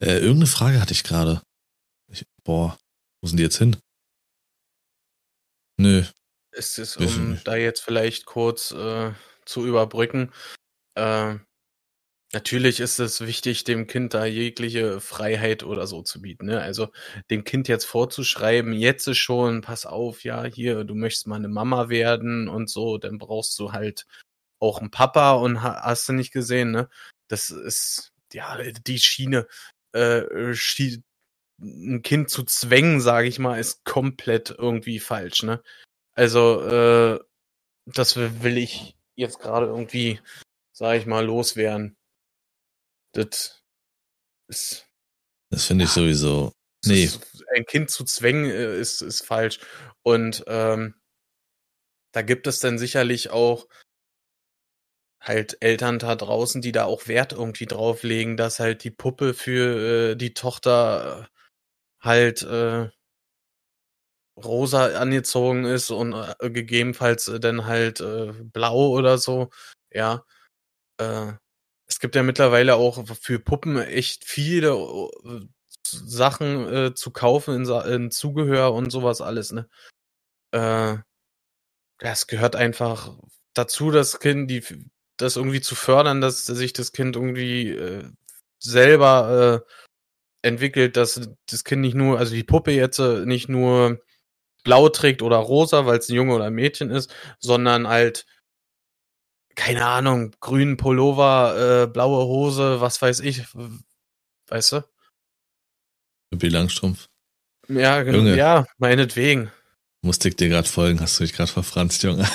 Äh, 0.00 0.18
irgendeine 0.18 0.46
Frage 0.46 0.80
hatte 0.80 0.92
ich 0.92 1.02
gerade. 1.02 1.42
Boah, 2.44 2.78
wo 3.20 3.28
sind 3.28 3.38
die 3.38 3.42
jetzt 3.42 3.58
hin? 3.58 3.76
Nö. 5.76 6.04
Es 6.52 6.78
ist, 6.78 6.96
um 6.96 7.40
da 7.44 7.56
jetzt 7.56 7.80
vielleicht 7.80 8.26
kurz 8.26 8.70
äh, 8.70 9.12
zu 9.44 9.66
überbrücken, 9.66 10.32
äh, 10.94 11.36
Natürlich 12.32 12.80
ist 12.80 12.98
es 12.98 13.22
wichtig, 13.22 13.64
dem 13.64 13.86
Kind 13.86 14.12
da 14.12 14.26
jegliche 14.26 15.00
Freiheit 15.00 15.62
oder 15.62 15.86
so 15.86 16.02
zu 16.02 16.20
bieten. 16.20 16.46
Ne? 16.46 16.60
Also 16.60 16.88
dem 17.30 17.42
Kind 17.44 17.68
jetzt 17.68 17.86
vorzuschreiben, 17.86 18.74
jetzt 18.74 19.06
ist 19.08 19.16
schon, 19.16 19.62
pass 19.62 19.86
auf, 19.86 20.24
ja, 20.24 20.44
hier, 20.44 20.84
du 20.84 20.94
möchtest 20.94 21.26
mal 21.26 21.36
eine 21.36 21.48
Mama 21.48 21.88
werden 21.88 22.48
und 22.48 22.68
so, 22.68 22.98
dann 22.98 23.16
brauchst 23.16 23.58
du 23.58 23.72
halt 23.72 24.06
auch 24.60 24.80
einen 24.80 24.90
Papa 24.90 25.32
und 25.32 25.62
hast 25.62 26.08
du 26.08 26.12
nicht 26.12 26.32
gesehen, 26.32 26.70
ne? 26.70 26.88
Das 27.28 27.50
ist, 27.50 28.12
ja, 28.32 28.58
die 28.86 28.98
Schiene, 28.98 29.46
äh, 29.92 30.52
Schie 30.54 31.02
ein 31.60 32.02
Kind 32.02 32.30
zu 32.30 32.44
zwängen, 32.44 33.00
sage 33.00 33.28
ich 33.28 33.38
mal, 33.38 33.58
ist 33.58 33.84
komplett 33.84 34.50
irgendwie 34.50 35.00
falsch, 35.00 35.42
ne? 35.42 35.62
Also, 36.14 36.62
äh, 36.66 37.20
das 37.86 38.16
will 38.16 38.58
ich 38.58 38.96
jetzt 39.14 39.40
gerade 39.40 39.66
irgendwie, 39.66 40.20
sage 40.72 40.98
ich 40.98 41.06
mal, 41.06 41.24
loswerden. 41.24 41.97
Das 43.18 43.62
ist. 44.48 44.86
Das 45.50 45.64
finde 45.64 45.84
ich 45.84 45.90
sowieso. 45.90 46.52
Nee. 46.84 47.04
Ist, 47.04 47.44
ein 47.54 47.64
Kind 47.64 47.90
zu 47.90 48.04
zwängen 48.04 48.44
äh, 48.50 48.78
ist, 48.78 49.02
ist 49.02 49.26
falsch. 49.26 49.58
Und 50.02 50.44
ähm, 50.46 50.94
da 52.12 52.22
gibt 52.22 52.46
es 52.46 52.60
dann 52.60 52.78
sicherlich 52.78 53.30
auch 53.30 53.66
halt 55.20 55.58
Eltern 55.60 55.98
da 55.98 56.14
draußen, 56.14 56.62
die 56.62 56.72
da 56.72 56.84
auch 56.84 57.08
Wert 57.08 57.32
irgendwie 57.32 57.66
drauflegen, 57.66 58.36
dass 58.36 58.60
halt 58.60 58.84
die 58.84 58.92
Puppe 58.92 59.34
für 59.34 60.12
äh, 60.12 60.16
die 60.16 60.32
Tochter 60.32 61.28
äh, 61.28 62.04
halt 62.04 62.42
äh, 62.42 62.90
rosa 64.36 64.86
angezogen 65.00 65.64
ist 65.64 65.90
und 65.90 66.12
äh, 66.12 66.50
gegebenenfalls 66.50 67.30
dann 67.40 67.66
halt 67.66 68.00
äh, 68.00 68.32
blau 68.32 68.90
oder 68.90 69.18
so. 69.18 69.50
Ja. 69.90 70.24
Es 71.88 72.00
gibt 72.00 72.14
ja 72.14 72.22
mittlerweile 72.22 72.76
auch 72.76 73.04
für 73.20 73.38
Puppen 73.38 73.78
echt 73.78 74.24
viele 74.24 74.70
äh, 74.74 75.40
Sachen 75.84 76.72
äh, 76.72 76.94
zu 76.94 77.10
kaufen 77.10 77.54
in, 77.54 77.92
in, 77.92 78.10
Zubehör 78.10 78.74
und 78.74 78.90
sowas 78.90 79.20
alles, 79.20 79.52
ne? 79.52 79.68
Äh, 80.52 80.98
das 81.98 82.26
gehört 82.26 82.56
einfach 82.56 83.16
dazu, 83.54 83.90
das 83.90 84.20
Kind, 84.20 84.50
die, 84.50 84.62
das 85.16 85.36
irgendwie 85.36 85.60
zu 85.60 85.74
fördern, 85.74 86.20
dass 86.20 86.46
sich 86.46 86.72
das 86.72 86.92
Kind 86.92 87.16
irgendwie 87.16 87.70
äh, 87.70 88.04
selber 88.60 89.64
äh, 89.66 90.46
entwickelt, 90.46 90.96
dass 90.96 91.28
das 91.46 91.64
Kind 91.64 91.82
nicht 91.82 91.94
nur, 91.94 92.18
also 92.18 92.34
die 92.34 92.44
Puppe 92.44 92.70
jetzt 92.70 92.98
äh, 92.98 93.26
nicht 93.26 93.48
nur 93.48 94.00
blau 94.64 94.88
trägt 94.88 95.22
oder 95.22 95.36
rosa, 95.36 95.86
weil 95.86 95.98
es 95.98 96.08
ein 96.08 96.14
Junge 96.14 96.34
oder 96.34 96.44
ein 96.44 96.54
Mädchen 96.54 96.90
ist, 96.90 97.12
sondern 97.40 97.88
halt 97.88 98.26
keine 99.58 99.84
Ahnung, 99.86 100.30
grünen 100.40 100.76
Pullover, 100.76 101.82
äh, 101.82 101.86
blaue 101.88 102.24
Hose, 102.24 102.80
was 102.80 103.02
weiß 103.02 103.20
ich, 103.20 103.42
weißt 104.46 104.72
du? 104.72 104.84
Pippi 106.30 106.48
Langstrumpf. 106.48 107.08
Ja, 107.68 108.02
genau, 108.02 108.34
ja, 108.34 108.66
meinetwegen. 108.78 109.50
Musste 110.00 110.28
ich 110.28 110.36
dir 110.36 110.48
gerade 110.48 110.68
folgen, 110.68 111.00
hast 111.00 111.18
du 111.18 111.24
dich 111.24 111.32
gerade 111.32 111.50
verfranst, 111.50 112.04
Junge. 112.04 112.26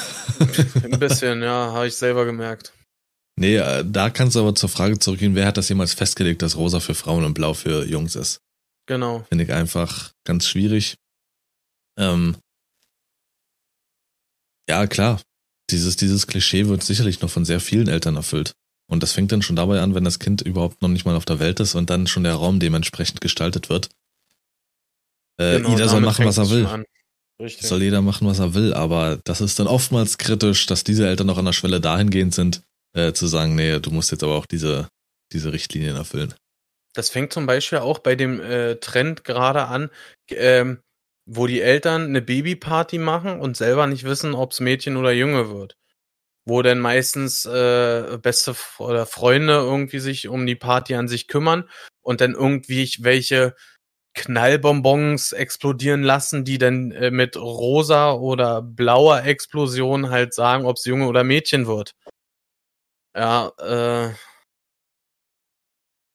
Ein 0.83 0.99
bisschen, 0.99 1.41
ja, 1.41 1.71
habe 1.71 1.87
ich 1.87 1.95
selber 1.95 2.25
gemerkt. 2.25 2.73
Nee, 3.39 3.55
äh, 3.55 3.85
da 3.87 4.09
kannst 4.09 4.35
du 4.35 4.41
aber 4.41 4.53
zur 4.53 4.69
Frage 4.69 4.99
zurückgehen, 4.99 5.33
wer 5.33 5.47
hat 5.47 5.57
das 5.57 5.69
jemals 5.69 5.93
festgelegt, 5.93 6.41
dass 6.41 6.57
rosa 6.57 6.81
für 6.81 6.93
Frauen 6.93 7.23
und 7.23 7.33
blau 7.33 7.53
für 7.53 7.85
Jungs 7.85 8.15
ist? 8.15 8.41
Genau. 8.85 9.23
Finde 9.29 9.45
ich 9.45 9.53
einfach 9.53 10.11
ganz 10.25 10.45
schwierig. 10.45 10.95
Ähm, 11.97 12.35
ja, 14.69 14.85
klar, 14.87 15.21
dieses, 15.73 15.95
dieses 15.95 16.27
Klischee 16.27 16.67
wird 16.67 16.83
sicherlich 16.83 17.21
noch 17.21 17.29
von 17.29 17.45
sehr 17.45 17.59
vielen 17.59 17.87
Eltern 17.87 18.15
erfüllt. 18.15 18.53
Und 18.87 19.01
das 19.01 19.13
fängt 19.13 19.31
dann 19.31 19.41
schon 19.41 19.55
dabei 19.55 19.81
an, 19.81 19.95
wenn 19.95 20.03
das 20.03 20.19
Kind 20.19 20.41
überhaupt 20.41 20.81
noch 20.81 20.89
nicht 20.89 21.05
mal 21.05 21.15
auf 21.15 21.25
der 21.25 21.39
Welt 21.39 21.59
ist 21.59 21.75
und 21.75 21.89
dann 21.89 22.07
schon 22.07 22.23
der 22.23 22.35
Raum 22.35 22.59
dementsprechend 22.59 23.21
gestaltet 23.21 23.69
wird. 23.69 23.89
Äh, 25.37 25.57
genau, 25.57 25.69
jeder 25.69 25.89
soll 25.89 26.01
machen, 26.01 26.25
was 26.25 26.37
er 26.37 26.49
will. 26.49 26.85
Soll 27.59 27.81
jeder 27.81 28.01
machen, 28.01 28.27
was 28.27 28.39
er 28.39 28.53
will, 28.53 28.73
aber 28.73 29.19
das 29.23 29.41
ist 29.41 29.59
dann 29.59 29.67
oftmals 29.67 30.17
kritisch, 30.17 30.67
dass 30.67 30.83
diese 30.83 31.07
Eltern 31.07 31.27
noch 31.27 31.37
an 31.37 31.45
der 31.45 31.53
Schwelle 31.53 31.81
dahingehend 31.81 32.33
sind, 32.33 32.61
äh, 32.93 33.13
zu 33.13 33.25
sagen, 33.25 33.55
nee, 33.55 33.79
du 33.79 33.89
musst 33.89 34.11
jetzt 34.11 34.23
aber 34.23 34.35
auch 34.35 34.45
diese, 34.45 34.87
diese 35.31 35.51
Richtlinien 35.51 35.95
erfüllen. 35.95 36.33
Das 36.93 37.09
fängt 37.09 37.33
zum 37.33 37.47
Beispiel 37.47 37.79
auch 37.79 37.99
bei 37.99 38.15
dem 38.15 38.39
äh, 38.39 38.75
Trend 38.75 39.23
gerade 39.23 39.65
an, 39.65 39.89
ähm, 40.29 40.79
wo 41.25 41.47
die 41.47 41.61
Eltern 41.61 42.05
eine 42.05 42.21
Babyparty 42.21 42.97
machen 42.97 43.39
und 43.39 43.57
selber 43.57 43.87
nicht 43.87 44.03
wissen, 44.03 44.33
ob's 44.33 44.59
Mädchen 44.59 44.97
oder 44.97 45.11
Junge 45.11 45.49
wird. 45.49 45.77
Wo 46.45 46.61
dann 46.61 46.79
meistens 46.79 47.45
äh, 47.45 48.17
beste 48.21 48.55
oder 48.77 49.05
Freunde 49.05 49.53
irgendwie 49.53 49.99
sich 49.99 50.27
um 50.27 50.45
die 50.45 50.55
Party 50.55 50.95
an 50.95 51.07
sich 51.07 51.27
kümmern 51.27 51.69
und 52.01 52.19
dann 52.21 52.33
irgendwie 52.33 52.89
welche 52.99 53.55
Knallbonbons 54.15 55.31
explodieren 55.31 56.03
lassen, 56.03 56.45
die 56.45 56.57
dann 56.57 56.91
äh, 56.91 57.11
mit 57.11 57.37
rosa 57.37 58.11
oder 58.13 58.61
blauer 58.61 59.23
Explosion 59.23 60.09
halt 60.09 60.33
sagen, 60.33 60.65
ob's 60.65 60.85
Junge 60.85 61.07
oder 61.07 61.23
Mädchen 61.23 61.65
wird. 61.65 61.95
Ja, 63.15 63.51
äh, 63.59 64.13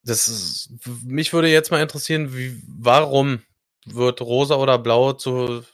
das 0.04 0.28
ist, 0.28 0.70
mich 1.04 1.32
würde 1.32 1.48
jetzt 1.48 1.70
mal 1.70 1.82
interessieren, 1.82 2.34
wie, 2.34 2.62
warum 2.66 3.42
wird 3.94 4.20
rosa 4.20 4.56
oder 4.56 4.78
blau 4.78 5.12
zur 5.12 5.64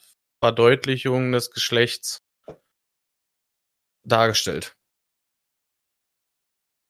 Verdeutlichung 0.40 1.32
des 1.32 1.50
Geschlechts 1.50 2.22
dargestellt. 4.04 4.74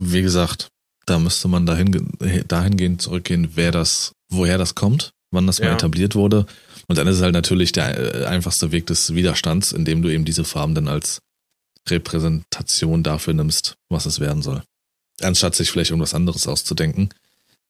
Wie 0.01 0.23
gesagt, 0.23 0.71
Da 1.07 1.19
müsste 1.19 1.49
man 1.49 1.67
dahin, 1.67 2.17
dahingehend 2.49 3.03
zurückgehen, 3.03 3.51
wer 3.55 3.71
das, 3.71 4.13
woher 4.31 4.59
das 4.59 4.75
kommt, 4.75 5.13
wann 5.31 5.47
das 5.47 5.59
ja. 5.59 5.67
mal 5.67 5.75
etabliert 5.75 6.15
wurde. 6.15 6.47
Und 6.89 6.97
dann 6.97 7.07
ist 7.07 7.17
es 7.17 7.23
halt 7.23 7.35
natürlich 7.35 7.73
der 7.73 8.23
äh, 8.23 8.25
einfachste 8.25 8.73
Weg 8.73 8.87
des 8.87 9.15
Widerstands, 9.15 9.73
indem 9.73 10.03
du 10.03 10.09
eben 10.09 10.25
diese 10.25 10.45
Farben 10.45 10.75
dann 10.75 10.89
als 10.89 11.21
Repräsentation 11.89 13.03
dafür 13.03 13.35
nimmst, 13.35 13.77
was 13.91 14.07
es 14.07 14.21
werden 14.21 14.43
soll. 14.43 14.63
Anstatt 15.21 15.55
sich 15.55 15.71
vielleicht 15.71 15.91
irgendwas 15.91 16.15
anderes 16.15 16.49
auszudenken. 16.49 17.11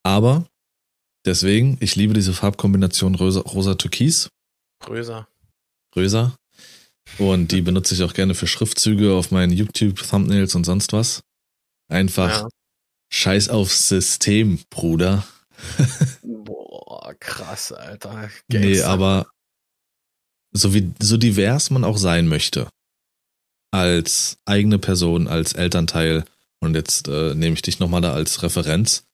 Aber 0.04 0.46
deswegen, 1.24 1.76
ich 1.80 1.96
liebe 1.96 2.14
diese 2.14 2.32
Farbkombination 2.32 3.14
rosa-türkis. 3.14 4.28
Rosa. 4.88 5.28
Röser. 5.96 6.36
Und 7.18 7.52
die 7.52 7.60
benutze 7.62 7.94
ich 7.94 8.02
auch 8.02 8.14
gerne 8.14 8.34
für 8.34 8.46
Schriftzüge 8.46 9.14
auf 9.14 9.30
meinen 9.30 9.52
YouTube-Thumbnails 9.52 10.54
und 10.54 10.64
sonst 10.64 10.92
was. 10.92 11.22
Einfach 11.88 12.42
ja. 12.42 12.48
Scheiß 13.12 13.48
aufs 13.48 13.88
System, 13.88 14.58
Bruder. 14.70 15.26
Boah, 16.22 17.14
krass, 17.20 17.72
Alter. 17.72 18.30
Gangster. 18.48 18.58
Nee, 18.58 18.82
aber 18.82 19.26
so 20.52 20.74
wie 20.74 20.92
so 21.00 21.16
divers 21.16 21.70
man 21.70 21.84
auch 21.84 21.98
sein 21.98 22.26
möchte. 22.28 22.68
Als 23.70 24.38
eigene 24.44 24.78
Person, 24.78 25.28
als 25.28 25.52
Elternteil. 25.52 26.24
Und 26.60 26.74
jetzt 26.74 27.08
äh, 27.08 27.34
nehme 27.34 27.54
ich 27.54 27.62
dich 27.62 27.78
nochmal 27.78 28.00
da 28.00 28.12
als 28.12 28.42
Referenz. 28.42 29.04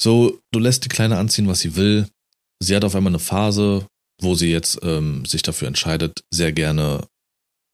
So, 0.00 0.40
du 0.52 0.58
lässt 0.58 0.84
die 0.84 0.88
Kleine 0.88 1.18
anziehen, 1.18 1.48
was 1.48 1.60
sie 1.60 1.76
will. 1.76 2.08
Sie 2.60 2.74
hat 2.74 2.84
auf 2.84 2.94
einmal 2.94 3.12
eine 3.12 3.18
Phase, 3.20 3.86
wo 4.20 4.34
sie 4.34 4.50
jetzt 4.50 4.80
ähm, 4.82 5.24
sich 5.24 5.42
dafür 5.42 5.68
entscheidet, 5.68 6.24
sehr 6.30 6.52
gerne 6.52 7.06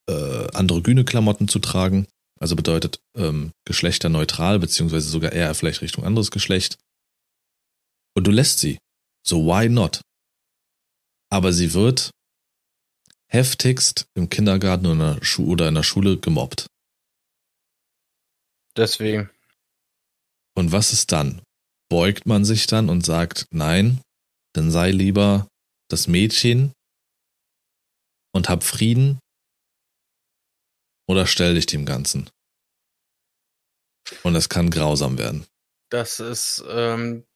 äh, 0.08 0.48
androgyne 0.52 1.04
Klamotten 1.04 1.48
zu 1.48 1.58
tragen. 1.58 2.06
Also 2.40 2.56
bedeutet 2.56 3.00
ähm, 3.16 3.52
geschlechterneutral, 3.66 4.58
beziehungsweise 4.58 5.08
sogar 5.08 5.32
eher 5.32 5.54
vielleicht 5.54 5.82
Richtung 5.82 6.04
anderes 6.04 6.30
Geschlecht. 6.30 6.78
Und 8.14 8.26
du 8.26 8.30
lässt 8.30 8.58
sie. 8.58 8.78
So 9.26 9.44
why 9.44 9.68
not? 9.68 10.00
Aber 11.30 11.52
sie 11.52 11.74
wird 11.74 12.10
heftigst 13.28 14.06
im 14.14 14.28
Kindergarten 14.28 14.86
oder 14.86 14.92
in 14.92 15.16
der, 15.16 15.24
Schu 15.24 15.46
oder 15.46 15.68
in 15.68 15.74
der 15.74 15.82
Schule 15.82 16.18
gemobbt. 16.18 16.66
Deswegen. 18.76 19.30
Und 20.56 20.72
was 20.72 20.92
ist 20.92 21.12
dann? 21.12 21.42
Beugt 21.90 22.24
man 22.26 22.44
sich 22.44 22.66
dann 22.66 22.88
und 22.88 23.04
sagt, 23.04 23.46
nein, 23.50 24.00
dann 24.54 24.70
sei 24.70 24.90
lieber 24.90 25.48
das 25.88 26.06
Mädchen 26.06 26.72
und 28.32 28.48
hab 28.48 28.62
Frieden 28.62 29.18
oder 31.08 31.26
stell 31.26 31.54
dich 31.54 31.66
dem 31.66 31.84
Ganzen. 31.84 32.30
Und 34.22 34.36
es 34.36 34.48
kann 34.48 34.70
grausam 34.70 35.18
werden. 35.18 35.46
Das 35.90 36.20
ist 36.20 36.64
ähm, 36.68 37.26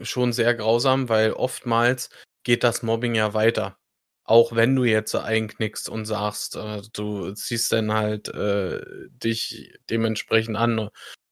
schon 0.00 0.32
sehr 0.32 0.54
grausam, 0.54 1.08
weil 1.10 1.32
oftmals 1.32 2.08
geht 2.44 2.64
das 2.64 2.82
Mobbing 2.82 3.14
ja 3.14 3.34
weiter. 3.34 3.78
Auch 4.24 4.54
wenn 4.54 4.76
du 4.76 4.84
jetzt 4.84 5.14
einknickst 5.14 5.88
und 5.88 6.04
sagst, 6.04 6.56
äh, 6.56 6.82
du 6.92 7.32
ziehst 7.32 7.72
dann 7.72 7.92
halt 7.92 8.28
äh, 8.28 8.80
dich 9.10 9.74
dementsprechend 9.90 10.56
an, 10.56 10.88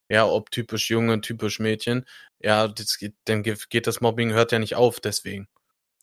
ja, 0.08 0.26
ob 0.26 0.50
typisch 0.50 0.90
Junge, 0.90 1.20
typisch 1.20 1.58
Mädchen, 1.58 2.04
ja, 2.40 2.68
das 2.68 2.98
geht, 2.98 3.14
dann 3.24 3.42
geht 3.42 3.86
das 3.86 4.00
Mobbing, 4.00 4.32
hört 4.32 4.52
ja 4.52 4.58
nicht 4.58 4.76
auf, 4.76 5.00
deswegen. 5.00 5.48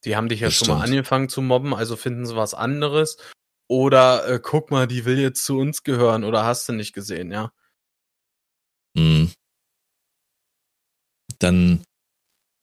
Die 0.06 0.16
haben 0.16 0.28
dich 0.28 0.42
ja 0.42 0.48
das 0.48 0.56
schon 0.56 0.66
stimmt. 0.66 0.80
mal 0.80 0.86
angefangen 0.86 1.30
zu 1.30 1.42
mobben, 1.42 1.74
also 1.74 1.96
finden 1.96 2.26
sie 2.26 2.36
was 2.36 2.54
anderes. 2.54 3.18
Oder 3.70 4.28
äh, 4.28 4.40
guck 4.42 4.72
mal, 4.72 4.88
die 4.88 5.06
will 5.06 5.20
jetzt 5.20 5.46
zu 5.46 5.58
uns 5.58 5.84
gehören 5.84 6.24
oder 6.24 6.44
hast 6.44 6.68
du 6.68 6.74
nicht 6.74 6.94
gesehen, 6.94 7.32
ja? 7.32 7.54
Mhm. 8.96 9.32
Dann, 11.40 11.84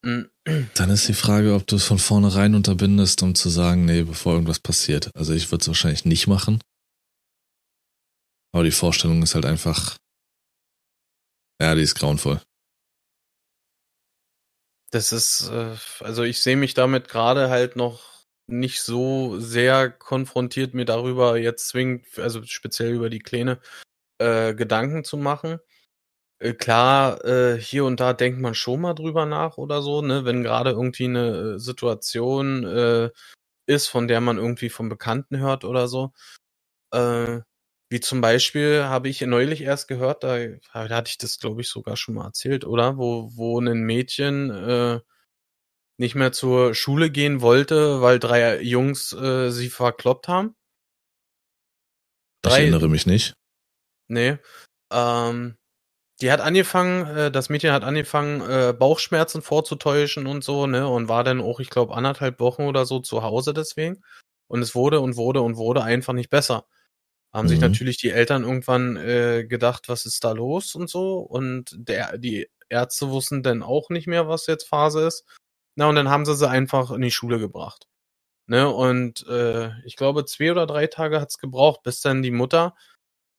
mhm. 0.05 0.31
dann 0.75 0.91
ist 0.91 1.09
die 1.09 1.15
Frage, 1.15 1.55
ob 1.55 1.67
du 1.67 1.77
es 1.77 1.85
von 1.85 1.99
vornherein 1.99 2.55
unterbindest, 2.55 3.23
um 3.23 3.35
zu 3.35 3.49
sagen, 3.49 3.85
nee, 3.87 4.03
bevor 4.03 4.35
irgendwas 4.35 4.61
passiert. 4.61 5.11
Also 5.15 5.33
ich 5.33 5.51
würde 5.51 5.63
es 5.63 5.69
wahrscheinlich 5.69 6.05
nicht 6.05 6.27
machen. 6.27 6.63
Aber 8.53 8.65
die 8.65 8.71
Vorstellung 8.71 9.23
ist 9.23 9.35
halt 9.35 9.47
einfach, 9.47 9.97
ja, 11.61 11.75
die 11.75 11.83
ist 11.83 11.95
grauenvoll. 11.95 12.41
Das 14.91 15.13
ist, 15.13 15.49
äh, 15.51 15.77
also 16.01 16.25
ich 16.25 16.43
sehe 16.43 16.57
mich 16.57 16.75
damit 16.75 17.09
gerade 17.09 17.49
halt 17.49 17.77
noch 17.77 18.25
nicht 18.49 18.83
so 18.83 19.39
sehr 19.39 19.91
konfrontiert, 19.91 20.75
mir 20.75 20.85
darüber 20.85 21.39
jetzt 21.39 21.69
zwingend, 21.69 22.19
also 22.19 22.43
speziell 22.43 22.93
über 22.93 23.09
die 23.09 23.21
Kleine, 23.21 23.61
äh, 24.19 24.55
Gedanken 24.55 25.05
zu 25.05 25.17
machen. 25.17 25.61
Äh, 26.41 26.55
klar, 26.55 27.25
äh, 27.25 27.61
hier 27.61 27.85
und 27.85 28.01
da 28.01 28.15
denkt 28.15 28.41
man 28.41 28.55
schon 28.55 28.81
mal 28.81 28.95
drüber 28.95 29.27
nach 29.27 29.59
oder 29.59 29.83
so, 29.83 30.03
ne, 30.03 30.25
wenn 30.25 30.43
gerade 30.43 30.71
irgendwie 30.71 31.05
eine 31.05 31.55
äh, 31.57 31.59
Situation 31.59 32.65
äh, 32.65 33.11
ist, 33.67 33.89
von 33.89 34.09
der 34.09 34.21
man 34.21 34.39
irgendwie 34.39 34.71
vom 34.71 34.89
Bekannten 34.89 35.39
hört 35.39 35.65
oder 35.65 35.89
so. 35.89 36.13
Äh, 36.93 37.41
wie 37.91 37.99
zum 37.99 38.21
Beispiel 38.21 38.85
habe 38.85 39.09
ich 39.09 39.21
neulich 39.21 39.63
erst 39.63 39.89
gehört, 39.89 40.23
da, 40.23 40.39
da 40.73 40.89
hatte 40.89 41.11
ich 41.11 41.19
das, 41.19 41.41
glaube 41.41 41.61
ich, 41.61 41.69
sogar 41.69 41.97
schon 41.97 42.15
mal 42.15 42.27
erzählt, 42.27 42.65
oder? 42.65 42.97
Wo, 42.97 43.33
wo 43.35 43.59
ein 43.61 43.83
Mädchen 43.83 44.51
äh, 44.51 45.01
nicht 45.99 46.15
mehr 46.15 46.31
zur 46.31 46.73
Schule 46.73 47.11
gehen 47.11 47.41
wollte, 47.41 48.01
weil 48.01 48.21
drei 48.21 48.63
Jungs 48.63 49.13
äh, 49.13 49.51
sie 49.51 49.69
verkloppt 49.69 50.29
haben. 50.29 50.55
Drei, 52.43 52.53
ich 52.53 52.61
erinnere 52.61 52.89
mich 52.89 53.07
nicht. 53.07 53.35
Nee. 54.07 54.39
Ähm, 54.93 55.57
die 56.21 56.31
hat 56.31 56.41
angefangen, 56.41 57.07
äh, 57.17 57.31
das 57.33 57.49
Mädchen 57.49 57.73
hat 57.73 57.83
angefangen, 57.83 58.41
äh, 58.41 58.73
Bauchschmerzen 58.73 59.43
vorzutäuschen 59.43 60.29
und 60.29 60.45
so, 60.45 60.69
ne? 60.69 60.87
Und 60.87 61.09
war 61.09 61.25
dann 61.25 61.41
auch, 61.41 61.59
ich 61.59 61.71
glaube, 61.71 61.97
anderthalb 61.97 62.39
Wochen 62.39 62.63
oder 62.63 62.87
so 62.87 63.01
zu 63.01 63.25
Hause 63.25 63.53
deswegen. 63.53 64.01
Und 64.47 64.63
es 64.63 64.77
wurde 64.77 65.01
und 65.01 65.17
wurde 65.17 65.43
und 65.43 65.57
wurde 65.57 65.83
einfach 65.83 66.13
nicht 66.13 66.31
besser 66.31 66.67
haben 67.33 67.47
mhm. 67.47 67.51
sich 67.51 67.61
natürlich 67.61 67.97
die 67.99 68.11
Eltern 68.11 68.45
irgendwann 68.45 68.97
äh, 68.97 69.45
gedacht, 69.45 69.89
was 69.89 70.07
ist 70.07 70.25
da 70.25 70.33
los 70.33 70.75
und 70.75 70.91
so. 70.91 71.19
Und 71.19 71.75
der, 71.77 72.19
die 72.19 72.49
Ärzte 72.69 73.11
wussten 73.11 73.43
dann 73.43 73.63
auch 73.63 73.91
nicht 73.91 74.07
mehr, 74.07 74.29
was 74.29 74.47
jetzt 74.47 74.69
Phase 74.69 75.07
ist. 75.07 75.25
Na, 75.77 75.89
und 75.89 75.95
dann 75.95 76.09
haben 76.09 76.25
sie 76.27 76.35
sie 76.35 76.49
einfach 76.49 76.91
in 76.91 77.03
die 77.03 77.11
Schule 77.11 77.39
gebracht. 77.39 77.87
Ne, 78.47 78.69
und 78.69 79.27
äh, 79.29 79.71
ich 79.85 79.97
glaube, 79.97 80.25
zwei 80.25 80.51
oder 80.51 80.67
drei 80.67 80.89
Tage 80.89 81.21
hat's 81.21 81.39
gebraucht, 81.39 81.83
bis 81.85 82.01
dann 82.01 82.23
die 82.23 82.33
Mutter 82.33 82.75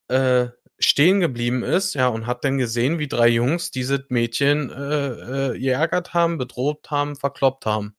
äh, 0.07 0.49
stehen 0.79 1.19
geblieben 1.19 1.63
ist, 1.63 1.93
ja, 1.95 2.07
und 2.07 2.27
hat 2.27 2.43
dann 2.45 2.57
gesehen, 2.57 2.99
wie 2.99 3.07
drei 3.07 3.27
Jungs 3.27 3.71
diese 3.71 4.05
Mädchen 4.09 4.69
äh, 4.71 5.53
äh, 5.53 5.59
geärgert 5.59 6.13
haben, 6.13 6.37
bedroht 6.37 6.89
haben, 6.91 7.15
verkloppt 7.15 7.65
haben. 7.65 7.95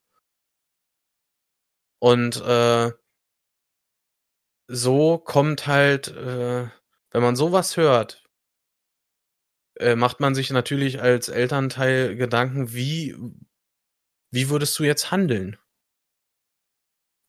Und 2.01 2.41
äh, 2.41 2.91
so 4.73 5.19
kommt 5.19 5.67
halt, 5.67 6.09
äh, 6.09 6.67
wenn 7.11 7.23
man 7.23 7.37
sowas 7.37 7.77
hört, 7.77 8.25
äh, 9.77 9.97
macht 9.97 10.21
man 10.21 10.35
sich 10.35 10.51
natürlich 10.51 11.01
als 11.03 11.29
Elternteil 11.29 12.17
Gedanken, 12.17 12.73
wie, 12.73 13.17
wie 14.31 14.49
würdest 14.49 14.79
du 14.79 14.85
jetzt 14.85 15.11
handeln? 15.11 15.59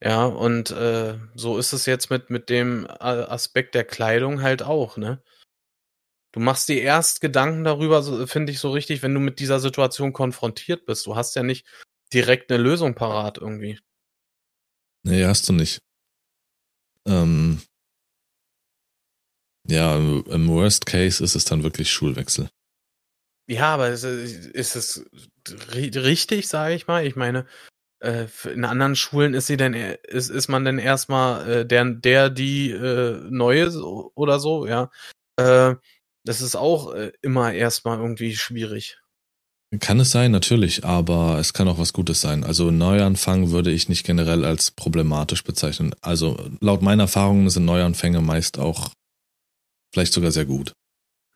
Ja, 0.02 0.26
und 0.26 0.72
äh, 0.72 1.18
so 1.36 1.58
ist 1.58 1.74
es 1.74 1.86
jetzt 1.86 2.10
mit, 2.10 2.30
mit 2.30 2.50
dem 2.50 2.88
Aspekt 2.90 3.74
der 3.76 3.86
Kleidung 3.86 4.42
halt 4.42 4.62
auch, 4.62 4.98
ne? 4.98 5.22
Du 6.34 6.40
machst 6.40 6.68
dir 6.68 6.82
erst 6.82 7.22
Gedanken 7.22 7.64
darüber, 7.64 8.02
so, 8.02 8.26
finde 8.26 8.52
ich 8.52 8.60
so 8.60 8.72
richtig, 8.72 9.04
wenn 9.04 9.14
du 9.14 9.20
mit 9.20 9.40
dieser 9.40 9.60
Situation 9.60 10.14
konfrontiert 10.14 10.86
bist. 10.86 11.06
Du 11.06 11.16
hast 11.16 11.36
ja 11.36 11.44
nicht 11.44 11.66
direkt 12.12 12.52
eine 12.52 12.62
Lösung 12.62 12.96
parat 12.96 13.38
irgendwie. 13.38 13.80
Nee, 15.04 15.26
hast 15.26 15.48
du 15.48 15.54
nicht. 15.54 15.80
Ähm, 17.08 17.62
ja, 19.68 19.96
im 19.98 20.48
Worst 20.50 20.86
Case 20.86 21.24
ist 21.24 21.36
es 21.36 21.46
dann 21.46 21.64
wirklich 21.64 21.92
Schulwechsel. 21.92 22.50
Ja, 23.48 23.74
aber 23.74 23.90
ist, 23.90 24.04
ist 24.04 24.76
es 24.76 25.06
richtig, 25.66 26.48
sage 26.48 26.76
ich 26.76 26.88
mal? 26.88 27.06
Ich 27.06 27.16
meine, 27.16 27.46
äh, 28.00 28.28
in 28.52 28.66
anderen 28.66 28.96
Schulen 28.96 29.34
ist 29.34 29.48
sie 29.48 29.58
denn 29.58 29.74
ist, 29.74 30.30
ist 30.30 30.48
man 30.48 30.66
denn 30.66 30.80
erstmal 30.80 31.50
äh, 31.50 31.66
der 31.66 31.86
der 31.86 32.30
die 32.30 32.72
äh, 32.72 33.20
neue 33.30 33.70
oder 34.16 34.40
so, 34.40 34.66
ja. 34.68 34.92
Äh, 35.38 35.76
das 36.26 36.40
ist 36.40 36.56
auch 36.56 36.96
immer 37.22 37.52
erstmal 37.52 38.00
irgendwie 38.00 38.34
schwierig. 38.34 39.03
Kann 39.80 40.00
es 40.00 40.12
sein, 40.12 40.32
natürlich, 40.32 40.86
aber 40.86 41.40
es 41.40 41.54
kann 41.54 41.68
auch 41.68 41.80
was 41.80 41.94
Gutes 41.94 42.22
sein. 42.22 42.44
Also 42.44 42.70
Neuanfang 42.70 43.50
würde 43.50 43.72
ich 43.72 43.90
nicht 43.90 44.06
generell 44.06 44.46
als 44.46 44.70
problematisch 44.72 45.44
bezeichnen. 45.44 45.96
Also 46.02 46.38
laut 46.60 46.82
meiner 46.82 47.04
Erfahrungen 47.04 47.50
sind 47.50 47.66
Neuanfänge 47.66 48.22
meist 48.22 48.60
auch 48.60 48.92
vielleicht 49.94 50.14
sogar 50.14 50.32
sehr 50.32 50.46
gut. 50.46 50.74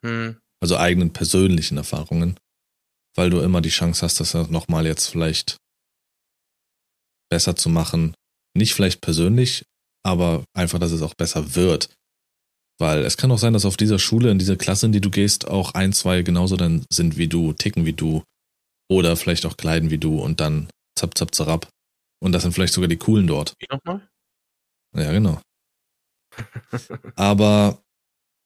Hm. 0.03 0.37
Also 0.59 0.77
eigenen 0.77 1.13
persönlichen 1.13 1.77
Erfahrungen, 1.77 2.37
weil 3.15 3.29
du 3.29 3.39
immer 3.39 3.61
die 3.61 3.69
Chance 3.69 4.05
hast, 4.05 4.19
das 4.19 4.33
nochmal 4.49 4.85
jetzt 4.85 5.07
vielleicht 5.07 5.57
besser 7.29 7.55
zu 7.55 7.69
machen. 7.69 8.13
Nicht 8.55 8.73
vielleicht 8.73 9.01
persönlich, 9.01 9.65
aber 10.03 10.43
einfach, 10.55 10.79
dass 10.79 10.91
es 10.91 11.01
auch 11.01 11.13
besser 11.15 11.55
wird. 11.55 11.89
Weil 12.79 12.99
es 13.03 13.17
kann 13.17 13.31
auch 13.31 13.39
sein, 13.39 13.53
dass 13.53 13.65
auf 13.65 13.77
dieser 13.77 13.99
Schule, 13.99 14.29
in 14.29 14.39
dieser 14.39 14.55
Klasse, 14.55 14.85
in 14.85 14.91
die 14.91 15.01
du 15.01 15.09
gehst, 15.09 15.47
auch 15.47 15.73
ein, 15.73 15.93
zwei 15.93 16.21
genauso 16.21 16.57
dann 16.57 16.85
sind 16.91 17.17
wie 17.17 17.27
du, 17.27 17.53
ticken 17.53 17.85
wie 17.85 17.93
du 17.93 18.23
oder 18.89 19.15
vielleicht 19.15 19.45
auch 19.45 19.57
kleiden 19.57 19.89
wie 19.89 19.97
du 19.97 20.19
und 20.19 20.39
dann 20.39 20.69
zap, 20.97 21.17
zap, 21.17 21.33
zarab. 21.33 21.69
Und 22.19 22.31
das 22.31 22.43
sind 22.43 22.51
vielleicht 22.53 22.73
sogar 22.73 22.87
die 22.87 22.97
coolen 22.97 23.27
dort. 23.27 23.53
Wie 23.59 23.67
nochmal? 23.69 24.07
Ja, 24.95 25.11
genau. 25.11 25.41
Aber 27.15 27.81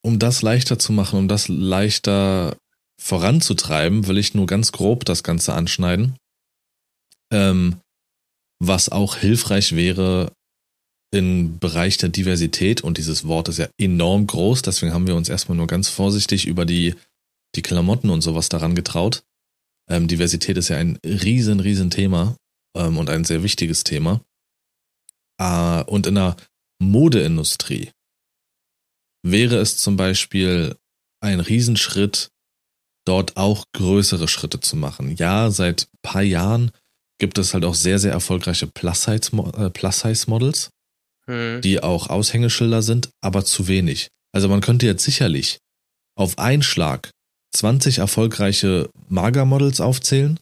um 0.03 0.17
das 0.19 0.41
leichter 0.41 0.79
zu 0.79 0.93
machen, 0.93 1.19
um 1.19 1.27
das 1.27 1.47
leichter 1.47 2.57
voranzutreiben, 2.99 4.07
will 4.07 4.17
ich 4.17 4.34
nur 4.34 4.45
ganz 4.45 4.71
grob 4.71 5.05
das 5.05 5.23
Ganze 5.23 5.53
anschneiden. 5.53 6.15
Ähm, 7.32 7.79
was 8.59 8.89
auch 8.89 9.15
hilfreich 9.15 9.75
wäre 9.75 10.32
im 11.14 11.59
Bereich 11.59 11.97
der 11.97 12.09
Diversität, 12.09 12.82
und 12.82 12.97
dieses 12.97 13.28
Wort 13.28 13.49
ist 13.49 13.57
ja 13.57 13.68
enorm 13.78 14.28
groß, 14.28 14.62
deswegen 14.62 14.93
haben 14.93 15.07
wir 15.07 15.16
uns 15.16 15.30
erstmal 15.30 15.57
nur 15.57 15.68
ganz 15.68 15.89
vorsichtig 15.89 16.47
über 16.47 16.66
die, 16.66 16.95
die 17.55 17.62
Klamotten 17.62 18.09
und 18.09 18.22
sowas 18.22 18.49
daran 18.49 18.76
getraut. 18.76 19.24
Ähm, 19.89 20.07
Diversität 20.07 20.57
ist 20.57 20.70
ja 20.70 20.78
ein 20.78 20.97
riesen, 21.03 21.59
riesen 21.59 21.89
Thema 21.89 22.38
ähm, 22.78 22.97
und 22.97 23.09
ein 23.09 23.26
sehr 23.26 23.43
wichtiges 23.43 23.84
Thema. 23.84 24.22
Äh, 25.38 25.84
und 25.84 26.07
in 26.07 26.16
der 26.16 26.38
Modeindustrie 26.82 27.91
wäre 29.24 29.57
es 29.57 29.78
zum 29.78 29.97
Beispiel 29.97 30.76
ein 31.22 31.39
Riesenschritt, 31.39 32.32
dort 33.05 33.38
auch 33.38 33.66
größere 33.74 34.28
Schritte 34.28 34.59
zu 34.59 34.76
machen. 34.76 35.16
Ja, 35.18 35.51
seit 35.51 35.88
paar 36.01 36.24
Jahren 36.24 36.72
gibt 37.20 37.38
es 37.38 37.53
halt 37.53 37.66
auch 37.66 37.76
sehr, 37.76 37.99
sehr 37.99 38.12
erfolgreiche 38.12 38.66
Plus-Size-Models, 38.68 40.72
äh, 41.32 41.55
hm. 41.55 41.61
die 41.61 41.82
auch 41.82 42.07
Aushängeschilder 42.09 42.82
sind, 42.82 43.09
aber 43.21 43.45
zu 43.45 43.67
wenig. 43.67 44.09
Also 44.34 44.47
man 44.47 44.61
könnte 44.61 44.86
jetzt 44.86 45.03
sicherlich 45.03 45.59
auf 46.17 46.38
einen 46.38 46.63
Schlag 46.63 47.11
20 47.55 47.99
erfolgreiche 47.99 48.89
Mager-Models 49.09 49.82
aufzählen, 49.82 50.39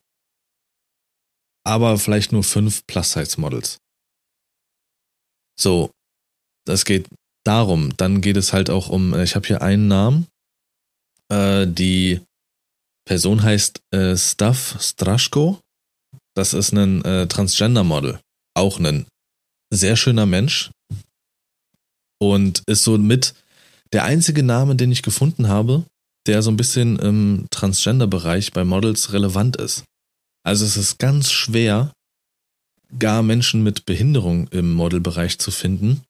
aber 1.65 1.97
vielleicht 1.97 2.31
nur 2.31 2.43
fünf 2.43 2.85
Plus-Size-Models. 2.87 3.77
So, 5.59 5.91
das 6.65 6.85
geht 6.85 7.07
darum. 7.45 7.95
Dann 7.97 8.21
geht 8.21 8.37
es 8.37 8.53
halt 8.53 8.69
auch 8.69 8.89
um, 8.89 9.19
ich 9.19 9.35
habe 9.35 9.47
hier 9.47 9.61
einen 9.61 9.87
Namen, 9.87 10.27
äh, 11.31 11.67
die 11.67 12.21
Person 13.05 13.41
heißt 13.41 13.79
äh, 13.91 14.15
Stav 14.15 14.77
Straschko. 14.79 15.59
Das 16.35 16.53
ist 16.53 16.73
ein 16.73 17.03
äh, 17.03 17.27
Transgender-Model. 17.27 18.19
Auch 18.55 18.79
ein 18.79 19.07
sehr 19.73 19.95
schöner 19.95 20.25
Mensch. 20.25 20.71
Und 22.19 22.63
ist 22.67 22.83
so 22.83 22.97
mit 22.97 23.33
der 23.93 24.03
einzige 24.03 24.43
Name, 24.43 24.75
den 24.75 24.91
ich 24.91 25.01
gefunden 25.01 25.47
habe, 25.47 25.85
der 26.27 26.41
so 26.41 26.51
ein 26.51 26.57
bisschen 26.57 26.99
im 26.99 27.47
Transgender-Bereich 27.49 28.51
bei 28.51 28.63
Models 28.63 29.13
relevant 29.13 29.55
ist. 29.55 29.83
Also 30.43 30.65
es 30.65 30.77
ist 30.77 30.99
ganz 30.99 31.31
schwer, 31.31 31.93
gar 32.97 33.23
Menschen 33.23 33.63
mit 33.63 33.85
Behinderung 33.85 34.47
im 34.49 34.73
Modelbereich 34.73 35.39
zu 35.39 35.51
finden 35.51 36.03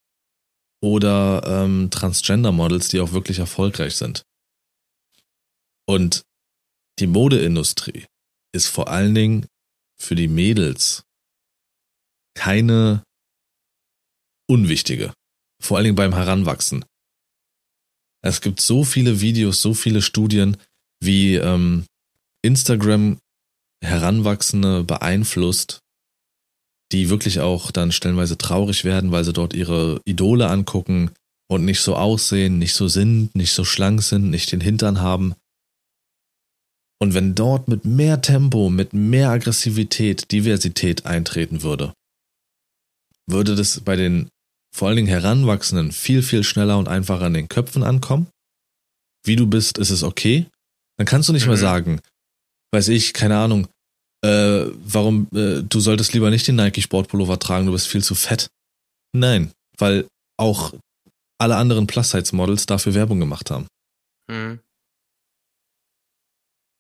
oder 0.82 1.44
ähm, 1.46 1.90
Transgender-Models, 1.92 2.88
die 2.90 3.00
auch 3.00 3.12
wirklich 3.12 3.40
erfolgreich 3.40 3.96
sind. 3.96 4.24
Und 5.88 6.24
die 7.00 7.08
Modeindustrie 7.08 8.06
ist 8.54 8.68
vor 8.68 8.90
allen 8.90 9.16
Dingen 9.16 9.46
für 10.00 10.16
die 10.16 10.28
Mädels 10.28 11.04
keine 12.36 13.04
unwichtige. 14.48 15.14
Vor 15.62 15.78
allen 15.78 15.86
Dingen 15.86 15.96
beim 15.96 16.14
Heranwachsen. 16.14 16.86
Es 18.22 18.42
gibt 18.42 18.62
so 18.62 18.84
viele 18.84 19.22
Videos, 19.22 19.62
so 19.62 19.74
viele 19.74 20.02
Studien, 20.02 20.58
wie 21.02 21.36
ähm, 21.36 21.86
Instagram 22.42 23.20
Heranwachsende 23.84 24.84
beeinflusst, 24.84 25.80
die 26.92 27.10
wirklich 27.10 27.40
auch 27.40 27.72
dann 27.72 27.92
stellenweise 27.92 28.38
traurig 28.38 28.84
werden, 28.84 29.12
weil 29.12 29.24
sie 29.24 29.34
dort 29.34 29.54
ihre 29.54 30.02
Idole 30.06 30.50
angucken 30.50 31.12
und 31.50 31.66
nicht 31.66 31.80
so 31.82 31.96
aussehen, 31.96 32.58
nicht 32.58 32.74
so 32.74 32.88
sind, 32.88 33.36
nicht 33.36 33.54
so 33.54 33.64
schlank 33.64 34.04
sind, 34.04 34.30
nicht 34.30 34.52
den 34.52 34.62
Hintern 34.62 35.02
haben. 35.02 35.36
Und 37.02 37.14
wenn 37.14 37.36
dort 37.36 37.70
mit 37.70 37.86
mehr 37.86 38.22
Tempo, 38.22 38.70
mit 38.70 38.94
mehr 38.94 39.30
Aggressivität, 39.30 40.32
Diversität 40.32 41.06
eintreten 41.06 41.64
würde, 41.64 41.94
würde 43.26 43.56
das 43.56 43.80
bei 43.80 43.96
den 43.96 44.30
vor 44.74 44.88
allen 44.88 44.98
Dingen 44.98 45.08
Heranwachsenden 45.08 45.92
viel, 45.92 46.22
viel 46.22 46.44
schneller 46.44 46.78
und 46.78 46.88
einfacher 46.88 47.28
in 47.28 47.34
den 47.34 47.50
Köpfen 47.50 47.84
ankommen. 47.84 48.28
Wie 49.26 49.36
du 49.36 49.48
bist, 49.48 49.78
ist 49.78 49.90
es 49.90 50.04
okay. 50.04 50.48
Dann 50.98 51.06
kannst 51.06 51.30
du 51.30 51.34
nicht 51.34 51.44
mhm. 51.44 51.50
mehr 51.50 51.58
sagen, 51.58 52.02
weiß 52.72 52.90
ich, 52.90 53.14
keine 53.14 53.38
Ahnung, 53.38 53.68
äh, 54.24 54.66
warum, 54.84 55.28
äh, 55.34 55.64
du 55.64 55.80
solltest 55.80 56.14
lieber 56.14 56.30
nicht 56.30 56.48
den 56.48 56.56
Nike 56.56 56.82
Sportpullover 56.82 57.40
tragen, 57.40 57.66
du 57.66 57.72
bist 57.72 57.88
viel 57.88 58.04
zu 58.04 58.16
fett. 58.16 58.50
Nein, 59.14 59.52
weil 59.78 60.08
auch 60.38 60.74
alle 61.40 61.56
anderen 61.56 61.88
Plus-Size-Models 61.88 62.66
dafür 62.66 62.94
Werbung 62.94 63.20
gemacht 63.20 63.50
haben. 63.50 63.68
Mhm. 64.30 64.60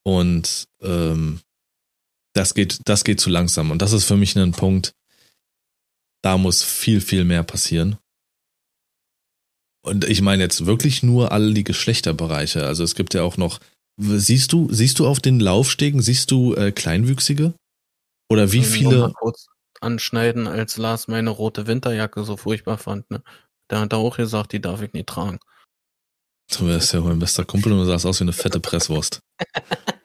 Und 0.05 0.65
ähm, 0.81 1.39
das 2.33 2.53
geht, 2.53 2.79
das 2.85 3.03
geht 3.03 3.19
zu 3.19 3.29
langsam. 3.29 3.71
Und 3.71 3.81
das 3.81 3.93
ist 3.93 4.05
für 4.05 4.17
mich 4.17 4.35
ein 4.35 4.51
Punkt, 4.51 4.91
da 6.21 6.37
muss 6.37 6.63
viel, 6.63 7.01
viel 7.01 7.23
mehr 7.23 7.43
passieren. 7.43 7.97
Und 9.81 10.05
ich 10.05 10.21
meine 10.21 10.43
jetzt 10.43 10.65
wirklich 10.65 11.03
nur 11.03 11.31
all 11.31 11.53
die 11.53 11.63
Geschlechterbereiche. 11.63 12.65
Also 12.65 12.83
es 12.83 12.95
gibt 12.95 13.13
ja 13.13 13.23
auch 13.23 13.37
noch, 13.37 13.59
siehst 13.97 14.51
du, 14.51 14.67
siehst 14.71 14.99
du 14.99 15.07
auf 15.07 15.19
den 15.19 15.39
Laufstegen, 15.39 16.01
siehst 16.01 16.31
du 16.31 16.53
äh, 16.55 16.71
Kleinwüchsige? 16.71 17.53
Oder 18.29 18.51
wie 18.51 18.63
viele? 18.63 18.99
Mal 18.99 19.13
kurz 19.13 19.47
anschneiden, 19.81 20.47
als 20.47 20.77
Lars 20.77 21.07
meine 21.07 21.29
rote 21.29 21.65
Winterjacke 21.65 22.25
so 22.25 22.35
furchtbar 22.35 22.77
fand. 22.77 23.09
Ne? 23.09 23.23
Der 23.71 23.79
hat 23.79 23.93
auch 23.93 24.17
gesagt, 24.17 24.51
die 24.51 24.61
darf 24.61 24.81
ich 24.81 24.91
nicht 24.93 25.07
tragen. 25.07 25.39
Du 26.51 26.67
wärst 26.67 26.93
ja 26.93 26.99
mein 26.99 27.19
bester 27.19 27.45
Kumpel 27.45 27.71
und 27.71 27.79
du 27.79 27.85
sahst 27.85 28.05
aus 28.05 28.19
wie 28.19 28.25
eine 28.25 28.33
fette 28.33 28.59
Presswurst. 28.59 29.21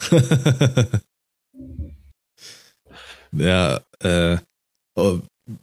ja, 3.32 3.80
äh, 4.00 4.38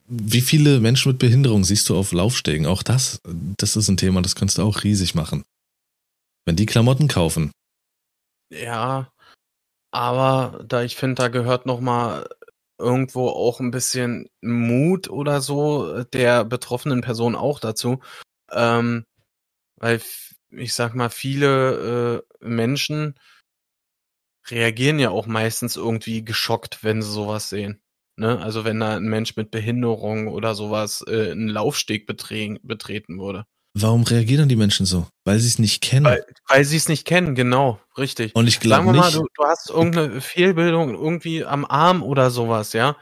wie 0.08 0.42
viele 0.42 0.80
Menschen 0.80 1.12
mit 1.12 1.20
Behinderung 1.20 1.64
siehst 1.64 1.90
du 1.90 1.98
auf 1.98 2.12
Laufstegen? 2.12 2.66
Auch 2.66 2.84
das, 2.84 3.20
das 3.58 3.76
ist 3.76 3.88
ein 3.88 3.98
Thema, 3.98 4.22
das 4.22 4.36
kannst 4.36 4.58
du 4.58 4.64
auch 4.64 4.84
riesig 4.84 5.16
machen. 5.16 5.44
Wenn 6.46 6.56
die 6.56 6.66
Klamotten 6.66 7.08
kaufen. 7.08 7.52
Ja, 8.50 9.12
aber 9.92 10.64
da 10.68 10.84
ich 10.84 10.96
finde, 10.96 11.16
da 11.16 11.28
gehört 11.30 11.66
noch 11.66 11.80
mal 11.80 12.28
irgendwo 12.78 13.30
auch 13.30 13.60
ein 13.60 13.72
bisschen 13.72 14.28
Mut 14.42 15.10
oder 15.10 15.42
so 15.42 16.04
der 16.04 16.46
betroffenen 16.46 17.02
Person 17.02 17.36
auch 17.36 17.60
dazu. 17.60 18.00
Ähm, 18.52 19.06
weil 19.78 20.02
ich 20.50 20.74
sag 20.74 20.96
mal, 20.96 21.10
viele 21.10 22.24
äh, 22.42 22.46
Menschen 22.46 23.16
reagieren 24.50 25.00
ja 25.00 25.12
auch 25.12 25.28
meistens 25.28 25.76
irgendwie 25.76 26.26
geschockt, 26.26 26.84
wenn 26.84 27.02
sie 27.02 27.12
sowas 27.12 27.50
sehen. 27.50 27.82
Ne? 28.22 28.40
Also 28.40 28.64
wenn 28.66 28.80
da 28.80 28.98
ein 28.98 29.06
Mensch 29.06 29.36
mit 29.36 29.50
Behinderung 29.50 30.28
oder 30.28 30.54
sowas 30.54 31.04
äh, 31.08 31.32
einen 31.32 31.48
Laufsteg 31.48 32.06
betreten 32.06 33.20
würde. 33.20 33.46
Warum 33.74 34.04
reagieren 34.04 34.48
die 34.48 34.56
Menschen 34.56 34.86
so? 34.86 35.08
Weil 35.26 35.40
sie 35.40 35.48
es 35.48 35.58
nicht 35.58 35.82
kennen. 35.82 36.06
Weil, 36.06 36.24
weil 36.48 36.64
sie 36.64 36.78
es 36.78 36.88
nicht 36.88 37.04
kennen, 37.04 37.34
genau, 37.34 37.80
richtig. 37.98 38.36
Und 38.36 38.46
ich 38.46 38.60
glaube 38.60 38.92
nicht. 38.92 39.02
Mal, 39.02 39.12
du, 39.12 39.26
du 39.34 39.44
hast 39.44 39.72
irgendeine 39.72 40.22
Fehlbildung 40.22 40.94
irgendwie 40.94 41.44
am 41.44 41.66
Arm 41.66 42.04
oder 42.04 42.30
sowas, 42.30 42.74
ja. 42.74 42.96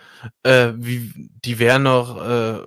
Äh, 0.44 0.72
wie, 0.78 1.12
die 1.44 1.60
wären 1.60 1.84
noch 1.84 2.26
äh, 2.26 2.60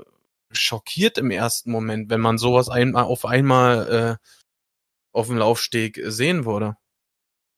schockiert 0.51 1.17
im 1.17 1.31
ersten 1.31 1.71
Moment, 1.71 2.11
wenn 2.11 2.21
man 2.21 2.37
sowas 2.37 2.69
einmal 2.69 3.05
auf 3.05 3.25
einmal 3.25 4.19
äh, 4.21 4.29
auf 5.15 5.29
dem 5.29 5.39
Laufsteg 5.39 5.99
sehen 6.05 6.45
würde. 6.45 6.77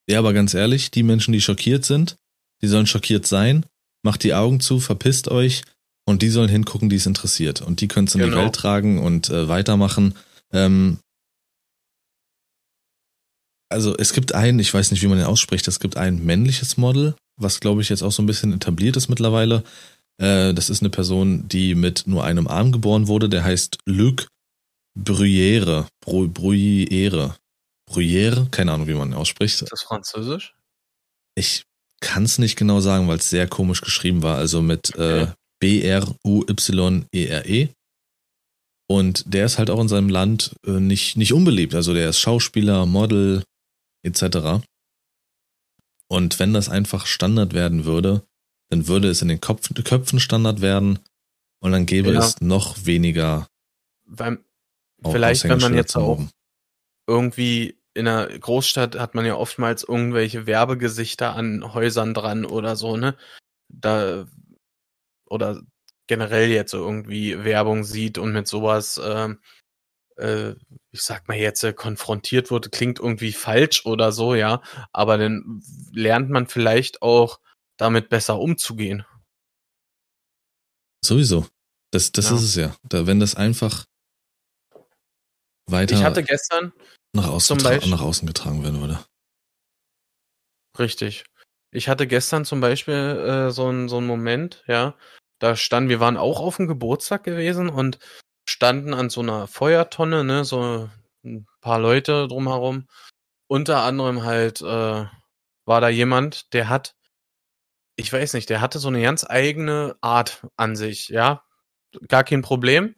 Ja, 0.08 0.20
aber 0.20 0.34
ganz 0.34 0.54
ehrlich, 0.54 0.92
die 0.92 1.02
Menschen, 1.02 1.32
die 1.32 1.40
schockiert 1.40 1.84
sind, 1.84 2.16
die 2.62 2.68
sollen 2.68 2.86
schockiert 2.86 3.26
sein, 3.26 3.66
macht 4.04 4.22
die 4.22 4.34
Augen 4.34 4.60
zu, 4.60 4.80
verpisst 4.80 5.28
euch 5.28 5.62
und 6.06 6.22
die 6.22 6.28
sollen 6.28 6.48
hingucken, 6.48 6.88
die 6.88 6.96
es 6.96 7.06
interessiert. 7.06 7.62
Und 7.62 7.80
die 7.80 7.88
können 7.88 8.06
es 8.06 8.14
in 8.14 8.20
genau. 8.20 8.36
die 8.36 8.42
Welt 8.42 8.54
tragen 8.54 8.98
und 8.98 9.30
äh, 9.30 9.48
weitermachen. 9.48 10.14
Ähm, 10.52 10.98
also 13.70 13.96
es 13.96 14.12
gibt 14.12 14.34
ein, 14.34 14.58
ich 14.58 14.72
weiß 14.72 14.90
nicht, 14.90 15.02
wie 15.02 15.08
man 15.08 15.18
den 15.18 15.26
ausspricht, 15.26 15.66
es 15.66 15.80
gibt 15.80 15.96
ein 15.96 16.24
männliches 16.24 16.76
Model, 16.76 17.16
was 17.36 17.60
glaube 17.60 17.82
ich 17.82 17.88
jetzt 17.88 18.02
auch 18.02 18.12
so 18.12 18.22
ein 18.22 18.26
bisschen 18.26 18.52
etabliert 18.52 18.96
ist 18.96 19.08
mittlerweile. 19.08 19.64
Äh, 20.18 20.54
das 20.54 20.70
ist 20.70 20.82
eine 20.82 20.90
Person, 20.90 21.48
die 21.48 21.74
mit 21.74 22.06
nur 22.06 22.24
einem 22.24 22.46
Arm 22.46 22.70
geboren 22.70 23.08
wurde, 23.08 23.28
der 23.28 23.42
heißt 23.42 23.78
Luc 23.86 24.28
Bruyere. 24.96 25.88
Bruyere. 26.04 27.36
Bruyere, 27.86 28.46
keine 28.50 28.72
Ahnung, 28.72 28.86
wie 28.86 28.94
man 28.94 29.10
ihn 29.10 29.14
ausspricht. 29.14 29.62
Ist 29.62 29.72
das 29.72 29.82
Französisch? 29.82 30.54
Ich 31.34 31.64
kann 32.04 32.24
es 32.24 32.38
nicht 32.38 32.56
genau 32.56 32.80
sagen, 32.80 33.08
weil 33.08 33.16
es 33.16 33.30
sehr 33.30 33.48
komisch 33.48 33.80
geschrieben 33.80 34.22
war. 34.22 34.36
Also 34.36 34.62
mit 34.62 34.94
äh, 34.96 35.26
B-R-U-Y-E-R-E. 35.58 37.64
-E. 37.64 37.68
Und 38.86 39.32
der 39.32 39.46
ist 39.46 39.58
halt 39.58 39.70
auch 39.70 39.80
in 39.80 39.88
seinem 39.88 40.10
Land 40.10 40.54
äh, 40.66 40.72
nicht, 40.72 41.16
nicht 41.16 41.32
unbeliebt. 41.32 41.74
Also 41.74 41.94
der 41.94 42.10
ist 42.10 42.20
Schauspieler, 42.20 42.84
Model, 42.84 43.42
etc. 44.02 44.62
Und 46.08 46.38
wenn 46.38 46.52
das 46.52 46.68
einfach 46.68 47.06
Standard 47.06 47.54
werden 47.54 47.86
würde, 47.86 48.22
dann 48.70 48.86
würde 48.86 49.08
es 49.08 49.22
in 49.22 49.28
den 49.28 49.40
Kopf, 49.40 49.72
Köpfen 49.84 50.20
Standard 50.20 50.60
werden 50.60 50.98
und 51.60 51.72
dann 51.72 51.86
gäbe 51.86 52.12
ja. 52.12 52.20
es 52.20 52.40
noch 52.42 52.84
weniger. 52.84 53.48
Weil, 54.04 54.44
vielleicht, 55.02 55.44
wenn 55.44 55.60
man 55.60 55.74
jetzt 55.74 55.96
auch 55.96 56.20
irgendwie 57.06 57.78
in 57.94 58.08
einer 58.08 58.26
Großstadt 58.26 58.98
hat 58.98 59.14
man 59.14 59.24
ja 59.24 59.36
oftmals 59.36 59.84
irgendwelche 59.84 60.46
Werbegesichter 60.46 61.34
an 61.34 61.72
Häusern 61.74 62.12
dran 62.12 62.44
oder 62.44 62.76
so, 62.76 62.96
ne? 62.96 63.16
Da 63.68 64.26
oder 65.26 65.60
generell 66.06 66.50
jetzt 66.50 66.72
so 66.72 66.78
irgendwie 66.78 67.44
Werbung 67.44 67.84
sieht 67.84 68.18
und 68.18 68.32
mit 68.32 68.46
sowas, 68.46 68.98
äh, 68.98 69.34
äh, 70.16 70.54
ich 70.90 71.02
sag 71.02 71.28
mal 71.28 71.36
jetzt, 71.36 71.64
äh, 71.64 71.72
konfrontiert 71.72 72.50
wurde, 72.50 72.68
klingt 72.68 72.98
irgendwie 72.98 73.32
falsch 73.32 73.86
oder 73.86 74.12
so, 74.12 74.34
ja, 74.34 74.60
aber 74.92 75.16
dann 75.18 75.62
lernt 75.92 76.30
man 76.30 76.46
vielleicht 76.46 77.02
auch 77.02 77.40
damit 77.78 78.08
besser 78.08 78.38
umzugehen. 78.38 79.04
Sowieso. 81.04 81.46
Das, 81.90 82.12
das 82.12 82.30
ja. 82.30 82.36
ist 82.36 82.42
es 82.42 82.54
ja. 82.56 82.76
Da, 82.82 83.06
wenn 83.06 83.20
das 83.20 83.34
einfach 83.34 83.84
weiter 85.66 85.94
ich 85.94 86.02
hatte 86.02 86.22
gestern 86.22 86.72
nach 87.14 87.28
außen, 87.28 87.56
nach 87.56 88.00
außen 88.00 88.26
getragen 88.26 88.62
werden 88.62 88.80
würde. 88.80 88.98
Richtig. 90.78 91.24
Ich 91.70 91.88
hatte 91.88 92.06
gestern 92.06 92.44
zum 92.44 92.60
Beispiel 92.60 92.94
äh, 92.94 93.50
so 93.50 93.66
einen 93.66 93.88
so 93.88 93.98
einen 93.98 94.06
Moment, 94.06 94.62
ja, 94.66 94.94
da 95.38 95.56
standen, 95.56 95.90
wir 95.90 96.00
waren 96.00 96.16
auch 96.16 96.40
auf 96.40 96.56
dem 96.56 96.68
Geburtstag 96.68 97.24
gewesen 97.24 97.68
und 97.68 97.98
standen 98.48 98.94
an 98.94 99.10
so 99.10 99.20
einer 99.20 99.46
Feuertonne, 99.46 100.24
ne, 100.24 100.44
so 100.44 100.88
ein 101.24 101.46
paar 101.60 101.78
Leute 101.78 102.28
drumherum. 102.28 102.86
Unter 103.46 103.82
anderem 103.82 104.24
halt 104.24 104.60
äh, 104.60 105.04
war 105.64 105.80
da 105.80 105.88
jemand, 105.88 106.52
der 106.52 106.68
hat, 106.68 106.96
ich 107.96 108.12
weiß 108.12 108.34
nicht, 108.34 108.50
der 108.50 108.60
hatte 108.60 108.78
so 108.78 108.88
eine 108.88 109.02
ganz 109.02 109.24
eigene 109.28 109.96
Art 110.00 110.46
an 110.56 110.76
sich, 110.76 111.08
ja, 111.08 111.44
gar 112.08 112.24
kein 112.24 112.42
Problem. 112.42 112.94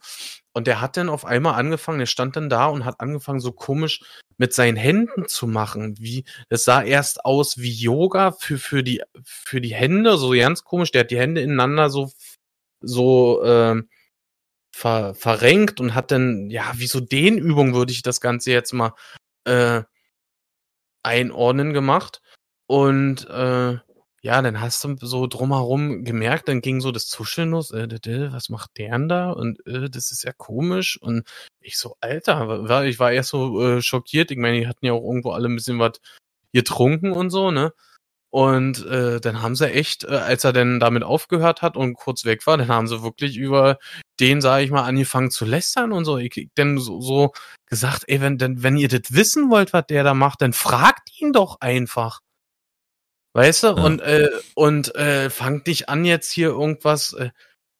Und 0.57 0.67
der 0.67 0.81
hat 0.81 0.97
dann 0.97 1.11
auf 1.11 1.27
einmal 1.27 1.57
angefangen, 1.57 1.99
der 1.99 2.07
stand 2.07 2.35
dann 2.35 2.49
da 2.49 2.65
und 2.65 2.87
hat 2.87 2.99
angefangen, 3.01 3.41
so 3.41 3.53
komisch 3.53 4.01
mit 4.39 4.55
seinen 4.55 4.79
Händen 4.79 5.29
zu 5.29 5.47
machen. 5.47 5.97
Wie, 5.99 6.25
das 6.49 6.65
sah 6.65 6.83
erst 6.83 7.27
aus 7.27 7.59
wie 7.59 7.71
Yoga 7.71 8.33
für, 8.33 8.57
für 8.57 8.83
die, 8.83 9.03
für 9.23 9.61
die 9.61 9.75
Hände, 9.75 10.17
so 10.17 10.31
ganz 10.31 10.65
komisch. 10.65 10.93
Der 10.93 11.01
hat 11.01 11.11
die 11.11 11.19
Hände 11.19 11.43
ineinander 11.43 11.91
so, 11.91 12.11
so, 12.81 13.43
äh, 13.45 13.83
ver, 14.75 15.15
verrenkt 15.15 15.79
und 15.79 15.95
hat 15.95 16.11
dann, 16.11 16.49
ja, 16.49 16.73
wie 16.77 16.87
so 16.87 17.01
Dehnübung 17.01 17.75
würde 17.75 17.93
ich 17.93 18.01
das 18.01 18.23
Ganze 18.23 18.51
jetzt 18.53 18.73
mal, 18.73 18.95
äh, 19.45 19.83
einordnen 21.03 21.75
gemacht. 21.75 22.23
Und, 22.67 23.29
äh, 23.29 23.77
ja, 24.27 24.43
dann 24.43 24.61
hast 24.61 24.83
du 24.83 24.97
so 25.01 25.29
drumherum 25.29 26.03
gemerkt, 26.03 26.49
dann 26.49 26.61
ging 26.61 26.81
so 26.81 26.91
das 26.91 27.07
Zuscheln 27.07 27.51
los, 27.53 27.71
äh, 27.71 27.89
was 28.33 28.49
macht 28.49 28.77
der 28.77 28.91
denn 28.91 29.09
da? 29.09 29.31
Und 29.31 29.65
äh, 29.67 29.89
das 29.89 30.11
ist 30.11 30.25
ja 30.25 30.33
komisch. 30.33 31.01
Und 31.01 31.29
ich 31.61 31.79
so, 31.79 31.97
Alter, 32.01 32.69
war, 32.69 32.85
ich 32.85 32.99
war 32.99 33.13
erst 33.13 33.31
so 33.31 33.63
äh, 33.63 33.83
schockiert. 33.83 34.33
Ich 34.33 34.39
meine, 34.39 34.59
die 34.59 34.67
hatten 34.67 34.85
ja 34.85 34.93
auch 34.95 35.05
irgendwo 35.05 35.31
alle 35.31 35.49
ein 35.49 35.55
bisschen 35.55 35.79
was 35.79 36.01
getrunken 36.53 37.13
und 37.13 37.31
so, 37.31 37.53
ne? 37.53 37.73
Und 38.31 38.85
äh, 38.87 39.21
dann 39.21 39.43
haben 39.43 39.55
sie 39.55 39.71
echt, 39.71 40.05
äh, 40.05 40.09
als 40.09 40.43
er 40.45 40.53
dann 40.53 40.81
damit 40.81 41.05
aufgehört 41.05 41.63
hat 41.63 41.77
und 41.77 41.95
kurz 41.95 42.25
weg 42.25 42.47
war, 42.49 42.59
dann 42.59 42.69
haben 42.69 42.89
sie 42.89 43.03
wirklich 43.05 43.37
über 43.37 43.79
den, 44.19 44.41
sage 44.41 44.65
ich 44.65 44.73
mal, 44.73 44.83
angefangen 44.83 45.31
zu 45.31 45.45
lästern 45.45 45.93
und 45.93 46.05
so. 46.05 46.19
Ich, 46.19 46.51
dann 46.57 46.79
so, 46.79 47.01
so 47.01 47.33
gesagt, 47.67 48.05
ey, 48.09 48.21
wenn, 48.21 48.39
denn, 48.39 48.65
wenn 48.65 48.77
ihr 48.77 48.89
das 48.89 49.15
wissen 49.15 49.51
wollt, 49.51 49.73
was 49.73 49.87
der 49.87 50.03
da 50.03 50.15
macht, 50.15 50.43
dann 50.43 50.53
fragt 50.53 51.11
ihn 51.21 51.33
doch 51.33 51.61
einfach. 51.61 52.21
Weißt 53.37 53.65
du? 53.65 53.67
Ja. 53.67 53.73
Und, 53.75 54.01
äh, 54.01 54.31
und 54.55 54.95
äh, 54.95 55.29
fang 55.29 55.63
dich 55.63 55.91
an 55.91 56.07
jetzt 56.07 56.33
hier 56.33 56.49
irgendwas, 56.49 57.13
äh, 57.13 57.29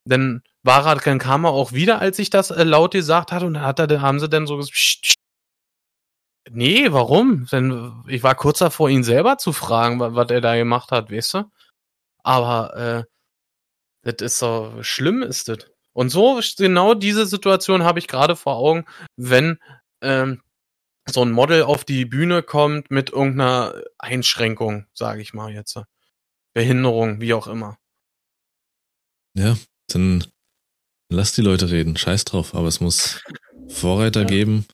dann 0.05 0.43
war 0.61 0.85
er, 0.85 0.97
dann 0.97 1.17
kam 1.17 1.45
er 1.45 1.49
auch 1.49 1.71
wieder, 1.71 1.99
als 1.99 2.19
ich 2.19 2.29
das 2.29 2.51
äh, 2.51 2.63
laut 2.63 2.91
gesagt 2.91 3.31
hatte, 3.31 3.47
und 3.47 3.55
dann 3.55 3.63
hat 3.63 3.79
er, 3.79 3.87
dann 3.87 4.03
haben 4.03 4.19
sie 4.19 4.29
dann 4.29 4.45
so 4.45 4.57
gesagt, 4.57 5.15
Nee, 6.51 6.91
warum? 6.91 7.47
Denn 7.51 8.03
ich 8.07 8.21
war 8.21 8.35
kurz 8.35 8.59
davor, 8.59 8.87
ihn 8.89 9.03
selber 9.03 9.39
zu 9.39 9.51
fragen, 9.51 9.99
was, 9.99 10.13
was 10.13 10.29
er 10.29 10.41
da 10.41 10.55
gemacht 10.55 10.91
hat, 10.91 11.11
weißt 11.11 11.33
du? 11.33 11.43
Aber 12.23 13.05
äh, 14.05 14.11
das 14.11 14.33
ist 14.33 14.39
so 14.39 14.73
schlimm, 14.81 15.23
ist 15.23 15.49
das. 15.49 15.59
Und 15.93 16.09
so 16.09 16.39
genau 16.57 16.93
diese 16.93 17.25
Situation 17.25 17.83
habe 17.83 17.97
ich 17.97 18.07
gerade 18.07 18.35
vor 18.35 18.57
Augen, 18.57 18.85
wenn 19.15 19.57
ähm, 20.01 20.41
so 21.09 21.21
ein 21.21 21.31
Model 21.31 21.63
auf 21.63 21.85
die 21.85 22.05
Bühne 22.05 22.43
kommt 22.43 22.91
mit 22.91 23.11
irgendeiner 23.11 23.73
Einschränkung, 23.97 24.85
sage 24.93 25.21
ich 25.21 25.33
mal 25.33 25.53
jetzt. 25.53 25.79
Behinderung, 26.53 27.21
wie 27.21 27.33
auch 27.33 27.47
immer. 27.47 27.77
Ja, 29.35 29.57
dann 29.87 30.25
lass 31.09 31.33
die 31.33 31.41
Leute 31.41 31.69
reden, 31.69 31.97
scheiß 31.97 32.25
drauf, 32.25 32.55
aber 32.55 32.67
es 32.67 32.79
muss 32.79 33.21
Vorreiter 33.67 34.21
ja. 34.21 34.27
geben, 34.27 34.65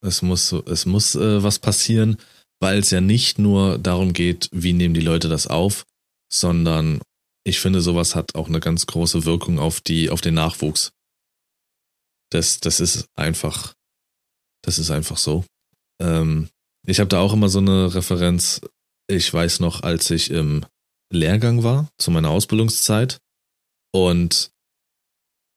es 0.00 0.22
muss, 0.22 0.52
es 0.52 0.86
muss 0.86 1.14
äh, 1.14 1.42
was 1.42 1.58
passieren, 1.58 2.16
weil 2.60 2.78
es 2.78 2.90
ja 2.90 3.00
nicht 3.00 3.38
nur 3.38 3.78
darum 3.78 4.12
geht, 4.12 4.48
wie 4.52 4.72
nehmen 4.72 4.94
die 4.94 5.00
Leute 5.00 5.28
das 5.28 5.46
auf, 5.46 5.84
sondern 6.32 7.00
ich 7.44 7.58
finde, 7.58 7.80
sowas 7.80 8.14
hat 8.14 8.34
auch 8.34 8.48
eine 8.48 8.60
ganz 8.60 8.86
große 8.86 9.24
Wirkung 9.24 9.58
auf 9.58 9.80
die, 9.80 10.10
auf 10.10 10.20
den 10.20 10.34
Nachwuchs. 10.34 10.92
Das, 12.30 12.60
das 12.60 12.80
ist 12.80 13.08
einfach, 13.16 13.74
das 14.62 14.78
ist 14.78 14.90
einfach 14.90 15.16
so. 15.16 15.44
Ähm, 16.00 16.48
ich 16.86 17.00
habe 17.00 17.08
da 17.08 17.20
auch 17.20 17.32
immer 17.32 17.48
so 17.48 17.58
eine 17.58 17.94
Referenz. 17.94 18.60
Ich 19.08 19.32
weiß 19.32 19.60
noch, 19.60 19.82
als 19.82 20.10
ich 20.10 20.30
im 20.30 20.64
Lehrgang 21.12 21.62
war, 21.62 21.88
zu 21.98 22.10
meiner 22.10 22.30
Ausbildungszeit, 22.30 23.20
und 23.92 24.50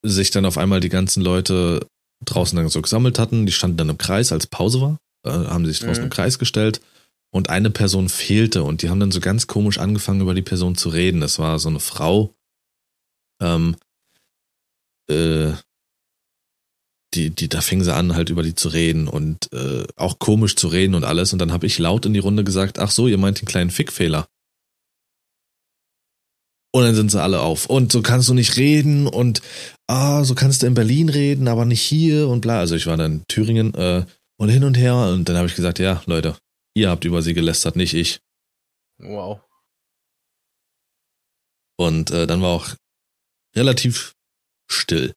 sich 0.03 0.29
dann 0.29 0.45
auf 0.45 0.57
einmal 0.57 0.81
die 0.81 0.89
ganzen 0.89 1.23
Leute 1.23 1.87
draußen 2.23 2.55
dann 2.55 2.69
so 2.69 2.81
gesammelt 2.81 3.17
hatten, 3.17 3.45
die 3.45 3.51
standen 3.51 3.77
dann 3.77 3.89
im 3.89 3.97
Kreis, 3.97 4.31
als 4.31 4.47
Pause 4.47 4.81
war, 4.81 4.99
äh, 5.25 5.29
haben 5.29 5.65
sich 5.65 5.79
draußen 5.79 6.03
mhm. 6.03 6.05
im 6.05 6.09
Kreis 6.09 6.37
gestellt 6.37 6.81
und 7.31 7.49
eine 7.49 7.69
Person 7.69 8.09
fehlte 8.09 8.63
und 8.63 8.81
die 8.81 8.89
haben 8.89 8.99
dann 8.99 9.11
so 9.11 9.19
ganz 9.19 9.47
komisch 9.47 9.79
angefangen, 9.79 10.21
über 10.21 10.33
die 10.33 10.41
Person 10.41 10.75
zu 10.75 10.89
reden. 10.89 11.21
Das 11.21 11.39
war 11.39 11.59
so 11.59 11.69
eine 11.69 11.79
Frau, 11.79 12.33
ähm, 13.41 13.75
äh, 15.09 15.53
die, 17.15 17.29
die, 17.29 17.49
da 17.49 17.61
fing 17.61 17.83
sie 17.83 17.93
an, 17.93 18.15
halt 18.15 18.29
über 18.29 18.43
die 18.43 18.55
zu 18.55 18.69
reden 18.69 19.07
und 19.07 19.51
äh, 19.53 19.85
auch 19.95 20.19
komisch 20.19 20.55
zu 20.55 20.67
reden 20.67 20.95
und 20.95 21.03
alles. 21.03 21.33
Und 21.33 21.39
dann 21.39 21.51
habe 21.51 21.65
ich 21.65 21.79
laut 21.79 22.05
in 22.05 22.13
die 22.13 22.19
Runde 22.19 22.43
gesagt, 22.43 22.79
ach 22.79 22.91
so, 22.91 23.07
ihr 23.07 23.17
meint 23.17 23.41
den 23.41 23.47
kleinen 23.47 23.71
Fickfehler. 23.71 24.27
Und 26.73 26.83
dann 26.83 26.95
sind 26.95 27.09
sie 27.09 27.21
alle 27.21 27.39
auf. 27.39 27.67
Und 27.67 27.91
so 27.91 28.01
kannst 28.01 28.27
du 28.27 28.33
nicht 28.33 28.57
reden 28.57 29.07
und 29.07 29.41
ah, 29.87 30.25
so 30.25 30.35
kannst 30.35 30.61
du 30.61 30.67
in 30.67 30.73
Berlin 30.73 31.07
reden, 31.07 31.47
aber 31.47 31.63
nicht 31.63 31.81
hier 31.81 32.27
und 32.27 32.41
bla. 32.41 32.59
Also 32.59 32.75
ich 32.75 32.85
war 32.85 32.97
dann 32.97 33.11
in 33.13 33.27
Thüringen 33.27 33.73
äh, 33.75 34.05
und 34.37 34.49
hin 34.49 34.65
und 34.65 34.75
her. 34.75 34.95
Und 34.95 35.29
dann 35.29 35.37
habe 35.37 35.47
ich 35.47 35.55
gesagt, 35.55 35.79
ja, 35.79 36.03
Leute, 36.05 36.37
ihr 36.75 36.89
habt 36.89 37.05
über 37.05 37.21
sie 37.21 37.33
gelästert, 37.33 37.77
nicht 37.77 37.93
ich. 37.93 38.19
Wow. 38.97 39.39
Und 41.77 42.11
äh, 42.11 42.27
dann 42.27 42.41
war 42.41 42.49
auch 42.49 42.75
relativ 43.55 44.13
still. 44.69 45.13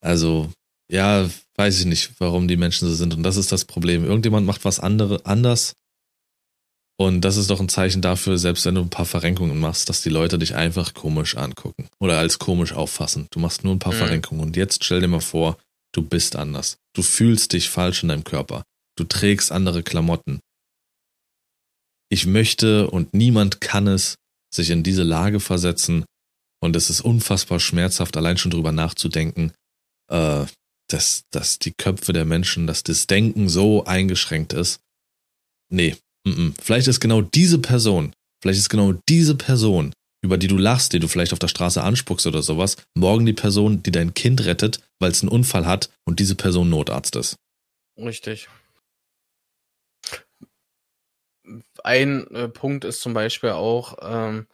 Also, 0.00 0.50
ja, 0.90 1.28
weiß 1.56 1.80
ich 1.80 1.86
nicht, 1.86 2.12
warum 2.18 2.48
die 2.48 2.56
Menschen 2.56 2.88
so 2.88 2.94
sind. 2.94 3.14
Und 3.14 3.22
das 3.22 3.36
ist 3.36 3.52
das 3.52 3.64
Problem. 3.64 4.04
Irgendjemand 4.04 4.46
macht 4.46 4.64
was 4.64 4.80
andere, 4.80 5.24
anders. 5.24 5.74
Und 6.98 7.20
das 7.20 7.36
ist 7.36 7.50
doch 7.50 7.60
ein 7.60 7.68
Zeichen 7.68 8.00
dafür, 8.00 8.38
selbst 8.38 8.64
wenn 8.64 8.74
du 8.74 8.80
ein 8.80 8.90
paar 8.90 9.04
Verrenkungen 9.04 9.58
machst, 9.58 9.88
dass 9.88 10.00
die 10.00 10.08
Leute 10.08 10.38
dich 10.38 10.54
einfach 10.54 10.94
komisch 10.94 11.36
angucken 11.36 11.88
oder 11.98 12.18
als 12.18 12.38
komisch 12.38 12.72
auffassen. 12.72 13.26
Du 13.30 13.38
machst 13.38 13.64
nur 13.64 13.74
ein 13.74 13.78
paar 13.78 13.92
mhm. 13.92 13.98
Verrenkungen. 13.98 14.42
Und 14.42 14.56
jetzt 14.56 14.82
stell 14.82 15.00
dir 15.00 15.08
mal 15.08 15.20
vor, 15.20 15.58
du 15.92 16.02
bist 16.02 16.36
anders. 16.36 16.78
Du 16.94 17.02
fühlst 17.02 17.52
dich 17.52 17.68
falsch 17.68 18.02
in 18.02 18.08
deinem 18.08 18.24
Körper. 18.24 18.62
Du 18.96 19.04
trägst 19.04 19.52
andere 19.52 19.82
Klamotten. 19.82 20.40
Ich 22.08 22.26
möchte 22.26 22.88
und 22.88 23.12
niemand 23.12 23.60
kann 23.60 23.88
es, 23.88 24.14
sich 24.54 24.70
in 24.70 24.82
diese 24.82 25.02
Lage 25.02 25.40
versetzen. 25.40 26.04
Und 26.62 26.76
es 26.76 26.88
ist 26.88 27.02
unfassbar 27.02 27.60
schmerzhaft, 27.60 28.16
allein 28.16 28.38
schon 28.38 28.50
drüber 28.50 28.72
nachzudenken, 28.72 29.52
äh, 30.08 30.46
dass, 30.88 31.24
dass 31.30 31.58
die 31.58 31.72
Köpfe 31.72 32.12
der 32.12 32.24
Menschen, 32.24 32.66
dass 32.66 32.82
das 32.82 33.06
Denken 33.06 33.48
so 33.48 33.84
eingeschränkt 33.84 34.52
ist. 34.52 34.80
Nee, 35.68 35.96
m 36.24 36.32
-m. 36.32 36.54
vielleicht 36.62 36.86
ist 36.86 37.00
genau 37.00 37.22
diese 37.22 37.58
Person, 37.58 38.12
vielleicht 38.40 38.60
ist 38.60 38.68
genau 38.68 38.92
diese 39.08 39.34
Person, 39.34 39.92
über 40.22 40.38
die 40.38 40.48
du 40.48 40.56
lachst, 40.56 40.92
die 40.92 41.00
du 41.00 41.08
vielleicht 41.08 41.32
auf 41.32 41.38
der 41.38 41.48
Straße 41.48 41.82
anspuckst 41.82 42.26
oder 42.26 42.42
sowas, 42.42 42.76
morgen 42.94 43.26
die 43.26 43.32
Person, 43.32 43.82
die 43.82 43.90
dein 43.90 44.14
Kind 44.14 44.44
rettet, 44.44 44.80
weil 45.00 45.10
es 45.10 45.22
einen 45.22 45.30
Unfall 45.30 45.66
hat 45.66 45.90
und 46.04 46.20
diese 46.20 46.36
Person 46.36 46.70
Notarzt 46.70 47.16
ist. 47.16 47.36
Richtig. 47.98 48.48
Ein 51.82 52.26
äh, 52.32 52.48
Punkt 52.48 52.84
ist 52.84 53.00
zum 53.00 53.14
Beispiel 53.14 53.50
auch, 53.50 53.96
ähm, 54.02 54.46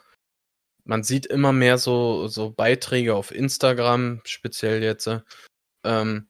man 0.84 1.02
sieht 1.02 1.26
immer 1.26 1.52
mehr 1.52 1.78
so, 1.78 2.28
so 2.28 2.50
Beiträge 2.50 3.14
auf 3.14 3.30
Instagram, 3.30 4.20
speziell 4.24 4.82
jetzt, 4.82 5.08
ähm, 5.84 6.28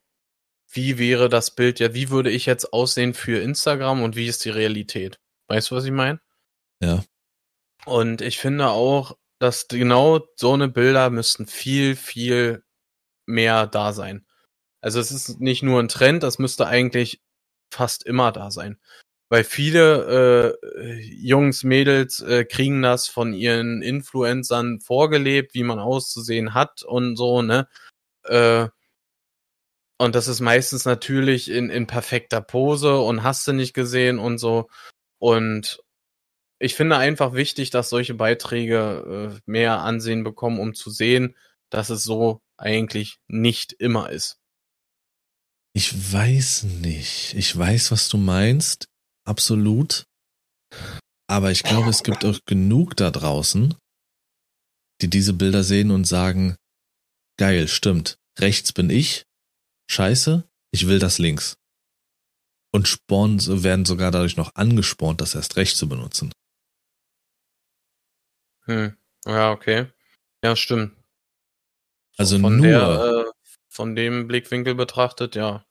wie 0.71 0.99
wäre 0.99 1.29
das 1.29 1.55
Bild, 1.55 1.81
ja, 1.81 1.95
wie 1.95 2.11
würde 2.11 2.31
ich 2.31 2.47
jetzt 2.47 2.73
aussehen 2.73 3.15
für 3.15 3.41
Instagram 3.41 4.03
und 4.03 4.17
wie 4.17 4.27
ist 4.27 4.45
die 4.45 4.51
Realität? 4.51 5.19
Weißt 5.49 5.71
du, 5.71 5.77
was 5.77 5.85
ich 5.85 5.91
meine? 5.91 6.21
Ja. 6.81 7.03
Und 7.85 8.21
ich 8.23 8.39
finde 8.39 8.69
auch, 8.69 9.17
dass 9.39 9.69
genau 9.69 10.27
so 10.37 10.53
eine 10.53 10.69
Bilder 10.69 11.11
müssten 11.11 11.47
viel, 11.47 11.97
viel 11.97 12.65
mehr 13.27 13.67
da 13.67 13.93
sein. 13.93 14.27
Also 14.81 15.01
es 15.01 15.11
ist 15.11 15.41
nicht 15.41 15.63
nur 15.63 15.81
ein 15.81 15.89
Trend, 15.89 16.23
das 16.23 16.39
müsste 16.39 16.67
eigentlich 16.67 17.21
fast 17.73 18.05
immer 18.05 18.33
da 18.33 18.51
sein. 18.51 18.81
Weil 19.33 19.45
viele 19.45 20.59
äh, 20.77 21.01
Jungs, 21.01 21.65
Mädels 21.65 22.21
äh, 22.21 22.45
kriegen 22.45 22.83
das 22.83 23.09
von 23.09 23.33
ihren 23.33 23.81
Influencern 23.81 24.79
vorgelebt, 24.81 25.55
wie 25.55 25.63
man 25.63 25.79
auszusehen 25.79 26.53
hat 26.53 26.83
und 26.83 27.17
so, 27.17 27.41
ne? 27.41 27.67
Äh, 28.25 28.69
und 29.97 30.15
das 30.15 30.29
ist 30.29 30.41
meistens 30.41 30.85
natürlich 30.85 31.51
in, 31.51 31.71
in 31.71 31.87
perfekter 31.87 32.43
Pose 32.43 32.99
und 32.99 33.23
hast 33.23 33.49
du 33.49 33.55
nicht 33.55 33.73
gesehen 33.73 34.19
und 34.19 34.37
so. 34.37 34.69
Und 35.19 35.83
ich 36.59 36.75
finde 36.75 36.99
einfach 36.99 37.33
wichtig, 37.33 37.71
dass 37.71 37.89
solche 37.89 38.13
Beiträge 38.13 39.33
äh, 39.35 39.41
mehr 39.47 39.81
Ansehen 39.81 40.25
bekommen, 40.25 40.61
um 40.61 40.75
zu 40.75 40.91
sehen, 40.91 41.39
dass 41.71 41.89
es 41.89 42.03
so 42.03 42.43
eigentlich 42.59 43.17
nicht 43.29 43.73
immer 43.73 44.11
ist. 44.11 44.37
Ich 45.73 46.13
weiß 46.13 46.65
nicht. 46.65 47.33
Ich 47.33 47.57
weiß, 47.57 47.93
was 47.93 48.11
du 48.11 48.19
meinst. 48.19 48.92
Absolut. 49.25 50.05
Aber 51.29 51.51
ich 51.51 51.63
glaube, 51.63 51.91
es 51.91 52.03
gibt 52.03 52.25
auch 52.25 52.39
genug 52.47 52.97
da 52.97 53.11
draußen, 53.11 53.75
die 55.01 55.09
diese 55.09 55.33
Bilder 55.33 55.63
sehen 55.63 55.91
und 55.91 56.05
sagen, 56.05 56.57
geil, 57.39 57.69
stimmt. 57.69 58.19
Rechts 58.39 58.73
bin 58.73 58.91
ich. 58.91 59.25
Scheiße, 59.91 60.49
ich 60.73 60.87
will 60.87 60.99
das 60.99 61.19
links. 61.19 61.57
Und 62.73 62.89
sporn, 62.89 63.39
werden 63.63 63.85
sogar 63.85 64.11
dadurch 64.11 64.37
noch 64.37 64.55
angespornt, 64.55 65.21
das 65.21 65.35
erst 65.35 65.57
recht 65.57 65.77
zu 65.77 65.89
benutzen. 65.89 66.33
Hm. 68.65 68.97
Ja, 69.27 69.53
okay. 69.53 69.91
Ja, 70.43 70.57
stimmt. 70.57 70.97
Also 72.17 72.39
von 72.39 72.57
nur. 72.57 72.67
Der, 72.67 73.27
äh, 73.27 73.33
von 73.69 73.95
dem 73.95 74.27
Blickwinkel 74.27 74.75
betrachtet, 74.75 75.35
ja. 75.35 75.65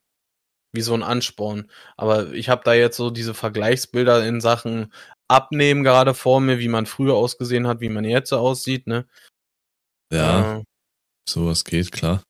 Wie 0.74 0.82
so 0.82 0.94
ein 0.94 1.04
Ansporn. 1.04 1.70
Aber 1.98 2.32
ich 2.32 2.50
habe 2.50 2.62
da 2.64 2.74
jetzt 2.74 2.98
so 2.98 3.10
diese 3.10 3.34
Vergleichsbilder 3.34 4.26
in 4.26 4.40
Sachen 4.40 4.94
Abnehmen 5.28 5.84
gerade 5.84 6.14
vor 6.14 6.42
mir, 6.42 6.60
wie 6.60 6.68
man 6.68 6.86
früher 6.86 7.16
ausgesehen 7.16 7.68
hat, 7.68 7.80
wie 7.80 7.90
man 7.90 8.04
jetzt 8.04 8.30
so 8.30 8.38
aussieht, 8.38 8.88
ne? 8.88 9.08
Ja. 10.12 10.60
Äh, 10.60 10.64
sowas 11.28 11.64
geht, 11.64 11.92
klar. 11.92 12.24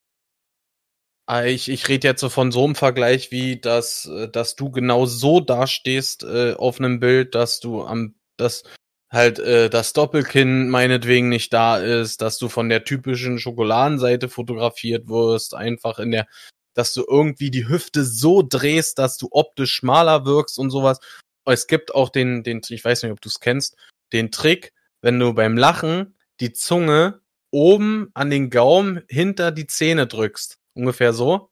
Ah, 1.28 1.46
ich, 1.46 1.70
ich 1.70 1.88
rede 1.88 2.08
jetzt 2.08 2.22
so 2.22 2.30
von 2.30 2.52
so 2.52 2.66
einem 2.66 2.76
Vergleich, 2.76 3.32
wie 3.32 3.60
dass, 3.60 4.06
äh, 4.06 4.28
dass 4.30 4.56
du 4.56 4.70
genau 4.70 5.06
so 5.06 5.40
dastehst 5.40 6.24
äh, 6.24 6.54
auf 6.54 6.80
einem 6.80 7.00
Bild, 7.00 7.36
dass 7.36 7.60
du 7.60 7.84
am, 7.84 8.16
dass 8.38 8.64
halt 9.10 9.40
äh, 9.40 9.70
das 9.70 9.94
Doppelkinn 9.94 10.70
meinetwegen 10.70 11.30
nicht 11.30 11.54
da 11.54 11.78
ist, 11.78 12.22
dass 12.22 12.38
du 12.38 12.50
von 12.50 12.70
der 12.70 12.84
typischen 12.84 13.40
Schokoladenseite 13.40 14.30
fotografiert 14.30 15.08
wirst, 15.10 15.56
einfach 15.56 16.00
in 16.00 16.12
der, 16.12 16.28
dass 16.74 16.94
du 16.94 17.06
irgendwie 17.08 17.52
die 17.52 17.68
Hüfte 17.68 18.06
so 18.06 18.42
drehst, 18.42 19.00
dass 19.00 19.18
du 19.18 19.28
optisch 19.32 19.74
schmaler 19.74 20.26
wirkst 20.26 20.58
und 20.60 20.70
sowas. 20.70 21.00
Es 21.46 21.68
gibt 21.68 21.94
auch 21.94 22.10
den, 22.10 22.44
den, 22.44 22.62
ich 22.70 22.84
weiß 22.84 23.04
nicht, 23.04 23.12
ob 23.12 23.22
du 23.22 23.30
es 23.30 23.40
kennst, 23.40 23.76
den 24.14 24.32
Trick, 24.32 24.74
wenn 25.02 25.20
du 25.20 25.34
beim 25.34 25.58
Lachen 25.58 26.16
die 26.40 26.54
Zunge 26.54 27.22
oben 27.52 28.10
an 28.14 28.30
den 28.30 28.50
Gaumen 28.50 29.02
hinter 29.10 29.52
die 29.52 29.68
Zähne 29.68 30.08
drückst. 30.08 30.60
Ungefähr 30.74 31.14
so. 31.14 31.50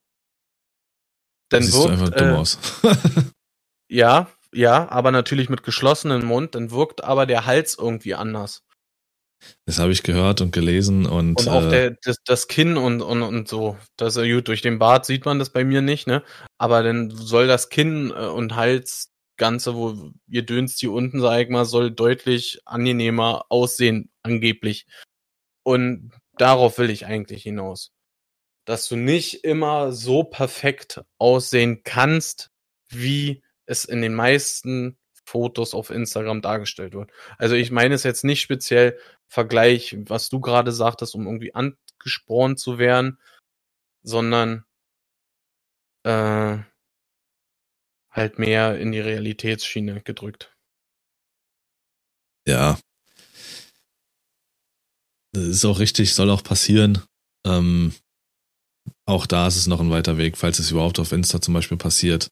Dann 1.50 1.62
Siehst 1.62 1.76
wirkt, 1.76 1.90
einfach 1.90 2.10
dumm 2.10 2.28
äh, 2.28 2.32
aus. 2.32 2.58
ja, 3.88 4.30
ja, 4.52 4.88
aber 4.88 5.10
natürlich 5.10 5.48
mit 5.48 5.62
geschlossenem 5.62 6.24
Mund, 6.24 6.54
dann 6.54 6.70
wirkt 6.70 7.04
aber 7.04 7.26
der 7.26 7.46
Hals 7.46 7.76
irgendwie 7.78 8.14
anders. 8.14 8.64
Das 9.66 9.78
habe 9.78 9.92
ich 9.92 10.02
gehört 10.02 10.40
und 10.40 10.52
gelesen 10.52 11.06
und. 11.06 11.38
Und 11.38 11.48
auch 11.48 11.64
äh, 11.64 11.70
der, 11.70 11.96
das, 12.02 12.16
das 12.24 12.48
Kinn 12.48 12.76
und, 12.76 13.00
und, 13.02 13.22
und 13.22 13.48
so. 13.48 13.76
Das 13.96 14.16
ist 14.16 14.28
gut, 14.30 14.48
durch 14.48 14.62
den 14.62 14.78
Bart 14.78 15.06
sieht 15.06 15.24
man 15.24 15.38
das 15.38 15.50
bei 15.50 15.64
mir 15.64 15.82
nicht, 15.82 16.06
ne? 16.06 16.22
Aber 16.58 16.82
dann 16.82 17.10
soll 17.10 17.46
das 17.46 17.68
Kinn 17.68 18.10
äh, 18.10 18.26
und 18.26 18.56
Hals 18.56 19.10
Ganze, 19.40 19.74
wo 19.74 20.12
ihr 20.28 20.42
dönst 20.42 20.80
hier 20.80 20.92
unten, 20.92 21.22
sag 21.22 21.40
ich 21.40 21.48
mal, 21.48 21.64
soll 21.64 21.90
deutlich 21.90 22.60
angenehmer 22.66 23.46
aussehen, 23.48 24.10
angeblich. 24.22 24.86
Und 25.62 26.12
darauf 26.36 26.76
will 26.76 26.90
ich 26.90 27.06
eigentlich 27.06 27.44
hinaus. 27.44 27.90
Dass 28.66 28.86
du 28.86 28.96
nicht 28.96 29.42
immer 29.44 29.92
so 29.92 30.24
perfekt 30.24 31.00
aussehen 31.16 31.80
kannst, 31.84 32.50
wie 32.90 33.42
es 33.64 33.86
in 33.86 34.02
den 34.02 34.14
meisten 34.14 34.98
Fotos 35.24 35.72
auf 35.72 35.88
Instagram 35.88 36.42
dargestellt 36.42 36.92
wird. 36.92 37.10
Also 37.38 37.54
ich 37.54 37.70
meine 37.70 37.94
es 37.94 38.02
jetzt 38.02 38.24
nicht 38.24 38.42
speziell 38.42 38.98
Vergleich, 39.30 39.96
was 40.06 40.28
du 40.28 40.40
gerade 40.40 40.72
sagtest, 40.72 41.14
um 41.14 41.26
irgendwie 41.26 41.54
angespornt 41.54 42.58
zu 42.58 42.78
werden, 42.78 43.18
sondern 44.02 44.64
äh, 46.04 46.58
halt 48.10 48.38
mehr 48.38 48.78
in 48.78 48.92
die 48.92 49.00
Realitätsschiene 49.00 50.02
gedrückt. 50.02 50.54
Ja. 52.46 52.78
Das 55.32 55.44
ist 55.44 55.64
auch 55.64 55.78
richtig, 55.78 56.14
soll 56.14 56.30
auch 56.30 56.42
passieren. 56.42 57.02
Ähm, 57.46 57.94
auch 59.06 59.26
da 59.26 59.46
ist 59.46 59.56
es 59.56 59.68
noch 59.68 59.80
ein 59.80 59.90
weiter 59.90 60.18
Weg, 60.18 60.36
falls 60.36 60.58
es 60.58 60.72
überhaupt 60.72 60.98
auf 60.98 61.12
Insta 61.12 61.40
zum 61.40 61.54
Beispiel 61.54 61.78
passiert 61.78 62.28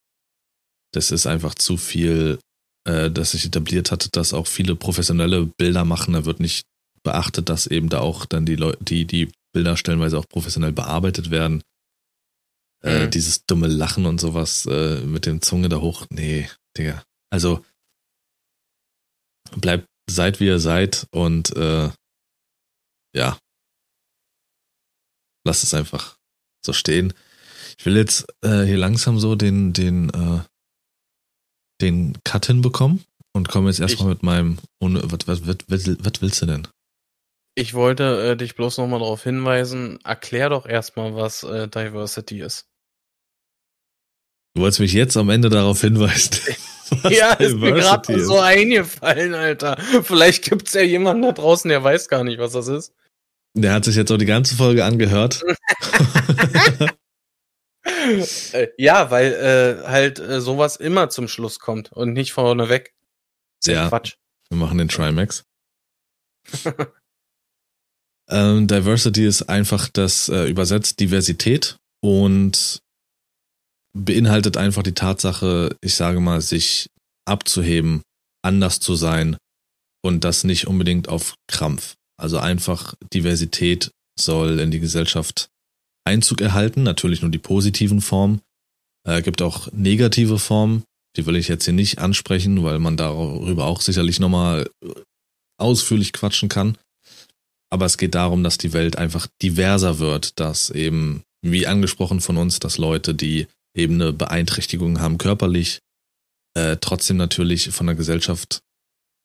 das 0.93 1.11
ist 1.11 1.27
einfach 1.27 1.55
zu 1.55 1.77
viel, 1.77 2.39
äh, 2.87 3.11
dass 3.11 3.33
sich 3.33 3.45
etabliert 3.45 3.91
hat, 3.91 4.17
dass 4.17 4.33
auch 4.33 4.47
viele 4.47 4.75
professionelle 4.75 5.47
Bilder 5.59 5.85
machen. 5.85 6.15
Da 6.15 6.25
wird 6.25 6.41
nicht 6.41 6.65
beachtet, 7.03 7.49
dass 7.49 7.67
eben 7.67 7.89
da 7.89 8.01
auch 8.01 8.27
dann 8.27 8.47
die 8.47 8.57
Leute, 8.57 8.83
die, 8.85 9.05
die 9.05 9.31
Bilder 9.53 9.77
stellenweise 9.77 10.19
auch 10.19 10.29
professionell 10.29 10.73
bearbeitet 10.73 11.31
werden. 11.31 11.63
Äh, 12.83 13.07
mhm. 13.07 13.11
dieses 13.11 13.45
dumme 13.45 13.67
Lachen 13.67 14.07
und 14.07 14.21
sowas 14.21 14.67
äh, 14.67 15.01
mit 15.01 15.27
dem 15.27 15.43
Zunge 15.43 15.69
da 15.69 15.81
hoch. 15.81 16.07
Nee, 16.11 16.49
Digga. 16.77 17.03
Also 17.31 17.65
bleibt, 19.57 19.87
seid 20.09 20.39
wie 20.39 20.47
ihr 20.47 20.61
seid 20.61 21.07
und 21.11 21.57
äh, 21.57 21.91
ja. 23.15 23.39
Lasst 25.45 25.65
es 25.65 25.75
einfach 25.75 26.19
so 26.65 26.73
stehen. 26.73 27.15
Ich 27.79 27.87
will 27.87 27.97
jetzt 27.97 28.27
äh, 28.43 28.63
hier 28.63 28.79
langsam 28.79 29.19
so 29.19 29.35
den, 29.35 29.73
den 29.73 30.11
äh, 30.11 30.41
den 31.81 32.19
Cut 32.25 32.47
hinbekommen 32.47 33.05
und 33.33 33.49
komme 33.49 33.69
jetzt 33.69 33.81
erstmal 33.81 34.09
mit 34.09 34.23
meinem. 34.23 34.59
Ohne, 34.81 35.03
was, 35.05 35.27
was, 35.27 35.47
was, 35.47 35.89
was 36.05 36.21
willst 36.21 36.43
du 36.43 36.47
denn? 36.47 36.69
Ich 37.59 37.75
wollte 37.75 38.31
äh, 38.31 38.37
dich 38.37 38.55
bloß 38.55 38.79
nochmal 38.79 39.01
darauf 39.01 39.25
hinweisen, 39.25 39.99
erklär 40.05 40.49
doch 40.49 40.65
erstmal, 40.65 41.17
was 41.17 41.43
äh, 41.43 41.67
Diversity 41.67 42.41
ist. 42.41 42.69
Du 44.55 44.63
wolltest 44.63 44.79
mich 44.79 44.93
jetzt 44.93 45.17
am 45.17 45.29
Ende 45.29 45.49
darauf 45.49 45.81
hinweisen. 45.81 46.39
ja, 47.11 47.33
ist 47.33 47.57
mir 47.57 47.73
gerade 47.73 48.25
so 48.25 48.39
eingefallen, 48.39 49.35
Alter. 49.35 49.77
Vielleicht 50.05 50.45
gibt's 50.45 50.73
ja 50.73 50.83
jemanden 50.83 51.23
da 51.23 51.33
draußen, 51.33 51.69
der 51.69 51.83
weiß 51.83 52.09
gar 52.09 52.23
nicht, 52.23 52.39
was 52.39 52.53
das 52.53 52.69
ist. 52.69 52.95
Der 53.55 53.73
hat 53.73 53.85
sich 53.85 53.97
jetzt 53.97 54.13
auch 54.13 54.19
die 54.19 54.25
ganze 54.25 54.55
Folge 54.55 54.85
angehört. 54.85 55.43
Äh, 58.53 58.69
ja, 58.77 59.11
weil 59.11 59.33
äh, 59.33 59.87
halt 59.89 60.19
äh, 60.19 60.41
sowas 60.41 60.77
immer 60.77 61.09
zum 61.09 61.27
Schluss 61.27 61.59
kommt 61.59 61.91
und 61.93 62.13
nicht 62.13 62.33
vorne 62.33 62.69
weg. 62.69 62.95
Ja, 63.65 63.89
Quatsch. 63.89 64.15
Wir 64.51 64.59
machen 64.59 64.79
den 64.79 64.89
Trimax. 64.89 65.45
Ähm, 68.31 68.67
Diversity 68.67 69.27
ist 69.27 69.43
einfach 69.43 69.89
das 69.89 70.29
äh, 70.29 70.49
übersetzt 70.49 71.01
Diversität 71.01 71.77
und 72.03 72.81
beinhaltet 73.97 74.57
einfach 74.57 74.83
die 74.83 74.95
Tatsache, 74.95 75.77
ich 75.81 75.95
sage 75.95 76.21
mal, 76.21 76.41
sich 76.41 76.89
abzuheben, 77.27 78.03
anders 78.43 78.81
zu 78.81 78.95
sein 78.95 79.37
und 80.05 80.25
das 80.25 80.45
nicht 80.45 80.67
unbedingt 80.67 81.09
auf 81.09 81.35
Krampf. 81.49 81.95
Also 82.21 82.39
einfach 82.39 82.95
Diversität 83.13 83.91
soll 84.19 84.61
in 84.61 84.71
die 84.71 84.81
Gesellschaft 84.81 85.49
Einzug 86.05 86.41
erhalten, 86.41 86.83
natürlich 86.83 87.23
nur 87.23 87.31
die 87.31 87.39
positiven 87.39 88.01
Formen. 88.01 88.41
Äh, 89.07 89.23
gibt 89.23 89.43
auch 89.43 89.71
negative 89.73 90.39
Formen, 90.39 90.85
die 91.17 91.27
will 91.27 91.37
ich 91.37 91.49
jetzt 91.49 91.65
hier 91.65 91.75
nicht 91.75 91.99
ansprechen, 91.99 92.63
weil 92.65 92.79
man 92.79 92.97
darüber 92.97 93.67
auch 93.67 93.81
sicherlich 93.81 94.21
nochmal 94.21 94.71
ausführlich 95.59 96.13
quatschen 96.13 96.49
kann. 96.49 96.79
Aber 97.71 97.87
es 97.87 97.99
geht 97.99 98.15
darum, 98.15 98.43
dass 98.43 98.59
die 98.59 98.73
Welt 98.73 98.97
einfach 98.97 99.27
diverser 99.43 99.99
wird, 99.99 100.39
dass 100.41 100.71
eben, 100.71 101.23
wie 101.43 101.67
angesprochen 101.67 102.21
von 102.21 102.37
uns, 102.37 102.59
dass 102.59 102.79
Leute, 102.79 103.15
die 103.15 103.47
eben 103.77 103.95
eine 103.95 104.13
Beeinträchtigung 104.13 105.01
haben 105.01 105.19
körperlich, 105.19 105.81
äh, 106.55 106.77
trotzdem 106.81 107.17
natürlich 107.17 107.71
von 107.71 107.87
der 107.87 107.95
Gesellschaft 107.95 108.61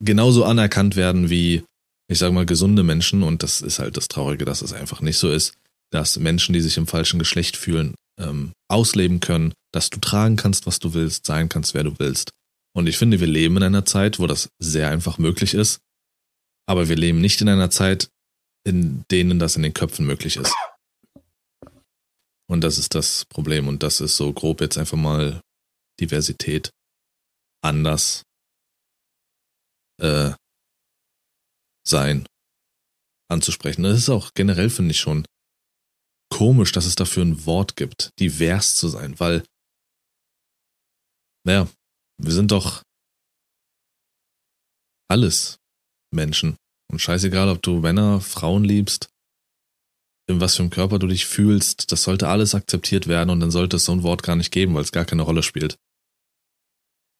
genauso 0.04 0.44
anerkannt 0.44 0.96
werden 0.96 1.30
wie, 1.30 1.64
ich 2.10 2.20
sage 2.20 2.34
mal, 2.34 2.46
gesunde 2.46 2.84
Menschen, 2.84 3.24
und 3.24 3.44
das 3.44 3.62
ist 3.62 3.80
halt 3.80 3.98
das 3.98 4.10
Traurige, 4.10 4.46
dass 4.46 4.62
es 4.62 4.74
einfach 4.74 5.02
nicht 5.02 5.18
so 5.18 5.32
ist, 5.32 5.54
dass 5.92 6.20
Menschen, 6.20 6.54
die 6.54 6.62
sich 6.62 6.78
im 6.78 6.88
falschen 6.88 7.20
Geschlecht 7.20 7.56
fühlen, 7.56 7.96
ähm, 8.20 8.52
ausleben 8.70 9.20
können, 9.20 9.54
dass 9.72 9.90
du 9.90 10.00
tragen 10.00 10.36
kannst, 10.36 10.68
was 10.68 10.80
du 10.80 10.94
willst, 10.94 11.26
sein 11.26 11.50
kannst, 11.50 11.74
wer 11.74 11.84
du 11.84 11.98
willst. 11.98 12.32
Und 12.76 12.88
ich 12.88 12.98
finde, 12.98 13.20
wir 13.20 13.28
leben 13.28 13.58
in 13.58 13.64
einer 13.64 13.86
Zeit, 13.86 14.20
wo 14.20 14.28
das 14.28 14.50
sehr 14.60 14.90
einfach 14.90 15.18
möglich 15.18 15.54
ist, 15.54 15.80
aber 16.68 16.90
wir 16.90 16.96
leben 16.96 17.22
nicht 17.22 17.42
in 17.42 17.50
einer 17.50 17.70
Zeit, 17.70 18.10
in 18.66 19.06
denen 19.12 19.40
das 19.40 19.56
in 19.56 19.64
den 19.64 19.74
Köpfen 19.74 20.06
möglich 20.06 20.38
ist. 20.38 20.54
Und 22.50 22.62
das 22.62 22.78
ist 22.78 22.96
das 22.96 23.26
Problem. 23.26 23.68
Und 23.68 23.84
das 23.84 24.00
ist 24.00 24.16
so 24.16 24.32
grob 24.32 24.62
jetzt 24.62 24.78
einfach 24.78 24.98
mal 24.98 25.42
Diversität 26.00 26.72
anders 27.64 28.24
äh, 30.02 30.34
sein 31.88 32.28
anzusprechen. 33.30 33.84
Das 33.84 33.98
ist 33.98 34.10
auch 34.10 34.32
generell, 34.34 34.70
finde 34.70 34.92
ich, 34.92 35.00
schon 35.00 35.26
komisch, 36.30 36.72
dass 36.72 36.86
es 36.86 36.96
dafür 36.96 37.24
ein 37.24 37.46
Wort 37.46 37.76
gibt, 37.76 38.12
divers 38.20 38.76
zu 38.76 38.88
sein, 38.88 39.20
weil, 39.20 39.46
naja, 41.46 41.68
wir 42.18 42.32
sind 42.32 42.52
doch 42.52 42.84
alles 45.10 45.58
Menschen. 46.12 46.58
Und 46.94 47.00
scheißegal, 47.00 47.50
ob 47.50 47.60
du 47.64 47.80
Männer, 47.80 48.22
Frauen 48.22 48.64
liebst, 48.64 49.10
in 50.28 50.40
was 50.40 50.56
für 50.56 50.62
einem 50.62 50.70
Körper 50.70 51.00
du 51.00 51.08
dich 51.08 51.26
fühlst, 51.26 51.92
das 51.92 52.04
sollte 52.04 52.28
alles 52.28 52.54
akzeptiert 52.54 53.08
werden 53.08 53.32
und 53.32 53.40
dann 53.40 53.50
sollte 53.50 53.78
es 53.78 53.86
so 53.86 53.94
ein 53.94 54.04
Wort 54.04 54.22
gar 54.22 54.36
nicht 54.36 54.52
geben, 54.52 54.76
weil 54.76 54.84
es 54.84 54.92
gar 54.92 55.04
keine 55.04 55.24
Rolle 55.24 55.42
spielt. 55.42 55.80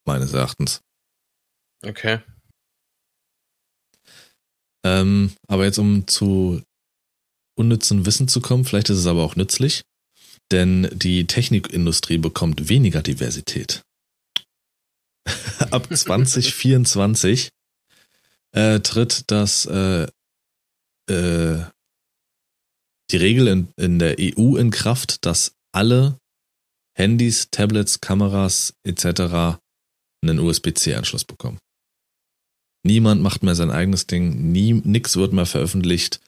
Meines 0.06 0.32
Erachtens. 0.32 0.82
Okay. 1.84 2.20
Ähm, 4.86 5.34
aber 5.48 5.66
jetzt 5.66 5.80
um 5.80 6.06
zu 6.06 6.62
unnützen 7.58 8.06
Wissen 8.06 8.28
zu 8.28 8.42
kommen, 8.42 8.66
vielleicht 8.66 8.92
ist 8.92 9.00
es 9.00 9.08
aber 9.08 9.24
auch 9.24 9.36
nützlich, 9.36 9.82
denn 10.52 10.88
die 10.94 11.26
Technikindustrie 11.26 12.20
bekommt 12.20 12.70
weniger 12.70 13.02
Diversität. 13.02 13.82
Ab 15.72 15.88
2024 15.92 17.50
äh, 18.56 18.80
tritt 18.80 19.30
das 19.32 19.66
äh, 19.66 20.08
äh, 21.10 21.66
die 23.12 23.18
Regel 23.18 23.48
in, 23.48 23.68
in 23.78 24.00
der 24.00 24.16
EU 24.20 24.56
in 24.56 24.72
Kraft, 24.72 25.26
dass 25.26 25.56
alle 25.74 26.18
Handys, 26.98 27.50
Tablets, 27.52 28.02
Kameras 28.02 28.74
etc. 28.84 29.60
einen 30.24 30.40
USB-C-Anschluss 30.40 31.26
bekommen. 31.26 31.60
Niemand 32.86 33.22
macht 33.22 33.44
mehr 33.44 33.56
sein 33.56 33.72
eigenes 33.72 34.08
Ding, 34.08 34.52
nie, 34.52 34.74
nix 34.74 35.16
wird 35.16 35.34
mehr 35.34 35.46
veröffentlicht 35.46 36.20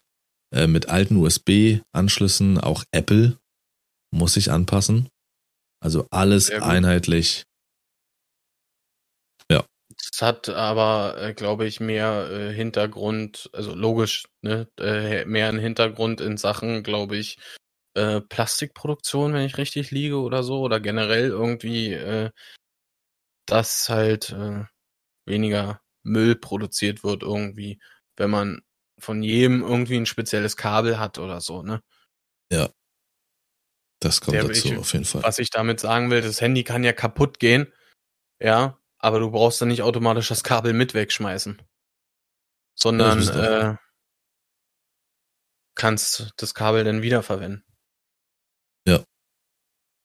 äh, 0.54 0.68
mit 0.68 0.90
alten 0.90 1.18
USB-Anschlüssen. 1.18 2.60
Auch 2.60 2.84
Apple 2.92 3.38
muss 4.12 4.34
sich 4.34 4.52
anpassen. 4.52 5.10
Also 5.84 6.08
alles 6.10 6.50
einheitlich. 6.50 7.44
Es 10.12 10.22
hat 10.22 10.50
aber, 10.50 11.18
äh, 11.20 11.34
glaube 11.34 11.66
ich, 11.66 11.80
mehr 11.80 12.30
äh, 12.30 12.54
Hintergrund, 12.54 13.50
also 13.54 13.74
logisch, 13.74 14.26
ne, 14.42 14.70
äh, 14.80 15.26
mehr 15.26 15.50
einen 15.50 15.60
Hintergrund 15.60 16.22
in 16.22 16.38
Sachen, 16.38 16.84
glaube 16.84 17.18
ich, 17.18 17.38
äh, 17.96 18.22
Plastikproduktion, 18.22 19.34
wenn 19.34 19.46
ich 19.46 19.58
richtig 19.58 19.92
liege 19.92 20.20
oder 20.20 20.44
so, 20.44 20.60
oder 20.62 20.80
generell 20.80 21.30
irgendwie, 21.30 21.94
äh, 21.94 22.30
dass 23.48 23.90
halt 23.90 24.32
äh, 24.32 24.66
weniger 25.26 25.82
Müll 26.04 26.36
produziert 26.36 27.04
wird 27.04 27.24
irgendwie, 27.24 27.80
wenn 28.16 28.30
man 28.30 28.62
von 29.00 29.24
jedem 29.24 29.62
irgendwie 29.62 29.98
ein 29.98 30.06
spezielles 30.06 30.56
Kabel 30.56 31.00
hat 31.00 31.18
oder 31.18 31.42
so, 31.42 31.64
ne? 31.64 31.82
Ja. 32.52 32.70
Das 34.00 34.22
kommt 34.22 34.36
Der, 34.36 34.44
dazu 34.44 34.68
ich, 34.68 34.78
auf 34.78 34.94
jeden 34.94 35.06
Fall. 35.06 35.24
Was 35.24 35.40
ich 35.40 35.50
damit 35.50 35.80
sagen 35.80 36.12
will, 36.12 36.22
das 36.22 36.42
Handy 36.42 36.64
kann 36.64 36.84
ja 36.84 36.94
kaputt 36.94 37.40
gehen, 37.40 37.74
ja, 38.40 38.78
aber 39.06 39.20
du 39.20 39.30
brauchst 39.30 39.62
dann 39.62 39.68
nicht 39.68 39.84
automatisch 39.84 40.30
das 40.30 40.44
Kabel 40.44 40.74
mit 40.74 40.96
wegschmeißen. 40.96 41.62
Sondern 42.74 43.22
Ja, 43.22 43.72
äh, 43.74 43.78
kannst 45.76 46.32
das 46.38 46.56
Kabel 46.56 46.84
dann 46.84 47.04
wiederverwenden. 47.04 47.64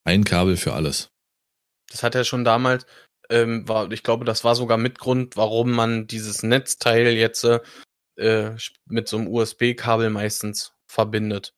Ein 0.04 0.24
Kabel 0.24 0.58
für 0.58 0.74
alles. 0.74 1.08
Das 1.90 2.02
hat 2.02 2.14
ja 2.14 2.24
schon 2.24 2.44
damals, 2.44 2.84
ähm, 3.30 3.66
war, 3.66 3.90
ich 3.90 4.02
glaube, 4.02 4.26
das 4.26 4.44
war 4.44 4.54
sogar 4.54 4.76
Mitgrund, 4.76 5.34
warum 5.34 5.70
man 5.70 6.06
dieses 6.06 6.42
Netzteil 6.42 7.08
jetzt 7.08 7.44
äh, 7.44 8.56
mit 8.84 9.08
so 9.08 9.16
einem 9.16 9.28
USB-Kabel 9.28 10.10
meistens 10.10 10.74
verbindet. 10.86 11.54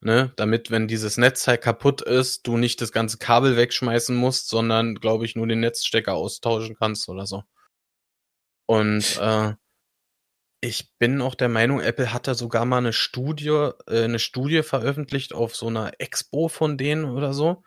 Ne? 0.00 0.32
Damit, 0.36 0.70
wenn 0.70 0.86
dieses 0.86 1.16
Netzteil 1.16 1.58
kaputt 1.58 2.02
ist, 2.02 2.46
du 2.46 2.56
nicht 2.56 2.80
das 2.80 2.92
ganze 2.92 3.18
Kabel 3.18 3.56
wegschmeißen 3.56 4.14
musst, 4.14 4.48
sondern, 4.48 4.94
glaube 4.94 5.24
ich, 5.24 5.34
nur 5.34 5.48
den 5.48 5.60
Netzstecker 5.60 6.14
austauschen 6.14 6.76
kannst 6.76 7.08
oder 7.08 7.26
so. 7.26 7.42
Und 8.66 9.16
äh, 9.20 9.54
ich 10.60 10.96
bin 10.98 11.20
auch 11.20 11.34
der 11.34 11.48
Meinung, 11.48 11.80
Apple 11.80 12.12
hat 12.12 12.26
da 12.26 12.34
sogar 12.34 12.64
mal 12.64 12.78
eine 12.78 12.92
Studie, 12.92 13.48
äh, 13.48 14.04
eine 14.04 14.18
Studie 14.18 14.62
veröffentlicht 14.62 15.32
auf 15.34 15.56
so 15.56 15.66
einer 15.66 15.92
Expo 15.98 16.48
von 16.48 16.78
denen 16.78 17.04
oder 17.04 17.32
so, 17.32 17.62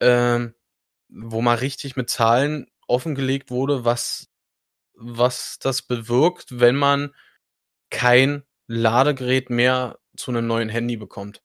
ähm, 0.00 0.54
wo 1.08 1.42
mal 1.42 1.56
richtig 1.56 1.96
mit 1.96 2.10
Zahlen 2.10 2.66
offengelegt 2.88 3.50
wurde, 3.50 3.84
was, 3.84 4.28
was 4.94 5.58
das 5.60 5.82
bewirkt, 5.82 6.60
wenn 6.60 6.76
man 6.76 7.14
kein 7.90 8.44
Ladegerät 8.68 9.50
mehr 9.50 9.98
zu 10.16 10.30
einem 10.30 10.46
neuen 10.46 10.68
Handy 10.68 10.96
bekommt. 10.96 11.42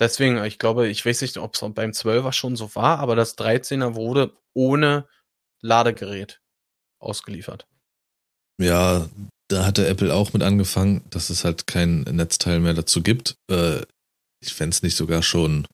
Deswegen, 0.00 0.42
ich 0.44 0.58
glaube, 0.58 0.88
ich 0.88 1.04
weiß 1.06 1.22
nicht, 1.22 1.36
ob 1.38 1.54
es 1.54 1.60
beim 1.60 1.90
12er 1.90 2.32
schon 2.32 2.56
so 2.56 2.74
war, 2.74 2.98
aber 2.98 3.14
das 3.14 3.38
13er 3.38 3.94
wurde 3.94 4.36
ohne 4.52 5.06
Ladegerät 5.60 6.40
ausgeliefert. 6.98 7.66
Ja, 8.60 9.08
da 9.48 9.64
hatte 9.66 9.86
Apple 9.86 10.12
auch 10.12 10.32
mit 10.32 10.42
angefangen, 10.42 11.04
dass 11.10 11.30
es 11.30 11.44
halt 11.44 11.66
kein 11.66 12.02
Netzteil 12.02 12.60
mehr 12.60 12.74
dazu 12.74 13.02
gibt. 13.02 13.36
Äh, 13.50 13.82
ich 14.40 14.52
fände 14.52 14.74
es 14.74 14.82
nicht 14.82 14.96
sogar 14.96 15.22
schon 15.22 15.66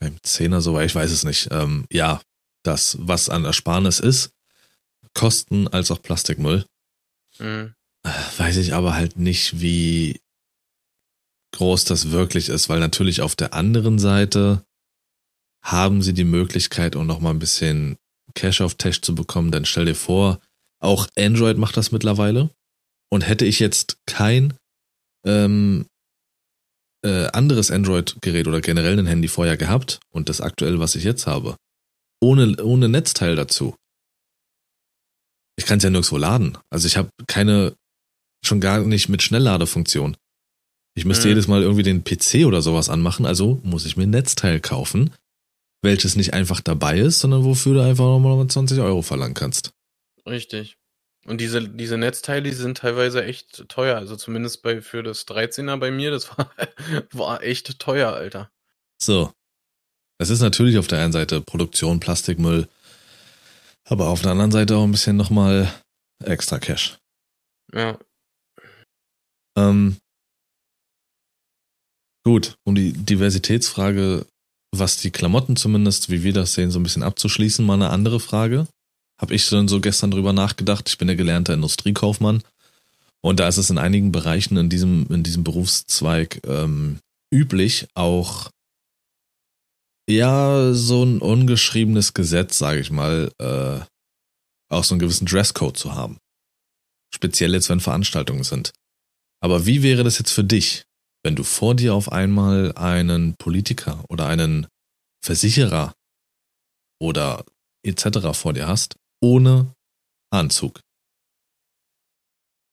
beim 0.00 0.16
10er 0.24 0.60
so, 0.60 0.74
weil 0.74 0.86
ich 0.86 0.94
weiß 0.94 1.10
es 1.10 1.24
nicht. 1.24 1.48
Ähm, 1.52 1.86
ja, 1.90 2.20
das, 2.64 2.96
was 3.00 3.28
an 3.28 3.44
Ersparnis 3.44 4.00
ist, 4.00 4.30
Kosten 5.14 5.68
als 5.68 5.90
auch 5.90 6.02
Plastikmüll, 6.02 6.64
Mhm. 7.38 7.74
äh, 8.04 8.10
weiß 8.38 8.56
ich 8.56 8.74
aber 8.74 8.94
halt 8.94 9.16
nicht, 9.16 9.60
wie 9.60 10.20
groß 11.52 11.84
das 11.84 12.10
wirklich 12.10 12.48
ist, 12.48 12.68
weil 12.68 12.80
natürlich 12.80 13.22
auf 13.22 13.36
der 13.36 13.54
anderen 13.54 13.98
Seite 13.98 14.64
haben 15.64 16.02
sie 16.02 16.14
die 16.14 16.24
Möglichkeit, 16.24 16.96
um 16.96 17.06
nochmal 17.06 17.34
ein 17.34 17.38
bisschen 17.38 17.96
Cash 18.34 18.60
auf 18.60 18.74
Tash 18.74 19.00
zu 19.00 19.14
bekommen, 19.14 19.50
dann 19.50 19.64
stell 19.64 19.84
dir 19.84 19.94
vor, 19.94 20.40
auch 20.80 21.06
Android 21.16 21.58
macht 21.58 21.76
das 21.76 21.92
mittlerweile. 21.92 22.50
Und 23.10 23.28
hätte 23.28 23.44
ich 23.44 23.60
jetzt 23.60 23.98
kein 24.06 24.54
ähm, 25.26 25.86
äh, 27.04 27.26
anderes 27.26 27.70
Android-Gerät 27.70 28.48
oder 28.48 28.60
generell 28.60 28.98
ein 28.98 29.06
Handy 29.06 29.28
vorher 29.28 29.56
gehabt 29.56 30.00
und 30.10 30.28
das 30.28 30.40
aktuell, 30.40 30.78
was 30.78 30.94
ich 30.94 31.04
jetzt 31.04 31.26
habe, 31.26 31.56
ohne, 32.22 32.56
ohne 32.62 32.88
Netzteil 32.88 33.36
dazu, 33.36 33.76
ich 35.58 35.66
kann 35.66 35.78
es 35.78 35.84
ja 35.84 35.90
nirgendwo 35.90 36.16
laden. 36.16 36.58
Also 36.70 36.86
ich 36.86 36.96
habe 36.96 37.10
keine, 37.26 37.76
schon 38.44 38.60
gar 38.60 38.80
nicht 38.80 39.08
mit 39.08 39.22
Schnellladefunktion. 39.22 40.16
Ich 40.94 41.04
müsste 41.04 41.26
Mhm. 41.26 41.30
jedes 41.30 41.48
Mal 41.48 41.62
irgendwie 41.62 41.82
den 41.82 42.04
PC 42.04 42.44
oder 42.46 42.60
sowas 42.62 42.88
anmachen, 42.88 43.24
also 43.26 43.60
muss 43.62 43.86
ich 43.86 43.96
mir 43.96 44.02
ein 44.04 44.10
Netzteil 44.10 44.60
kaufen, 44.60 45.10
welches 45.82 46.16
nicht 46.16 46.34
einfach 46.34 46.60
dabei 46.60 46.98
ist, 46.98 47.20
sondern 47.20 47.44
wofür 47.44 47.74
du 47.74 47.80
einfach 47.80 48.04
nochmal 48.04 48.46
20 48.46 48.78
Euro 48.80 49.02
verlangen 49.02 49.34
kannst. 49.34 49.72
Richtig. 50.26 50.76
Und 51.24 51.40
diese, 51.40 51.68
diese 51.68 51.96
Netzteile, 51.98 52.42
die 52.42 52.52
sind 52.52 52.78
teilweise 52.78 53.24
echt 53.24 53.68
teuer. 53.68 53.96
Also 53.96 54.16
zumindest 54.16 54.62
bei, 54.62 54.82
für 54.82 55.02
das 55.02 55.26
13er 55.26 55.76
bei 55.78 55.90
mir, 55.90 56.10
das 56.10 56.36
war, 56.36 56.50
war 57.12 57.42
echt 57.42 57.78
teuer, 57.78 58.12
Alter. 58.12 58.50
So. 59.00 59.32
Es 60.18 60.30
ist 60.30 60.40
natürlich 60.40 60.78
auf 60.78 60.86
der 60.88 61.00
einen 61.00 61.12
Seite 61.12 61.40
Produktion, 61.40 62.00
Plastikmüll, 62.00 62.68
aber 63.84 64.08
auf 64.08 64.22
der 64.22 64.32
anderen 64.32 64.52
Seite 64.52 64.76
auch 64.76 64.84
ein 64.84 64.92
bisschen 64.92 65.16
nochmal 65.16 65.72
extra 66.22 66.58
Cash. 66.58 66.98
Ja. 67.74 67.98
Ähm, 69.56 69.96
gut, 72.24 72.56
um 72.64 72.74
die 72.74 72.92
Diversitätsfrage, 72.92 74.26
was 74.74 74.96
die 74.96 75.10
Klamotten 75.10 75.56
zumindest, 75.56 76.10
wie 76.10 76.22
wir 76.22 76.32
das 76.32 76.54
sehen, 76.54 76.70
so 76.70 76.78
ein 76.78 76.82
bisschen 76.82 77.02
abzuschließen, 77.02 77.64
mal 77.64 77.74
eine 77.74 77.90
andere 77.90 78.20
Frage. 78.20 78.66
Habe 79.20 79.34
ich 79.34 79.48
dann 79.48 79.68
so 79.68 79.80
gestern 79.80 80.10
drüber 80.10 80.32
nachgedacht. 80.32 80.88
Ich 80.88 80.98
bin 80.98 81.08
ja 81.08 81.14
gelernter 81.14 81.54
Industriekaufmann 81.54 82.42
und 83.22 83.38
da 83.38 83.48
ist 83.48 83.56
es 83.56 83.70
in 83.70 83.78
einigen 83.78 84.12
Bereichen 84.12 84.56
in 84.56 84.68
diesem, 84.68 85.06
in 85.10 85.22
diesem 85.22 85.44
Berufszweig 85.44 86.40
ähm, 86.46 86.98
üblich, 87.32 87.86
auch 87.94 88.50
ja, 90.08 90.72
so 90.74 91.04
ein 91.04 91.20
ungeschriebenes 91.20 92.12
Gesetz, 92.12 92.58
sage 92.58 92.80
ich 92.80 92.90
mal, 92.90 93.30
äh, 93.38 93.80
auch 94.68 94.84
so 94.84 94.94
einen 94.94 95.00
gewissen 95.00 95.26
Dresscode 95.26 95.76
zu 95.76 95.94
haben. 95.94 96.18
Speziell 97.14 97.54
jetzt, 97.54 97.68
wenn 97.68 97.80
Veranstaltungen 97.80 98.42
sind. 98.42 98.72
Aber 99.40 99.66
wie 99.66 99.82
wäre 99.82 100.02
das 100.02 100.18
jetzt 100.18 100.32
für 100.32 100.44
dich, 100.44 100.84
wenn 101.22 101.36
du 101.36 101.44
vor 101.44 101.74
dir 101.74 101.94
auf 101.94 102.10
einmal 102.10 102.72
einen 102.76 103.36
Politiker 103.36 104.04
oder 104.08 104.26
einen 104.26 104.66
Versicherer 105.24 105.94
oder 107.00 107.44
etc. 107.84 108.32
vor 108.34 108.52
dir 108.52 108.66
hast, 108.66 108.96
ohne 109.20 109.74
Anzug? 110.30 110.80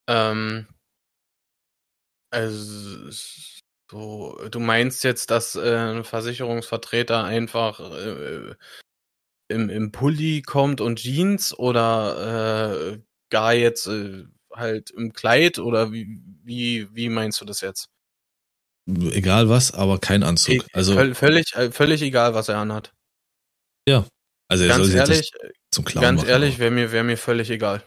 Ähm, 0.08 0.66
also, 2.32 3.10
so, 3.90 4.48
du 4.50 4.60
meinst 4.60 5.04
jetzt, 5.04 5.30
dass 5.30 5.56
äh, 5.56 5.76
ein 5.76 6.04
Versicherungsvertreter 6.04 7.24
einfach 7.24 7.80
äh, 7.80 8.54
im, 9.48 9.68
im 9.68 9.92
Pulli 9.92 10.42
kommt 10.42 10.80
und 10.80 11.00
Jeans 11.00 11.56
oder 11.58 12.94
äh, 12.94 13.00
gar 13.30 13.54
jetzt 13.54 13.86
äh, 13.88 14.24
halt 14.52 14.90
im 14.90 15.12
Kleid 15.12 15.58
oder 15.58 15.92
wie, 15.92 16.20
wie, 16.44 16.88
wie 16.94 17.08
meinst 17.08 17.40
du 17.40 17.44
das 17.44 17.60
jetzt? 17.60 17.88
Egal 19.12 19.48
was, 19.48 19.72
aber 19.72 19.98
kein 19.98 20.22
Anzug. 20.22 20.64
Also 20.72 20.94
völlig, 21.14 21.54
äh, 21.54 21.70
völlig 21.70 22.02
egal, 22.02 22.34
was 22.34 22.48
er 22.48 22.58
anhat. 22.58 22.92
Ja, 23.86 24.06
also 24.48 24.66
ganz 24.66 24.92
ehrlich, 24.92 25.32
zum 25.70 25.84
Clown 25.84 26.02
ganz 26.02 26.20
machen, 26.22 26.30
ehrlich, 26.30 26.58
wäre 26.58 26.70
mir, 26.70 26.92
wäre 26.92 27.04
mir 27.04 27.16
völlig 27.16 27.50
egal. 27.50 27.82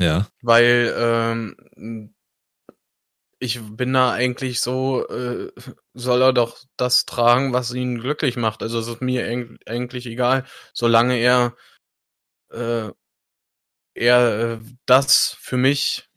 Ja. 0.00 0.28
Weil 0.40 0.94
ähm, 0.96 2.14
ich 3.38 3.60
bin 3.60 3.92
da 3.92 4.12
eigentlich 4.12 4.60
so, 4.60 5.06
äh, 5.08 5.50
soll 5.94 6.22
er 6.22 6.32
doch 6.32 6.58
das 6.76 7.06
tragen, 7.06 7.52
was 7.52 7.72
ihn 7.72 7.98
glücklich 7.98 8.36
macht. 8.36 8.62
Also 8.62 8.78
es 8.78 8.86
ist 8.86 9.02
mir 9.02 9.26
eigentlich 9.66 10.06
egal, 10.06 10.44
solange 10.72 11.18
er 11.18 11.56
äh, 12.52 12.90
er 13.94 14.40
äh, 14.40 14.60
das 14.86 15.36
für 15.40 15.56
mich 15.56 16.09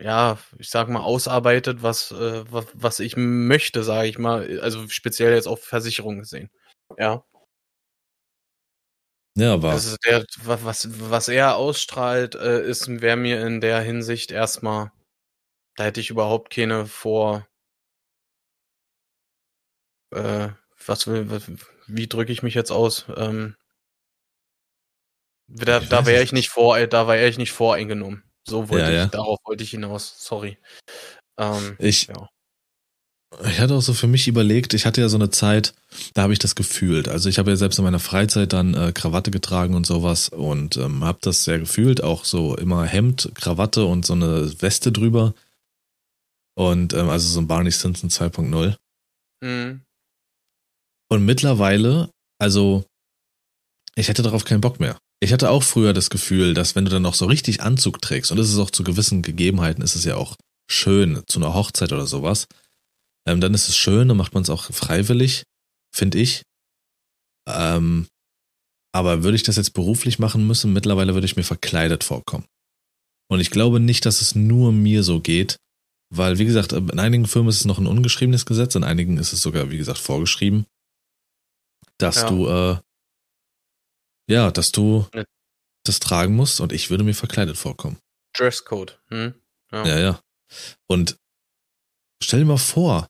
ja, 0.00 0.38
ich 0.58 0.70
sag 0.70 0.88
mal, 0.88 1.00
ausarbeitet, 1.02 1.82
was, 1.82 2.10
äh, 2.12 2.44
was, 2.50 2.66
was 2.74 3.00
ich 3.00 3.16
möchte, 3.16 3.82
sage 3.84 4.08
ich 4.08 4.18
mal, 4.18 4.60
also 4.60 4.88
speziell 4.88 5.32
jetzt 5.34 5.46
auf 5.48 5.62
Versicherungen 5.64 6.20
gesehen. 6.20 6.50
Ja. 6.98 7.24
Ja, 9.36 9.54
aber. 9.54 9.70
Also 9.70 9.96
der, 10.04 10.24
was, 10.44 10.88
was 11.10 11.28
er 11.28 11.56
ausstrahlt, 11.56 12.34
äh, 12.34 12.62
ist, 12.66 12.88
wäre 13.00 13.16
mir 13.16 13.46
in 13.46 13.60
der 13.60 13.80
Hinsicht 13.80 14.30
erstmal, 14.32 14.92
da 15.76 15.84
hätte 15.84 16.00
ich 16.00 16.10
überhaupt 16.10 16.54
keine 16.54 16.86
vor, 16.86 17.46
äh, 20.12 20.48
was 20.86 21.06
will, 21.06 21.30
was, 21.30 21.50
wie 21.86 22.08
drücke 22.08 22.32
ich 22.32 22.42
mich 22.42 22.54
jetzt 22.54 22.70
aus? 22.72 23.06
Ähm, 23.16 23.56
da, 25.48 25.80
da 25.80 26.06
wäre 26.06 26.22
ich 26.22 26.32
nicht 26.32 26.48
vor, 26.48 26.86
da 26.86 27.08
wäre 27.08 27.28
ich 27.28 27.38
nicht 27.38 27.52
voreingenommen. 27.52 28.29
So 28.46 28.68
wollte 28.68 28.84
ja, 28.84 28.90
ich, 28.90 28.96
ja. 28.96 29.06
darauf 29.06 29.38
wollte 29.44 29.62
ich 29.62 29.70
hinaus. 29.70 30.14
Sorry. 30.18 30.58
Ähm, 31.38 31.76
ich, 31.78 32.08
ja. 32.08 32.28
ich 33.46 33.60
hatte 33.60 33.74
auch 33.74 33.82
so 33.82 33.94
für 33.94 34.06
mich 34.06 34.28
überlegt, 34.28 34.74
ich 34.74 34.86
hatte 34.86 35.00
ja 35.00 35.08
so 35.08 35.16
eine 35.16 35.30
Zeit, 35.30 35.74
da 36.14 36.22
habe 36.22 36.32
ich 36.32 36.38
das 36.38 36.54
gefühlt. 36.54 37.08
Also 37.08 37.28
ich 37.28 37.38
habe 37.38 37.50
ja 37.50 37.56
selbst 37.56 37.78
in 37.78 37.84
meiner 37.84 38.00
Freizeit 38.00 38.52
dann 38.52 38.74
äh, 38.74 38.92
Krawatte 38.92 39.30
getragen 39.30 39.74
und 39.74 39.86
sowas 39.86 40.28
und 40.28 40.76
ähm, 40.76 41.04
habe 41.04 41.18
das 41.22 41.44
sehr 41.44 41.58
gefühlt. 41.58 42.02
Auch 42.02 42.24
so 42.24 42.56
immer 42.56 42.84
Hemd, 42.84 43.30
Krawatte 43.34 43.84
und 43.84 44.06
so 44.06 44.14
eine 44.14 44.50
Weste 44.60 44.92
drüber. 44.92 45.34
Und 46.54 46.92
ähm, 46.92 47.08
also 47.08 47.28
so 47.28 47.40
ein 47.40 47.46
Barney 47.46 47.70
Simpson 47.70 48.10
2.0. 48.10 48.76
Mhm. 49.42 49.82
Und 51.08 51.24
mittlerweile, 51.24 52.10
also 52.38 52.84
ich 53.96 54.08
hätte 54.08 54.22
darauf 54.22 54.44
keinen 54.44 54.60
Bock 54.60 54.78
mehr. 54.78 54.98
Ich 55.22 55.32
hatte 55.32 55.50
auch 55.50 55.62
früher 55.62 55.92
das 55.92 56.08
Gefühl, 56.08 56.54
dass 56.54 56.74
wenn 56.74 56.86
du 56.86 56.90
dann 56.90 57.02
noch 57.02 57.14
so 57.14 57.26
richtig 57.26 57.62
Anzug 57.62 58.00
trägst, 58.00 58.30
und 58.30 58.38
das 58.38 58.48
ist 58.48 58.58
auch 58.58 58.70
zu 58.70 58.82
gewissen 58.82 59.22
Gegebenheiten, 59.22 59.82
ist 59.82 59.94
es 59.94 60.04
ja 60.04 60.16
auch 60.16 60.36
schön, 60.70 61.22
zu 61.26 61.38
einer 61.38 61.52
Hochzeit 61.52 61.92
oder 61.92 62.06
sowas, 62.06 62.46
ähm, 63.26 63.40
dann 63.40 63.52
ist 63.52 63.68
es 63.68 63.76
schön, 63.76 64.08
dann 64.08 64.16
macht 64.16 64.32
man 64.32 64.42
es 64.42 64.50
auch 64.50 64.64
freiwillig, 64.72 65.44
finde 65.94 66.18
ich. 66.18 66.42
Ähm, 67.46 68.06
aber 68.92 69.22
würde 69.22 69.36
ich 69.36 69.42
das 69.42 69.56
jetzt 69.56 69.74
beruflich 69.74 70.18
machen 70.18 70.46
müssen, 70.46 70.72
mittlerweile 70.72 71.14
würde 71.14 71.26
ich 71.26 71.36
mir 71.36 71.44
verkleidet 71.44 72.02
vorkommen. 72.02 72.46
Und 73.30 73.40
ich 73.40 73.50
glaube 73.50 73.78
nicht, 73.78 74.06
dass 74.06 74.22
es 74.22 74.34
nur 74.34 74.72
mir 74.72 75.02
so 75.02 75.20
geht, 75.20 75.58
weil, 76.12 76.38
wie 76.38 76.44
gesagt, 76.44 76.72
in 76.72 76.98
einigen 76.98 77.26
Firmen 77.26 77.50
ist 77.50 77.60
es 77.60 77.64
noch 77.64 77.78
ein 77.78 77.86
ungeschriebenes 77.86 78.46
Gesetz, 78.46 78.74
in 78.74 78.82
einigen 78.82 79.16
ist 79.18 79.32
es 79.32 79.40
sogar, 79.40 79.70
wie 79.70 79.78
gesagt, 79.78 79.98
vorgeschrieben, 79.98 80.66
dass 81.98 82.16
ja. 82.16 82.28
du 82.28 82.48
äh, 82.48 82.78
ja, 84.30 84.50
dass 84.50 84.72
du 84.72 85.06
ja. 85.14 85.24
das 85.84 86.00
tragen 86.00 86.34
musst 86.34 86.60
und 86.60 86.72
ich 86.72 86.90
würde 86.90 87.04
mir 87.04 87.14
verkleidet 87.14 87.56
vorkommen. 87.56 87.98
Dresscode. 88.36 88.98
Hm? 89.08 89.34
Ja. 89.72 89.86
ja, 89.86 89.98
ja. 89.98 90.20
Und 90.88 91.16
stell 92.22 92.40
dir 92.40 92.46
mal 92.46 92.58
vor, 92.58 93.08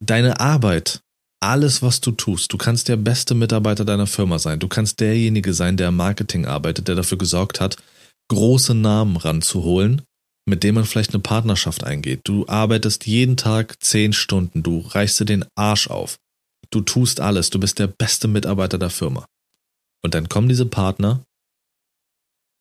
deine 0.00 0.40
Arbeit, 0.40 1.00
alles, 1.40 1.82
was 1.82 2.00
du 2.00 2.12
tust, 2.12 2.52
du 2.52 2.58
kannst 2.58 2.88
der 2.88 2.96
beste 2.96 3.34
Mitarbeiter 3.34 3.84
deiner 3.84 4.06
Firma 4.06 4.38
sein. 4.38 4.58
Du 4.60 4.68
kannst 4.68 5.00
derjenige 5.00 5.52
sein, 5.52 5.76
der 5.76 5.88
im 5.88 5.96
Marketing 5.96 6.46
arbeitet, 6.46 6.88
der 6.88 6.94
dafür 6.94 7.18
gesorgt 7.18 7.60
hat, 7.60 7.76
große 8.28 8.74
Namen 8.74 9.16
ranzuholen, 9.16 10.02
mit 10.46 10.62
denen 10.62 10.76
man 10.76 10.84
vielleicht 10.84 11.12
eine 11.12 11.22
Partnerschaft 11.22 11.84
eingeht. 11.84 12.20
Du 12.24 12.46
arbeitest 12.48 13.06
jeden 13.06 13.36
Tag 13.36 13.82
zehn 13.82 14.12
Stunden, 14.12 14.62
du 14.62 14.80
reichst 14.80 15.20
dir 15.20 15.26
den 15.26 15.44
Arsch 15.54 15.88
auf. 15.88 16.16
Du 16.70 16.80
tust 16.80 17.20
alles, 17.20 17.50
du 17.50 17.60
bist 17.60 17.78
der 17.78 17.86
beste 17.86 18.26
Mitarbeiter 18.26 18.78
der 18.78 18.90
Firma. 18.90 19.26
Und 20.04 20.14
dann 20.14 20.28
kommen 20.28 20.48
diese 20.48 20.66
Partner 20.66 21.24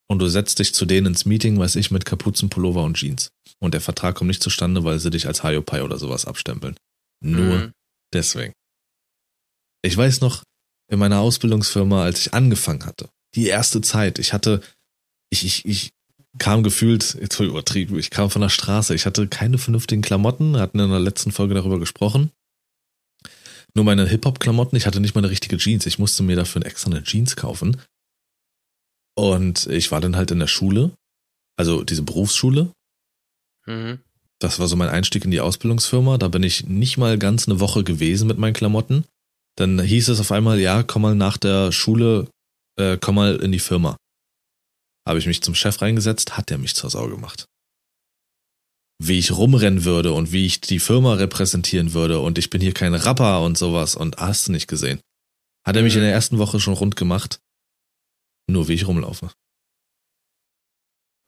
und 0.10 0.20
du 0.20 0.28
setzt 0.28 0.60
dich 0.60 0.74
zu 0.74 0.86
denen 0.86 1.08
ins 1.08 1.26
Meeting, 1.26 1.60
weiß 1.60 1.76
ich, 1.76 1.92
mit 1.92 2.06
Kapuzenpullover 2.06 2.84
und 2.84 2.96
Jeans. 2.96 3.32
Und 3.60 3.74
der 3.74 3.82
Vertrag 3.82 4.16
kommt 4.16 4.30
nicht 4.30 4.42
zustande, 4.42 4.86
weil 4.86 5.00
sie 5.00 5.10
dich 5.10 5.28
als 5.28 5.44
Hayopai 5.44 5.84
oder 5.84 6.00
sowas 6.00 6.26
abstempeln. 6.26 6.78
Nur 7.22 7.56
mhm. 7.56 7.72
deswegen. 8.14 8.54
Ich 9.82 9.98
weiß 9.98 10.22
noch, 10.22 10.44
in 10.90 11.00
meiner 11.00 11.20
Ausbildungsfirma, 11.20 12.04
als 12.04 12.22
ich 12.22 12.34
angefangen 12.34 12.86
hatte, 12.86 13.10
die 13.36 13.48
erste 13.48 13.82
Zeit, 13.82 14.20
ich 14.20 14.32
hatte, 14.32 14.62
ich, 15.30 15.44
ich, 15.44 15.66
ich 15.66 15.92
kam 16.38 16.64
gefühlt, 16.64 17.16
jetzt 17.20 17.40
übertrieben, 17.40 18.00
ich 18.00 18.10
kam 18.10 18.30
von 18.30 18.42
der 18.42 18.50
Straße, 18.50 18.96
ich 18.96 19.06
hatte 19.06 19.28
keine 19.28 19.58
vernünftigen 19.58 20.02
Klamotten, 20.02 20.58
hatten 20.58 20.80
in 20.80 20.90
der 20.90 21.00
letzten 21.00 21.32
Folge 21.32 21.56
darüber 21.56 21.80
gesprochen 21.80 22.32
nur 23.76 23.86
meine 23.86 24.08
Hip-Hop-Klamotten. 24.08 24.76
Ich 24.76 24.86
hatte 24.86 25.00
nicht 25.00 25.16
mal 25.16 25.22
eine 25.22 25.30
richtige 25.30 25.58
Jeans. 25.58 25.86
Ich 25.86 26.00
musste 26.00 26.24
mir 26.24 26.36
dafür 26.36 26.66
extra 26.66 26.92
eine 26.92 27.04
Jeans 27.04 27.36
kaufen. 27.36 27.82
Und 29.16 29.68
ich 29.68 29.92
war 29.92 30.02
dann 30.02 30.16
halt 30.16 30.32
in 30.32 30.40
der 30.40 30.48
Schule, 30.48 30.92
also 31.58 31.84
diese 31.84 32.04
Berufsschule. 32.04 32.72
Mhm. 33.66 34.00
Das 34.40 34.60
war 34.60 34.68
so 34.68 34.76
mein 34.76 34.90
Einstieg 34.90 35.26
in 35.26 35.32
die 35.32 35.42
Ausbildungsfirma. 35.42 36.18
Da 36.18 36.28
bin 36.28 36.44
ich 36.44 36.66
nicht 36.66 36.98
mal 36.98 37.18
ganz 37.18 37.48
eine 37.48 37.60
Woche 37.60 37.84
gewesen 37.84 38.28
mit 38.28 38.38
meinen 38.38 38.54
Klamotten. 38.54 39.06
Dann 39.56 39.80
hieß 39.80 40.10
es 40.10 40.20
auf 40.20 40.32
einmal, 40.32 40.60
ja, 40.60 40.84
komm 40.84 41.04
mal 41.04 41.16
nach 41.16 41.38
der 41.38 41.72
Schule, 41.72 42.28
äh, 42.78 42.98
komm 43.00 43.16
mal 43.16 43.36
in 43.36 43.52
die 43.52 43.60
Firma. 43.60 43.96
Habe 45.08 45.20
ich 45.20 45.28
mich 45.28 45.44
zum 45.44 45.54
Chef 45.54 45.82
reingesetzt, 45.82 46.38
hat 46.38 46.50
er 46.50 46.58
mich 46.58 46.76
zur 46.76 46.90
Sau 46.90 47.08
gemacht 47.08 47.46
wie 49.00 49.20
ich 49.20 49.32
rumrennen 49.32 49.86
würde 49.86 50.14
und 50.14 50.32
wie 50.32 50.46
ich 50.46 50.62
die 50.62 50.80
Firma 50.80 51.16
repräsentieren 51.16 51.94
würde 51.94 52.20
und 52.20 52.38
ich 52.38 52.50
bin 52.50 52.62
hier 52.62 52.74
kein 52.74 52.94
Rapper 52.94 53.42
und 53.42 53.58
sowas 53.58 53.96
und 53.96 54.18
hast 54.18 54.48
du 54.48 54.52
nicht 54.52 54.68
gesehen. 54.68 55.02
Hat 55.66 55.76
er 55.76 55.84
mich 55.84 55.96
in 55.96 56.02
der 56.02 56.12
ersten 56.12 56.40
Woche 56.40 56.60
schon 56.60 56.74
rund 56.74 56.96
gemacht. 56.96 57.40
Nur 58.48 58.68
wie 58.68 58.74
ich 58.74 58.88
rumlaufe. 58.88 59.32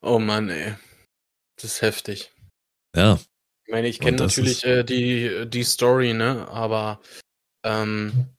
Oh 0.01 0.19
Mann, 0.19 0.49
ey. 0.49 0.75
Das 1.55 1.65
ist 1.65 1.81
heftig. 1.81 2.31
Ja. 2.95 3.19
Ich 3.65 3.71
meine, 3.71 3.87
ich 3.87 3.99
kenne 3.99 4.17
natürlich 4.17 4.63
äh, 4.63 4.83
die, 4.83 5.49
die 5.49 5.63
Story, 5.63 6.13
ne? 6.13 6.47
Aber 6.49 7.01
ähm, 7.63 8.34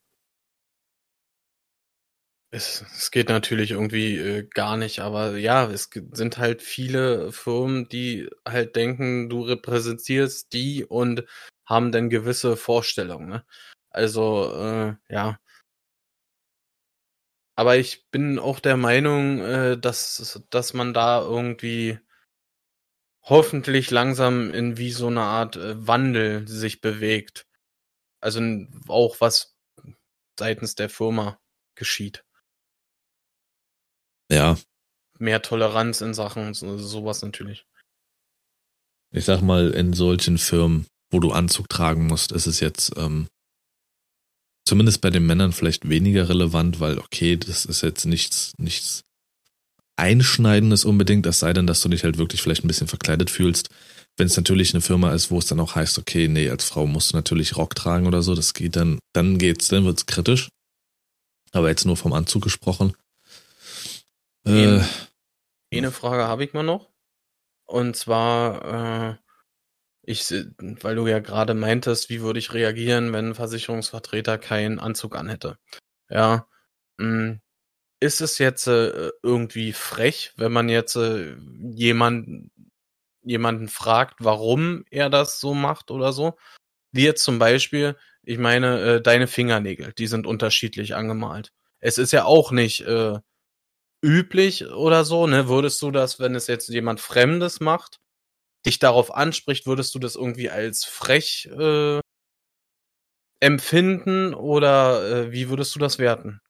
es, 2.51 2.82
es 2.97 3.10
geht 3.10 3.28
natürlich 3.28 3.73
irgendwie 3.73 4.16
äh, 4.18 4.43
gar 4.48 4.77
nicht, 4.77 5.01
aber 5.01 5.36
ja, 5.36 5.68
es 5.70 5.90
sind 6.12 6.39
halt 6.39 6.62
viele 6.62 7.32
Firmen, 7.32 7.89
die 7.89 8.28
halt 8.47 8.77
denken, 8.77 9.28
du 9.28 9.43
repräsentierst 9.43 10.52
die 10.52 10.85
und 10.85 11.24
haben 11.66 11.93
dann 11.93 12.10
gewisse 12.10 12.56
Vorstellungen. 12.56 13.28
Ne? 13.28 13.44
Also, 13.90 14.52
äh, 14.55 14.97
ja. 15.09 15.39
Aber 17.59 17.77
ich 17.77 18.06
bin 18.10 18.39
auch 18.39 18.60
der 18.60 18.77
Meinung, 18.77 19.40
äh, 19.40 19.78
dass, 19.78 20.43
dass 20.51 20.74
man 20.74 20.93
da 20.94 21.20
irgendwie 21.23 21.98
hoffentlich 23.23 23.90
langsam 23.90 24.52
in 24.52 24.77
wie 24.77 24.93
so 24.93 25.09
eine 25.09 25.23
Art 25.23 25.56
äh, 25.56 25.86
Wandel 25.86 26.47
sich 26.47 26.81
bewegt. 26.81 27.47
Also 28.20 28.40
auch 28.89 29.20
was 29.20 29.56
seitens 30.39 30.74
der 30.74 30.90
Firma 30.90 31.40
geschieht. 31.74 32.25
Ja. 34.30 34.58
Mehr 35.18 35.42
Toleranz 35.42 36.00
in 36.00 36.14
Sachen 36.14 36.52
sowas 36.54 37.22
natürlich. 37.22 37.64
Ich 39.12 39.24
sag 39.24 39.40
mal, 39.40 39.70
in 39.70 39.92
solchen 39.92 40.36
Firmen, 40.36 40.86
wo 41.10 41.20
du 41.20 41.32
Anzug 41.32 41.68
tragen 41.68 42.06
musst, 42.06 42.32
ist 42.32 42.46
es 42.46 42.60
jetzt 42.60 42.92
ähm, 42.96 43.28
zumindest 44.66 45.00
bei 45.00 45.10
den 45.10 45.24
Männern 45.24 45.52
vielleicht 45.52 45.88
weniger 45.88 46.28
relevant, 46.28 46.80
weil 46.80 46.98
okay, 46.98 47.36
das 47.36 47.64
ist 47.64 47.82
jetzt 47.82 48.04
nichts, 48.04 48.52
nichts 48.58 49.04
Einschneidendes 49.96 50.84
unbedingt, 50.84 51.24
es 51.24 51.38
sei 51.38 51.54
denn, 51.54 51.66
dass 51.66 51.80
du 51.80 51.88
dich 51.88 52.04
halt 52.04 52.18
wirklich 52.18 52.42
vielleicht 52.42 52.64
ein 52.64 52.68
bisschen 52.68 52.88
verkleidet 52.88 53.30
fühlst. 53.30 53.70
Wenn 54.18 54.26
es 54.26 54.36
natürlich 54.36 54.74
eine 54.74 54.82
Firma 54.82 55.12
ist, 55.12 55.30
wo 55.30 55.38
es 55.38 55.46
dann 55.46 55.60
auch 55.60 55.74
heißt, 55.74 55.98
okay, 55.98 56.28
nee, 56.28 56.50
als 56.50 56.64
Frau 56.64 56.86
musst 56.86 57.12
du 57.12 57.16
natürlich 57.16 57.56
Rock 57.56 57.74
tragen 57.74 58.06
oder 58.06 58.22
so, 58.22 58.34
das 58.34 58.54
geht 58.54 58.76
dann, 58.76 58.98
dann 59.14 59.38
geht's, 59.38 59.68
dann 59.68 59.84
wird's 59.84 60.06
kritisch. 60.06 60.48
Aber 61.52 61.68
jetzt 61.68 61.86
nur 61.86 61.96
vom 61.96 62.12
Anzug 62.12 62.42
gesprochen. 62.42 62.94
Äh, 64.47 64.81
eine 65.73 65.90
Frage 65.90 66.28
habe 66.28 66.44
ich 66.44 66.52
mal 66.52 66.62
noch. 66.62 66.90
Und 67.66 67.97
zwar, 67.97 69.12
äh, 69.12 69.16
ich, 70.02 70.31
weil 70.60 70.97
du 70.97 71.06
ja 71.09 71.18
gerade 71.18 71.55
meintest, 71.55 72.10
wie 72.10 72.23
würde 72.23 72.39
ich 72.39 72.55
reagieren, 72.55 73.12
wenn 73.12 73.31
ein 73.31 73.35
Versicherungsvertreter 73.35 74.39
keinen 74.39 74.78
Anzug 74.78 75.16
anhätte. 75.16 75.59
Ja, 76.09 76.47
mh, 76.98 77.06
hm, 77.06 77.40
ist 78.01 78.20
es 78.20 78.39
jetzt 78.39 78.68
äh, 78.68 79.10
irgendwie 79.23 79.73
frech, 79.73 80.32
wenn 80.36 80.52
man 80.52 80.68
jetzt 80.68 80.97
äh, 80.97 81.36
jemand, 81.73 82.51
jemanden 83.23 83.68
fragt, 83.68 84.16
warum 84.20 84.85
er 84.90 85.10
das 85.10 85.40
so 85.40 85.55
macht 85.55 85.90
oder 85.90 86.12
so? 86.12 86.36
Wie 86.93 87.05
jetzt 87.05 87.24
zum 87.24 87.39
Beispiel, 87.39 87.97
ich 88.23 88.39
meine, 88.39 88.81
äh, 88.81 89.02
deine 89.02 89.27
Fingernägel, 89.27 89.93
die 89.94 90.06
sind 90.06 90.27
unterschiedlich 90.27 90.94
angemalt. 90.94 91.52
Es 91.81 91.98
ist 91.98 92.12
ja 92.12 92.24
auch 92.24 92.52
nicht 92.52 92.82
äh, 92.82 93.18
üblich 94.06 94.66
oder 94.66 95.04
so, 95.04 95.26
ne? 95.26 95.48
Würdest 95.48 95.82
du 95.82 95.90
das, 95.90 96.20
wenn 96.20 96.34
es 96.34 96.46
jetzt 96.46 96.68
jemand 96.68 97.00
Fremdes 97.00 97.60
macht, 97.60 97.98
dich 98.64 98.78
darauf 98.78 99.14
anspricht, 99.14 99.66
würdest 99.66 99.94
du 99.94 99.98
das 99.98 100.14
irgendwie 100.14 100.48
als 100.48 100.84
frech 100.84 101.48
äh, 101.58 102.00
empfinden 103.40 104.34
oder 104.34 105.26
äh, 105.26 105.32
wie 105.32 105.48
würdest 105.48 105.74
du 105.74 105.78
das 105.78 105.98
werten? 105.98 106.40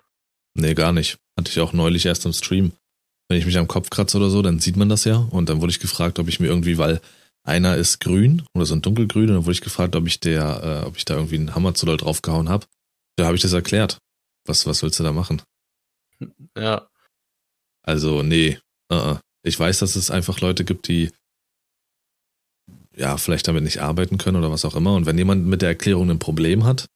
Nee, 0.55 0.75
gar 0.75 0.93
nicht. 0.93 1.19
Hatte 1.39 1.51
ich 1.51 1.61
auch 1.61 1.73
neulich 1.73 2.07
erst 2.07 2.25
im 2.27 2.33
Stream. 2.33 2.73
Wenn 3.29 3.39
ich 3.39 3.47
mich 3.47 3.59
am 3.59 3.69
Kopf 3.69 3.91
kratze 3.91 4.19
oder 4.19 4.31
so, 4.31 4.41
dann 4.41 4.61
sieht 4.61 4.77
man 4.77 4.89
das 4.89 5.05
ja. 5.05 5.17
Und 5.17 5.49
dann 5.49 5.61
wurde 5.61 5.71
ich 5.71 5.81
gefragt, 5.81 6.19
ob 6.19 6.29
ich 6.29 6.41
mir 6.41 6.47
irgendwie, 6.47 6.79
weil 6.79 7.01
einer 7.43 7.77
ist 7.77 8.01
grün 8.01 8.43
oder 8.55 8.67
so 8.67 8.75
ein 8.75 8.83
dunkelgrün, 8.83 9.29
und 9.29 9.35
dann 9.35 9.45
wurde 9.45 9.53
ich 9.53 9.61
gefragt, 9.61 9.97
ob 9.97 10.07
ich 10.07 10.21
der, 10.21 10.83
äh, 10.83 10.87
ob 10.87 10.97
ich 10.97 11.05
da 11.05 11.15
irgendwie 11.15 11.37
einen 11.37 11.55
Hammer 11.55 11.75
zu 11.75 11.87
doll 11.87 11.97
draufgehauen 11.97 12.49
habe. 12.49 12.67
Da 13.17 13.27
habe 13.27 13.37
ich 13.37 13.43
das 13.43 13.53
erklärt. 13.53 13.99
Was, 14.47 14.67
was 14.67 14.83
willst 14.83 14.99
du 14.99 15.05
da 15.05 15.13
machen? 15.13 15.43
Ja. 16.57 16.89
Also, 17.87 18.23
nee. 18.23 18.59
Uh 18.93 18.97
-uh. 18.97 19.21
Ich 19.43 19.59
weiß, 19.59 19.79
dass 19.79 19.97
es 19.97 20.11
einfach 20.11 20.41
Leute 20.41 20.65
gibt, 20.65 20.89
die 20.89 21.11
ja, 22.97 23.17
vielleicht 23.17 23.47
damit 23.47 23.63
nicht 23.63 23.81
arbeiten 23.81 24.19
können 24.19 24.37
oder 24.37 24.51
was 24.51 24.65
auch 24.65 24.75
immer. 24.75 24.95
Und 24.95 25.07
wenn 25.07 25.19
jemand 25.19 25.47
mit 25.47 25.63
der 25.63 25.69
Erklärung 25.69 26.11
ein 26.11 26.19
Problem 26.19 26.65
hat, 26.65 26.87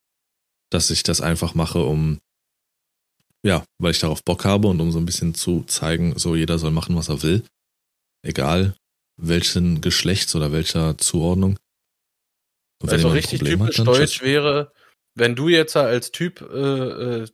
dass 0.70 0.90
ich 0.90 1.02
das 1.02 1.20
einfach 1.20 1.54
mache, 1.54 1.80
um 1.80 2.18
ja, 3.42 3.64
weil 3.78 3.92
ich 3.92 4.00
darauf 4.00 4.24
Bock 4.24 4.44
habe 4.44 4.68
und 4.68 4.80
um 4.80 4.92
so 4.92 4.98
ein 4.98 5.06
bisschen 5.06 5.34
zu 5.34 5.64
zeigen, 5.64 6.18
so 6.18 6.36
jeder 6.36 6.58
soll 6.58 6.72
machen, 6.72 6.96
was 6.96 7.08
er 7.08 7.22
will. 7.22 7.44
Egal 8.22 8.74
welchen 9.22 9.80
Geschlechts 9.80 10.34
oder 10.34 10.52
welcher 10.52 10.96
Zuordnung. 10.98 11.58
Und 12.82 12.90
also 12.90 13.08
richtig 13.08 13.40
typisch 13.40 13.78
hat, 13.78 13.86
deutsch 13.86 14.22
wäre, 14.22 14.72
wenn 15.14 15.36
du 15.36 15.48
jetzt 15.48 15.76
als 15.76 16.10
Typ 16.10 16.40
äh, 16.40 17.22
äh, 17.22 17.28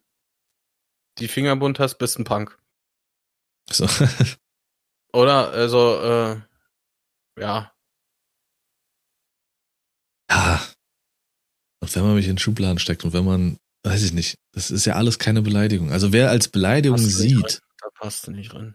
die 1.19 1.29
Finger 1.29 1.55
bunt 1.57 1.79
hast, 1.79 1.99
bist 1.99 2.19
ein 2.19 2.25
Punk. 2.25 2.59
So. 3.71 3.89
Oder? 5.13 5.51
Also, 5.51 6.01
äh, 6.01 6.41
ja. 7.41 7.73
Ja. 10.31 10.67
Und 11.81 11.95
wenn 11.95 12.03
man 12.03 12.15
mich 12.15 12.29
in 12.29 12.39
Schubladen 12.39 12.79
steckt 12.79 13.05
und 13.05 13.13
wenn 13.13 13.25
man 13.25 13.59
weiß 13.87 14.03
ich 14.03 14.13
nicht. 14.13 14.39
Das 14.53 14.71
ist 14.71 14.85
ja 14.85 14.95
alles 14.95 15.19
keine 15.19 15.43
Beleidigung. 15.43 15.93
Also 15.93 16.13
wer 16.13 16.31
als 16.31 16.49
Beleidigung 16.49 16.99
sieht. 16.99 17.61
Da 17.81 17.89
passt 17.95 18.27
du 18.27 18.33
nicht 18.33 18.53
rein. 18.53 18.75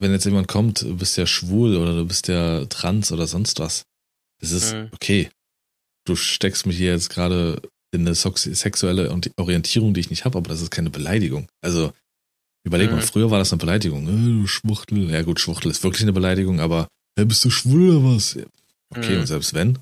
Wenn 0.00 0.12
jetzt 0.12 0.24
jemand 0.24 0.48
kommt, 0.48 0.82
du 0.82 0.96
bist 0.96 1.16
ja 1.16 1.26
schwul 1.26 1.76
oder 1.76 1.94
du 1.94 2.06
bist 2.06 2.26
ja 2.28 2.64
trans 2.66 3.12
oder 3.12 3.26
sonst 3.26 3.60
was. 3.60 3.84
Das 4.40 4.50
ist 4.50 4.74
mhm. 4.74 4.90
okay. 4.92 5.30
Du 6.04 6.16
steckst 6.16 6.66
mich 6.66 6.78
hier 6.78 6.92
jetzt 6.92 7.10
gerade 7.10 7.62
in 7.92 8.06
eine 8.06 8.14
sexuelle 8.14 9.10
Orientierung, 9.36 9.94
die 9.94 10.00
ich 10.00 10.10
nicht 10.10 10.24
habe, 10.24 10.38
aber 10.38 10.48
das 10.48 10.62
ist 10.62 10.70
keine 10.70 10.90
Beleidigung. 10.90 11.48
Also 11.60 11.92
überleg 12.64 12.90
mhm. 12.90 12.96
mal, 12.96 13.02
früher 13.02 13.30
war 13.30 13.38
das 13.38 13.52
eine 13.52 13.58
Beleidigung. 13.58 14.06
Äh, 14.08 14.40
du 14.40 14.46
Schwuchtel. 14.46 15.10
Ja 15.10 15.22
gut, 15.22 15.40
Schwuchtel 15.40 15.70
ist 15.70 15.82
wirklich 15.82 16.02
eine 16.02 16.12
Beleidigung, 16.12 16.60
aber 16.60 16.88
hey, 17.16 17.24
bist 17.24 17.44
du 17.44 17.50
schwul 17.50 17.96
oder 17.96 18.14
was? 18.14 18.36
Okay, 18.90 19.14
mhm. 19.14 19.20
und 19.20 19.26
selbst 19.26 19.54
wenn? 19.54 19.78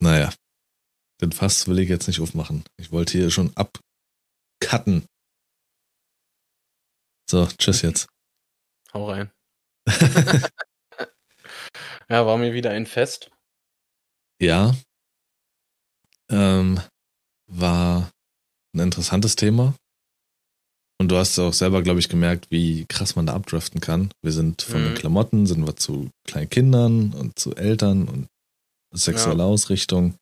Naja, 0.00 0.32
den 1.20 1.32
Fass 1.32 1.66
will 1.66 1.78
ich 1.78 1.88
jetzt 1.88 2.06
nicht 2.06 2.20
aufmachen. 2.20 2.64
Ich 2.76 2.92
wollte 2.92 3.18
hier 3.18 3.30
schon 3.30 3.52
abcutten. 3.56 5.06
So, 7.28 7.46
tschüss 7.46 7.82
jetzt. 7.82 8.06
Hau 8.92 9.08
rein. 9.10 9.30
ja, 12.08 12.26
war 12.26 12.36
mir 12.36 12.52
wieder 12.52 12.70
ein 12.70 12.86
Fest. 12.86 13.30
Ja. 14.40 14.74
Ähm, 16.28 16.80
war 17.46 18.10
ein 18.74 18.80
interessantes 18.80 19.36
Thema. 19.36 19.74
Und 20.98 21.08
du 21.10 21.16
hast 21.16 21.38
auch 21.38 21.52
selber, 21.52 21.82
glaube 21.82 22.00
ich, 22.00 22.08
gemerkt, 22.08 22.46
wie 22.50 22.86
krass 22.86 23.16
man 23.16 23.26
da 23.26 23.34
abdriften 23.34 23.80
kann. 23.80 24.10
Wir 24.22 24.32
sind 24.32 24.62
von 24.62 24.80
mhm. 24.80 24.84
den 24.86 24.94
Klamotten, 24.94 25.46
sind 25.46 25.66
wir 25.66 25.76
zu 25.76 26.10
kleinen 26.24 26.50
Kindern 26.50 27.12
und 27.12 27.38
zu 27.38 27.54
Eltern 27.56 28.08
und 28.08 28.28
sexuelle 28.92 29.40
ja. 29.40 29.44
Ausrichtung. 29.44 30.14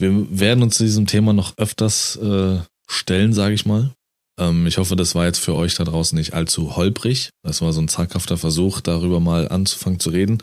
Wir 0.00 0.40
werden 0.40 0.64
uns 0.64 0.78
diesem 0.78 1.06
Thema 1.06 1.32
noch 1.32 1.56
öfters 1.58 2.16
äh, 2.16 2.60
stellen, 2.88 3.32
sage 3.32 3.54
ich 3.54 3.64
mal. 3.64 3.94
Ähm, 4.40 4.66
ich 4.66 4.78
hoffe, 4.78 4.96
das 4.96 5.14
war 5.14 5.26
jetzt 5.26 5.38
für 5.38 5.54
euch 5.54 5.76
da 5.76 5.84
draußen 5.84 6.18
nicht 6.18 6.34
allzu 6.34 6.74
holprig. 6.74 7.30
Das 7.44 7.62
war 7.62 7.72
so 7.72 7.80
ein 7.80 7.88
zaghafter 7.88 8.36
Versuch, 8.36 8.80
darüber 8.80 9.20
mal 9.20 9.48
anzufangen 9.48 10.00
zu 10.00 10.10
reden. 10.10 10.42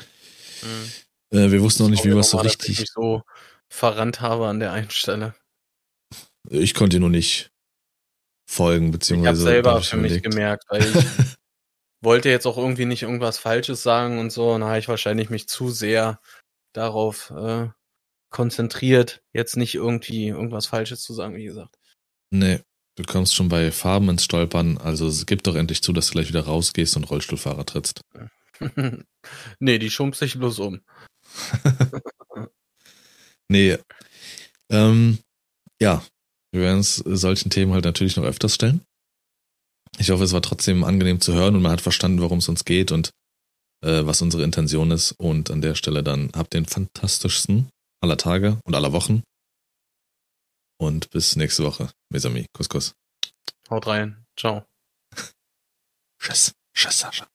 Mhm. 0.61 1.37
Äh, 1.37 1.51
wir 1.51 1.61
wussten 1.61 1.83
noch 1.83 1.89
nicht, 1.89 2.05
wie 2.05 2.09
wir 2.09 2.17
es 2.17 2.29
so 2.29 2.37
richtig. 2.37 2.67
Dass 2.67 2.69
ich 2.69 2.79
mich 2.79 2.91
so 2.93 3.23
verrannt 3.69 4.21
habe 4.21 4.47
an 4.47 4.59
der 4.59 4.71
einen 4.71 4.89
Stelle. 4.89 5.35
Ich 6.49 6.73
konnte 6.73 6.99
nur 6.99 7.09
nicht 7.09 7.51
folgen, 8.49 8.91
beziehungsweise. 8.91 9.41
Ich 9.41 9.45
habe 9.45 9.53
selber 9.53 9.81
für 9.81 9.97
mich 9.97 10.23
gemerkt, 10.23 10.65
weil 10.69 10.81
ich 10.81 11.05
wollte 12.01 12.29
jetzt 12.29 12.47
auch 12.47 12.57
irgendwie 12.57 12.85
nicht 12.85 13.03
irgendwas 13.03 13.37
Falsches 13.37 13.83
sagen 13.83 14.19
und 14.19 14.31
so, 14.31 14.51
und 14.51 14.61
da 14.61 14.67
habe 14.67 14.79
ich 14.79 14.87
wahrscheinlich 14.87 15.29
mich 15.29 15.47
zu 15.47 15.69
sehr 15.69 16.19
darauf 16.73 17.31
äh, 17.31 17.67
konzentriert, 18.31 19.21
jetzt 19.33 19.55
nicht 19.55 19.75
irgendwie 19.75 20.29
irgendwas 20.29 20.65
Falsches 20.65 21.03
zu 21.03 21.13
sagen, 21.13 21.35
wie 21.35 21.45
gesagt. 21.45 21.75
Nee, 22.31 22.61
du 22.95 23.03
kommst 23.03 23.35
schon 23.35 23.49
bei 23.49 23.71
Farben 23.71 24.09
ins 24.09 24.23
Stolpern, 24.23 24.77
also 24.79 25.07
es 25.07 25.27
gibt 25.27 25.45
doch 25.45 25.55
endlich 25.55 25.83
zu, 25.83 25.93
dass 25.93 26.07
du 26.07 26.13
gleich 26.13 26.29
wieder 26.29 26.45
rausgehst 26.45 26.95
und 26.95 27.09
Rollstuhlfahrer 27.09 27.65
trittst. 27.65 28.01
nee, 29.59 29.77
die 29.77 29.91
schumpt 29.91 30.17
sich 30.17 30.37
bloß 30.39 30.59
um. 30.59 30.81
nee. 33.47 33.77
Ähm, 34.71 35.19
ja, 35.79 36.03
wir 36.51 36.61
werden 36.61 36.79
es 36.79 36.95
solchen 36.95 37.49
Themen 37.49 37.73
halt 37.73 37.85
natürlich 37.85 38.17
noch 38.17 38.23
öfters 38.23 38.55
stellen. 38.55 38.81
Ich 39.97 40.11
hoffe, 40.11 40.23
es 40.23 40.33
war 40.33 40.41
trotzdem 40.41 40.83
angenehm 40.83 41.19
zu 41.19 41.33
hören 41.33 41.55
und 41.55 41.61
man 41.61 41.71
hat 41.71 41.81
verstanden, 41.81 42.21
worum 42.21 42.39
es 42.39 42.49
uns 42.49 42.65
geht 42.65 42.91
und 42.91 43.09
äh, 43.83 44.05
was 44.05 44.21
unsere 44.21 44.43
Intention 44.43 44.91
ist. 44.91 45.13
Und 45.13 45.51
an 45.51 45.61
der 45.61 45.75
Stelle 45.75 46.03
dann 46.03 46.31
habt 46.35 46.53
den 46.53 46.65
fantastischsten 46.65 47.69
aller 48.01 48.17
Tage 48.17 48.59
und 48.65 48.75
aller 48.75 48.93
Wochen. 48.93 49.23
Und 50.79 51.09
bis 51.09 51.35
nächste 51.35 51.63
Woche. 51.63 51.91
Mesami. 52.09 52.45
Kuss, 52.53 52.69
Kuss. 52.69 52.93
Haut 53.69 53.87
rein. 53.87 54.25
Ciao. 54.37 54.65
Tschüss. 56.19 56.53
Tschüss, 56.73 56.99
Sascha. 56.99 57.27